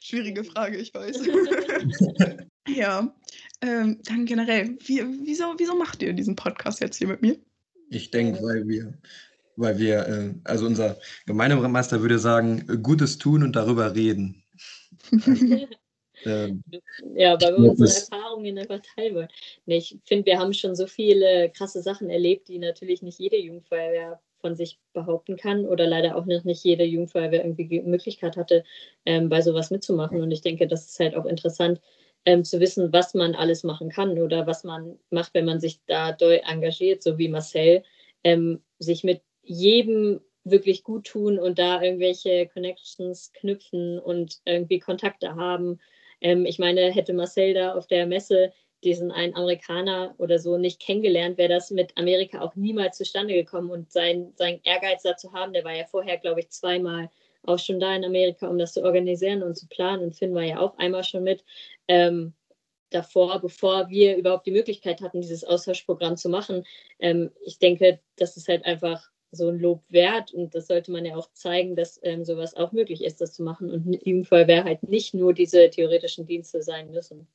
Schwierige 0.00 0.42
Frage, 0.42 0.78
ich 0.78 0.92
weiß. 0.92 1.24
ja, 2.66 3.14
ähm, 3.60 4.00
dann 4.02 4.26
generell, 4.26 4.76
wie, 4.80 5.00
wieso, 5.24 5.54
wieso 5.58 5.76
macht 5.76 6.02
ihr 6.02 6.12
diesen 6.12 6.34
Podcast 6.34 6.80
jetzt 6.80 6.96
hier 6.96 7.06
mit 7.06 7.22
mir? 7.22 7.38
Ich 7.90 8.10
denke, 8.10 8.42
weil 8.42 8.66
wir, 8.66 8.98
weil 9.54 9.78
wir, 9.78 10.08
äh, 10.08 10.34
also 10.42 10.66
unser 10.66 10.98
Gemeindemeister 11.26 12.00
würde 12.00 12.18
sagen, 12.18 12.82
Gutes 12.82 13.18
tun 13.18 13.44
und 13.44 13.54
darüber 13.54 13.94
reden. 13.94 14.42
Ähm, 16.24 16.62
ja, 17.14 17.40
weil 17.40 17.56
wir 17.56 17.70
unsere 17.70 17.88
Erfahrungen 17.88 18.58
einfach 18.58 18.80
teilen 18.94 19.14
wollen. 19.14 19.28
Nee, 19.66 19.78
ich 19.78 19.98
finde, 20.04 20.26
wir 20.26 20.38
haben 20.38 20.52
schon 20.52 20.74
so 20.74 20.86
viele 20.86 21.50
krasse 21.50 21.82
Sachen 21.82 22.10
erlebt, 22.10 22.48
die 22.48 22.58
natürlich 22.58 23.02
nicht 23.02 23.18
jede 23.18 23.36
Jugendfeuerwehr 23.36 24.20
von 24.40 24.56
sich 24.56 24.78
behaupten 24.92 25.36
kann 25.36 25.66
oder 25.66 25.86
leider 25.86 26.16
auch 26.16 26.24
nicht, 26.24 26.44
nicht 26.44 26.64
jede 26.64 26.84
Jugendfeuerwehr 26.84 27.44
irgendwie 27.44 27.66
die 27.66 27.82
Möglichkeit 27.82 28.36
hatte, 28.36 28.64
ähm, 29.04 29.28
bei 29.28 29.42
sowas 29.42 29.70
mitzumachen. 29.70 30.20
Und 30.22 30.30
ich 30.30 30.40
denke, 30.40 30.66
das 30.66 30.86
ist 30.86 31.00
halt 31.00 31.14
auch 31.14 31.26
interessant 31.26 31.80
ähm, 32.24 32.44
zu 32.44 32.60
wissen, 32.60 32.92
was 32.92 33.14
man 33.14 33.34
alles 33.34 33.64
machen 33.64 33.90
kann 33.90 34.18
oder 34.18 34.46
was 34.46 34.64
man 34.64 34.98
macht, 35.10 35.34
wenn 35.34 35.44
man 35.44 35.60
sich 35.60 35.80
da 35.86 36.12
doll 36.12 36.40
engagiert, 36.44 37.02
so 37.02 37.18
wie 37.18 37.28
Marcel, 37.28 37.82
ähm, 38.24 38.60
sich 38.78 39.04
mit 39.04 39.22
jedem 39.42 40.20
wirklich 40.44 40.84
gut 40.84 41.06
tun 41.06 41.38
und 41.38 41.58
da 41.58 41.82
irgendwelche 41.82 42.46
Connections 42.46 43.32
knüpfen 43.34 43.98
und 43.98 44.40
irgendwie 44.44 44.78
Kontakte 44.78 45.34
haben. 45.34 45.80
Ähm, 46.20 46.46
ich 46.46 46.58
meine, 46.58 46.90
hätte 46.92 47.12
Marcel 47.12 47.54
da 47.54 47.74
auf 47.74 47.86
der 47.86 48.06
Messe 48.06 48.52
diesen 48.82 49.10
einen 49.12 49.34
Amerikaner 49.34 50.14
oder 50.18 50.38
so 50.38 50.56
nicht 50.56 50.80
kennengelernt, 50.80 51.36
wäre 51.36 51.50
das 51.50 51.70
mit 51.70 51.96
Amerika 51.98 52.40
auch 52.40 52.56
niemals 52.56 52.96
zustande 52.96 53.34
gekommen. 53.34 53.70
Und 53.70 53.92
sein, 53.92 54.32
sein 54.36 54.60
Ehrgeiz 54.64 55.02
dazu 55.02 55.32
haben, 55.32 55.52
der 55.52 55.64
war 55.64 55.74
ja 55.74 55.84
vorher, 55.84 56.16
glaube 56.18 56.40
ich, 56.40 56.48
zweimal 56.48 57.10
auch 57.44 57.58
schon 57.58 57.80
da 57.80 57.94
in 57.94 58.04
Amerika, 58.04 58.48
um 58.48 58.58
das 58.58 58.72
zu 58.72 58.82
organisieren 58.82 59.42
und 59.42 59.56
zu 59.56 59.66
planen. 59.68 60.02
Und 60.02 60.16
Finn 60.16 60.34
war 60.34 60.42
ja 60.42 60.60
auch 60.60 60.76
einmal 60.78 61.04
schon 61.04 61.24
mit. 61.24 61.44
Ähm, 61.88 62.34
davor, 62.90 63.40
bevor 63.40 63.88
wir 63.88 64.16
überhaupt 64.16 64.46
die 64.46 64.52
Möglichkeit 64.52 65.00
hatten, 65.00 65.20
dieses 65.20 65.44
Austauschprogramm 65.44 66.16
zu 66.16 66.28
machen. 66.28 66.64
Ähm, 66.98 67.30
ich 67.44 67.58
denke, 67.58 68.00
das 68.16 68.36
ist 68.36 68.48
halt 68.48 68.64
einfach 68.64 69.10
so 69.32 69.48
ein 69.48 69.58
Lob 69.58 69.82
wert. 69.88 70.32
Und 70.32 70.54
das 70.54 70.66
sollte 70.66 70.90
man 70.92 71.04
ja 71.04 71.16
auch 71.16 71.32
zeigen, 71.32 71.76
dass 71.76 72.00
ähm, 72.02 72.24
sowas 72.24 72.54
auch 72.54 72.72
möglich 72.72 73.04
ist, 73.04 73.20
das 73.20 73.32
zu 73.32 73.42
machen. 73.42 73.70
Und 73.70 73.86
Jugendfeuerwehr 74.06 74.64
halt 74.64 74.82
nicht 74.88 75.14
nur 75.14 75.32
diese 75.32 75.70
theoretischen 75.70 76.26
Dienste 76.26 76.62
sein 76.62 76.90
müssen. 76.90 77.26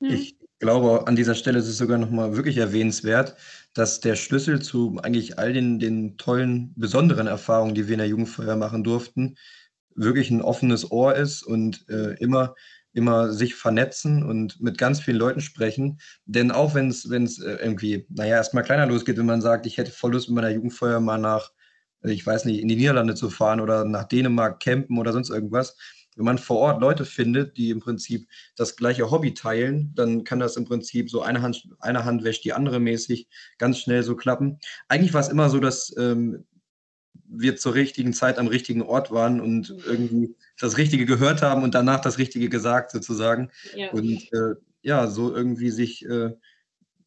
Ich 0.00 0.36
glaube, 0.58 1.06
an 1.06 1.16
dieser 1.16 1.34
Stelle 1.34 1.58
ist 1.58 1.68
es 1.68 1.78
sogar 1.78 1.98
nochmal 1.98 2.36
wirklich 2.36 2.58
erwähnenswert, 2.58 3.36
dass 3.72 4.00
der 4.00 4.16
Schlüssel 4.16 4.60
zu 4.60 4.98
eigentlich 5.02 5.38
all 5.38 5.52
den, 5.52 5.78
den 5.78 6.16
tollen, 6.18 6.74
besonderen 6.76 7.26
Erfahrungen, 7.26 7.74
die 7.74 7.86
wir 7.86 7.94
in 7.94 7.98
der 7.98 8.08
Jugendfeuer 8.08 8.56
machen 8.56 8.84
durften, 8.84 9.36
wirklich 9.94 10.30
ein 10.30 10.42
offenes 10.42 10.90
Ohr 10.90 11.14
ist 11.14 11.42
und 11.42 11.88
äh, 11.88 12.14
immer, 12.18 12.54
immer 12.94 13.32
sich 13.32 13.54
vernetzen 13.54 14.22
und 14.22 14.60
mit 14.60 14.78
ganz 14.78 15.00
vielen 15.00 15.18
Leuten 15.18 15.40
sprechen. 15.40 15.98
Denn 16.24 16.50
auch 16.50 16.74
wenn 16.74 16.88
es 16.88 17.04
äh, 17.04 17.56
irgendwie, 17.60 18.06
naja, 18.08 18.36
erstmal 18.36 18.64
kleiner 18.64 18.86
losgeht, 18.86 19.18
wenn 19.18 19.26
man 19.26 19.42
sagt, 19.42 19.66
ich 19.66 19.76
hätte 19.76 19.90
voll 19.90 20.12
Lust 20.12 20.28
mit 20.28 20.36
meiner 20.36 20.50
Jugendfeuer 20.50 21.00
mal 21.00 21.18
nach, 21.18 21.50
ich 22.02 22.24
weiß 22.24 22.44
nicht, 22.44 22.60
in 22.60 22.68
die 22.68 22.76
Niederlande 22.76 23.14
zu 23.14 23.30
fahren 23.30 23.60
oder 23.60 23.84
nach 23.84 24.04
Dänemark 24.04 24.60
campen 24.60 24.98
oder 24.98 25.12
sonst 25.12 25.30
irgendwas, 25.30 25.76
wenn 26.16 26.24
man 26.24 26.38
vor 26.38 26.58
Ort 26.58 26.80
Leute 26.80 27.04
findet, 27.04 27.56
die 27.56 27.70
im 27.70 27.80
Prinzip 27.80 28.28
das 28.56 28.76
gleiche 28.76 29.10
Hobby 29.10 29.34
teilen, 29.34 29.92
dann 29.94 30.24
kann 30.24 30.38
das 30.38 30.56
im 30.56 30.64
Prinzip 30.64 31.10
so 31.10 31.22
eine 31.22 31.42
Hand, 31.42 31.68
eine 31.80 32.04
Hand 32.04 32.24
wäscht 32.24 32.44
die 32.44 32.52
andere 32.52 32.78
mäßig 32.78 33.28
ganz 33.58 33.78
schnell 33.78 34.02
so 34.02 34.14
klappen. 34.16 34.58
Eigentlich 34.88 35.12
war 35.12 35.20
es 35.20 35.28
immer 35.28 35.50
so, 35.50 35.58
dass 35.58 35.94
ähm, 35.98 36.44
wir 37.26 37.56
zur 37.56 37.74
richtigen 37.74 38.12
Zeit 38.12 38.38
am 38.38 38.46
richtigen 38.46 38.82
Ort 38.82 39.10
waren 39.10 39.40
und 39.40 39.74
irgendwie 39.86 40.36
das 40.60 40.76
Richtige 40.76 41.06
gehört 41.06 41.42
haben 41.42 41.62
und 41.62 41.74
danach 41.74 42.00
das 42.00 42.18
Richtige 42.18 42.48
gesagt 42.48 42.90
sozusagen. 42.90 43.50
Ja. 43.74 43.90
Und 43.90 44.32
äh, 44.32 44.54
ja, 44.82 45.06
so 45.06 45.34
irgendwie 45.34 45.70
sich 45.70 46.04
äh, 46.06 46.30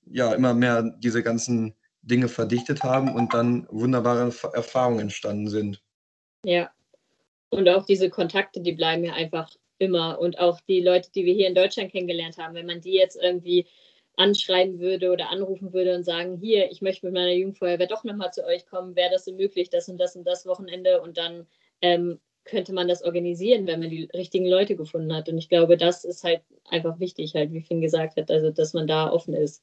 ja 0.06 0.34
immer 0.34 0.54
mehr 0.54 0.84
diese 1.00 1.24
ganzen 1.24 1.76
Dinge 2.02 2.28
verdichtet 2.28 2.84
haben 2.84 3.14
und 3.14 3.34
dann 3.34 3.68
wunderbare 3.70 4.34
Erfahrungen 4.54 5.00
entstanden 5.00 5.50
sind. 5.50 5.82
Ja, 6.44 6.72
und 7.50 7.70
auch 7.70 7.86
diese 7.86 8.10
Kontakte, 8.10 8.62
die 8.62 8.74
bleiben 8.74 9.04
ja 9.04 9.14
einfach 9.14 9.50
immer. 9.78 10.20
Und 10.20 10.40
auch 10.40 10.60
die 10.62 10.82
Leute, 10.82 11.10
die 11.14 11.26
wir 11.26 11.34
hier 11.34 11.48
in 11.48 11.56
Deutschland 11.56 11.92
kennengelernt 11.92 12.38
haben, 12.38 12.56
wenn 12.56 12.66
man 12.66 12.82
die 12.82 12.94
jetzt 12.94 13.18
irgendwie 13.22 13.68
anschreiben 14.18 14.80
würde 14.80 15.12
oder 15.12 15.30
anrufen 15.30 15.74
würde 15.74 15.96
und 15.96 16.04
sagen, 16.04 16.38
hier, 16.38 16.70
ich 16.72 16.82
möchte 16.82 17.06
mit 17.06 17.14
meiner 17.14 17.34
Jugendfeuerwehr 17.34 17.88
doch 17.88 18.04
nochmal 18.04 18.34
zu 18.34 18.46
euch 18.46 18.66
kommen, 18.66 18.96
wäre 18.96 19.12
das 19.12 19.26
so 19.26 19.34
möglich, 19.34 19.70
das 19.70 19.88
und 19.88 19.98
das 19.98 20.16
und 20.16 20.26
das 20.26 20.46
Wochenende 20.46 21.02
und 21.02 21.18
dann 21.18 21.46
ähm, 21.82 22.20
könnte 22.44 22.74
man 22.74 22.88
das 22.88 23.04
organisieren, 23.04 23.68
wenn 23.68 23.80
man 23.80 23.90
die 23.90 24.10
richtigen 24.14 24.48
Leute 24.48 24.76
gefunden 24.76 25.14
hat. 25.14 25.30
Und 25.30 25.38
ich 25.38 25.50
glaube, 25.50 25.78
das 25.78 26.04
ist 26.04 26.24
halt 26.24 26.42
einfach 26.70 27.00
wichtig, 27.00 27.36
halt, 27.36 27.54
wie 27.54 27.62
Finn 27.62 27.82
gesagt 27.82 28.18
hat, 28.18 28.32
also 28.32 28.52
dass 28.52 28.74
man 28.74 28.88
da 28.88 29.10
offen 29.10 29.34
ist. 29.34 29.62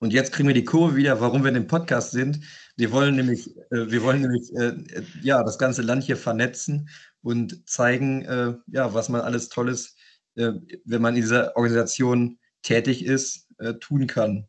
Und 0.00 0.12
jetzt 0.12 0.32
kriegen 0.32 0.48
wir 0.48 0.54
die 0.54 0.64
Kurve 0.64 0.96
wieder, 0.96 1.20
warum 1.20 1.42
wir 1.42 1.48
in 1.48 1.54
dem 1.54 1.66
Podcast 1.66 2.10
sind. 2.10 2.40
Wir 2.76 2.92
wollen 2.92 3.16
nämlich, 3.16 3.56
äh, 3.70 3.90
wir 3.90 4.02
wollen 4.02 4.20
nämlich 4.20 4.52
äh, 4.54 4.74
ja, 5.22 5.42
das 5.42 5.58
ganze 5.58 5.82
Land 5.82 6.02
hier 6.02 6.16
vernetzen 6.16 6.90
und 7.22 7.66
zeigen, 7.68 8.22
äh, 8.22 8.54
ja, 8.66 8.92
was 8.92 9.08
man 9.08 9.22
alles 9.22 9.48
Tolles, 9.48 9.96
äh, 10.34 10.50
wenn 10.84 11.00
man 11.00 11.14
in 11.14 11.22
dieser 11.22 11.56
Organisation 11.56 12.38
tätig 12.62 13.04
ist, 13.04 13.43
äh, 13.58 13.74
tun 13.74 14.06
kann. 14.06 14.48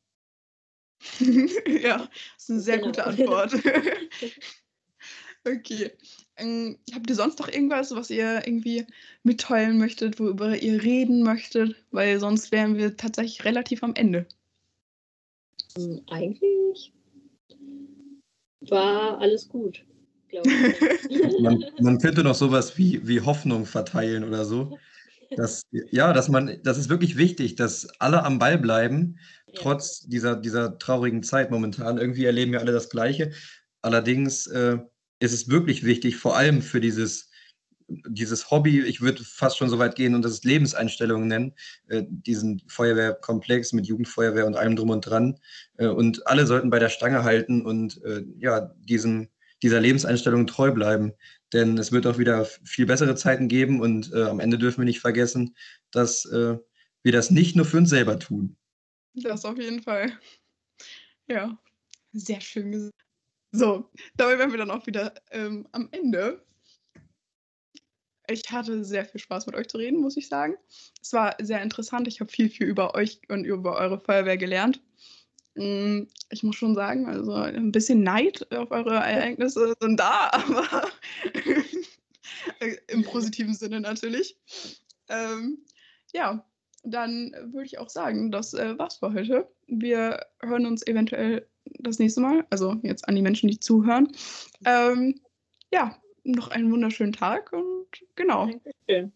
ja, 1.20 1.98
das 2.36 2.44
ist 2.44 2.50
eine 2.50 2.60
sehr 2.60 2.78
genau. 2.78 2.88
gute 2.88 3.06
Antwort. 3.06 3.54
okay. 5.48 5.92
Ähm, 6.38 6.78
habt 6.94 7.10
ihr 7.10 7.16
sonst 7.16 7.40
noch 7.40 7.48
irgendwas, 7.48 7.96
was 7.96 8.10
ihr 8.10 8.46
irgendwie 8.46 8.86
mitteilen 9.24 9.78
möchtet, 9.78 10.20
worüber 10.20 10.58
ihr 10.58 10.84
reden 10.84 11.24
möchtet? 11.24 11.76
Weil 11.92 12.20
sonst 12.20 12.52
wären 12.52 12.78
wir 12.78 12.98
tatsächlich 12.98 13.46
relativ 13.46 13.84
am 13.84 13.96
Ende. 13.96 14.26
Hm, 15.78 16.02
eigentlich 16.08 16.94
war 18.62 19.20
alles 19.20 19.48
gut 19.48 19.86
man, 21.40 21.66
man, 21.80 22.00
könnte 22.00 22.24
noch 22.24 22.36
sowas 22.36 22.78
wie, 22.78 23.06
wie 23.08 23.22
Hoffnung 23.22 23.66
verteilen 23.66 24.24
oder 24.24 24.46
so. 24.46 24.78
Das, 25.32 25.64
ja, 25.72 26.14
dass 26.14 26.30
man, 26.30 26.60
das 26.64 26.78
ist 26.78 26.90
wirklich 26.90 27.18
wichtig, 27.18 27.56
dass 27.56 27.88
alle 28.00 28.24
am 28.24 28.40
Ball 28.40 28.58
bleiben, 28.58 29.20
ja. 29.48 29.54
trotz 29.56 30.02
dieser, 30.02 30.36
dieser 30.36 30.78
traurigen 30.78 31.24
Zeit 31.24 31.52
momentan. 31.52 31.98
Irgendwie 31.98 32.26
erleben 32.26 32.52
wir 32.52 32.60
alle 32.60 32.72
das 32.72 32.90
Gleiche. 32.90 33.32
Allerdings 33.82 34.48
äh, 34.48 34.78
ist 35.20 35.34
es 35.34 35.50
wirklich 35.50 35.84
wichtig, 35.86 36.18
vor 36.18 36.36
allem 36.36 36.62
für 36.62 36.82
dieses, 36.82 37.30
dieses 37.88 38.50
Hobby, 38.50 38.82
ich 38.82 39.02
würde 39.02 39.24
fast 39.24 39.58
schon 39.58 39.70
so 39.70 39.78
weit 39.78 39.96
gehen 39.96 40.16
und 40.16 40.24
das 40.24 40.32
ist 40.34 40.46
Lebenseinstellungen 40.46 41.28
nennen, 41.28 41.54
äh, 41.88 42.04
diesen 42.08 42.62
Feuerwehrkomplex 42.68 43.74
mit 43.74 43.86
Jugendfeuerwehr 43.86 44.48
und 44.48 44.56
allem 44.56 44.76
drum 44.76 44.90
und 44.90 45.02
dran. 45.02 45.40
Äh, 45.78 45.88
und 45.88 46.26
alle 46.28 46.48
sollten 46.48 46.70
bei 46.70 46.80
der 46.80 46.90
Stange 46.90 47.24
halten 47.24 47.66
und 47.66 48.04
äh, 48.04 48.24
ja, 48.40 48.72
diesen 48.80 49.30
dieser 49.66 49.82
Lebenseinstellung 49.82 50.46
treu 50.46 50.72
bleiben. 50.72 51.14
Denn 51.52 51.78
es 51.80 51.92
wird 51.92 52.06
auch 52.06 52.20
wieder 52.20 52.46
viel 52.46 52.86
bessere 52.86 53.16
Zeiten 53.16 53.48
geben 53.48 53.82
und 53.82 54.14
äh, 54.14 54.24
am 54.24 54.40
Ende 54.40 54.60
dürfen 54.60 54.82
wir 54.82 54.86
nicht 54.86 55.00
vergessen, 55.00 55.56
dass 55.90 56.26
äh, 56.26 56.58
wir 57.02 57.12
das 57.12 57.32
nicht 57.32 57.56
nur 57.56 57.66
für 57.66 57.78
uns 57.78 57.90
selber 57.90 58.20
tun. 58.20 58.56
Das 59.16 59.44
auf 59.44 59.58
jeden 59.58 59.82
Fall. 59.82 60.12
Ja, 61.28 61.58
sehr 62.12 62.42
schön 62.42 62.72
gesagt. 62.72 62.94
So, 63.52 63.90
dabei 64.16 64.38
wären 64.38 64.52
wir 64.52 64.60
dann 64.60 64.70
auch 64.70 64.86
wieder 64.86 65.16
ähm, 65.32 65.68
am 65.72 65.90
Ende. 65.92 66.46
Ich 68.28 68.44
hatte 68.52 68.84
sehr 68.84 69.06
viel 69.06 69.20
Spaß 69.20 69.48
mit 69.48 69.56
euch 69.56 69.68
zu 69.68 69.78
reden, 69.78 70.00
muss 70.00 70.18
ich 70.18 70.28
sagen. 70.28 70.56
Es 71.02 71.12
war 71.14 71.36
sehr 71.42 71.64
interessant. 71.64 72.08
Ich 72.08 72.20
habe 72.20 72.32
viel, 72.32 72.50
viel 72.50 72.68
über 72.68 72.94
euch 72.94 73.20
und 73.30 73.46
über 73.46 73.78
eure 73.78 74.00
Feuerwehr 74.00 74.38
gelernt. 74.38 74.80
Hm, 75.56 76.08
ich 76.30 76.44
muss 76.44 76.56
schon 76.56 76.76
sagen, 76.76 77.08
also 77.08 77.32
ein 77.34 77.72
bisschen 77.72 78.04
Neid 78.04 78.52
auf 78.54 78.72
eure 78.72 78.96
Ereignisse 78.96 79.74
sind 79.80 80.00
da, 80.00 80.30
aber 80.32 80.88
im 82.88 83.04
positiven 83.04 83.54
Sinne 83.54 83.80
natürlich. 83.80 84.38
Ähm, 85.10 85.60
ja, 86.14 86.46
dann 86.84 87.32
würde 87.52 87.66
ich 87.66 87.80
auch 87.80 87.90
sagen, 87.90 88.32
das 88.32 88.54
äh, 88.54 88.78
war's 88.78 88.98
für 88.98 89.14
heute. 89.14 89.48
Wir 89.68 90.26
hören 90.42 90.66
uns 90.66 90.86
eventuell 90.86 91.48
das 91.80 92.00
nächste 92.00 92.22
Mal, 92.22 92.46
also 92.50 92.76
jetzt 92.84 93.08
an 93.08 93.16
die 93.16 93.22
Menschen, 93.22 93.50
die 93.50 93.60
zuhören. 93.60 94.12
Ähm, 94.66 95.20
ja, 95.74 95.98
noch 96.24 96.50
einen 96.50 96.72
wunderschönen 96.72 97.14
Tag 97.14 97.52
und 97.54 97.88
genau. 98.16 98.48
Dankeschön. 98.48 99.14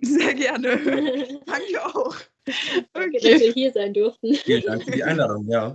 Sehr 0.00 0.34
gerne. 0.34 0.78
Danke 1.46 1.84
auch. 1.84 2.16
Okay. 2.44 2.86
Danke, 2.92 3.18
dass 3.18 3.40
wir 3.40 3.52
hier 3.52 3.72
sein 3.72 3.94
durften. 3.94 4.34
Vielen 4.34 4.62
Dank 4.62 4.84
für 4.84 4.90
die 4.90 5.04
Einladung, 5.04 5.46
ja. 5.48 5.70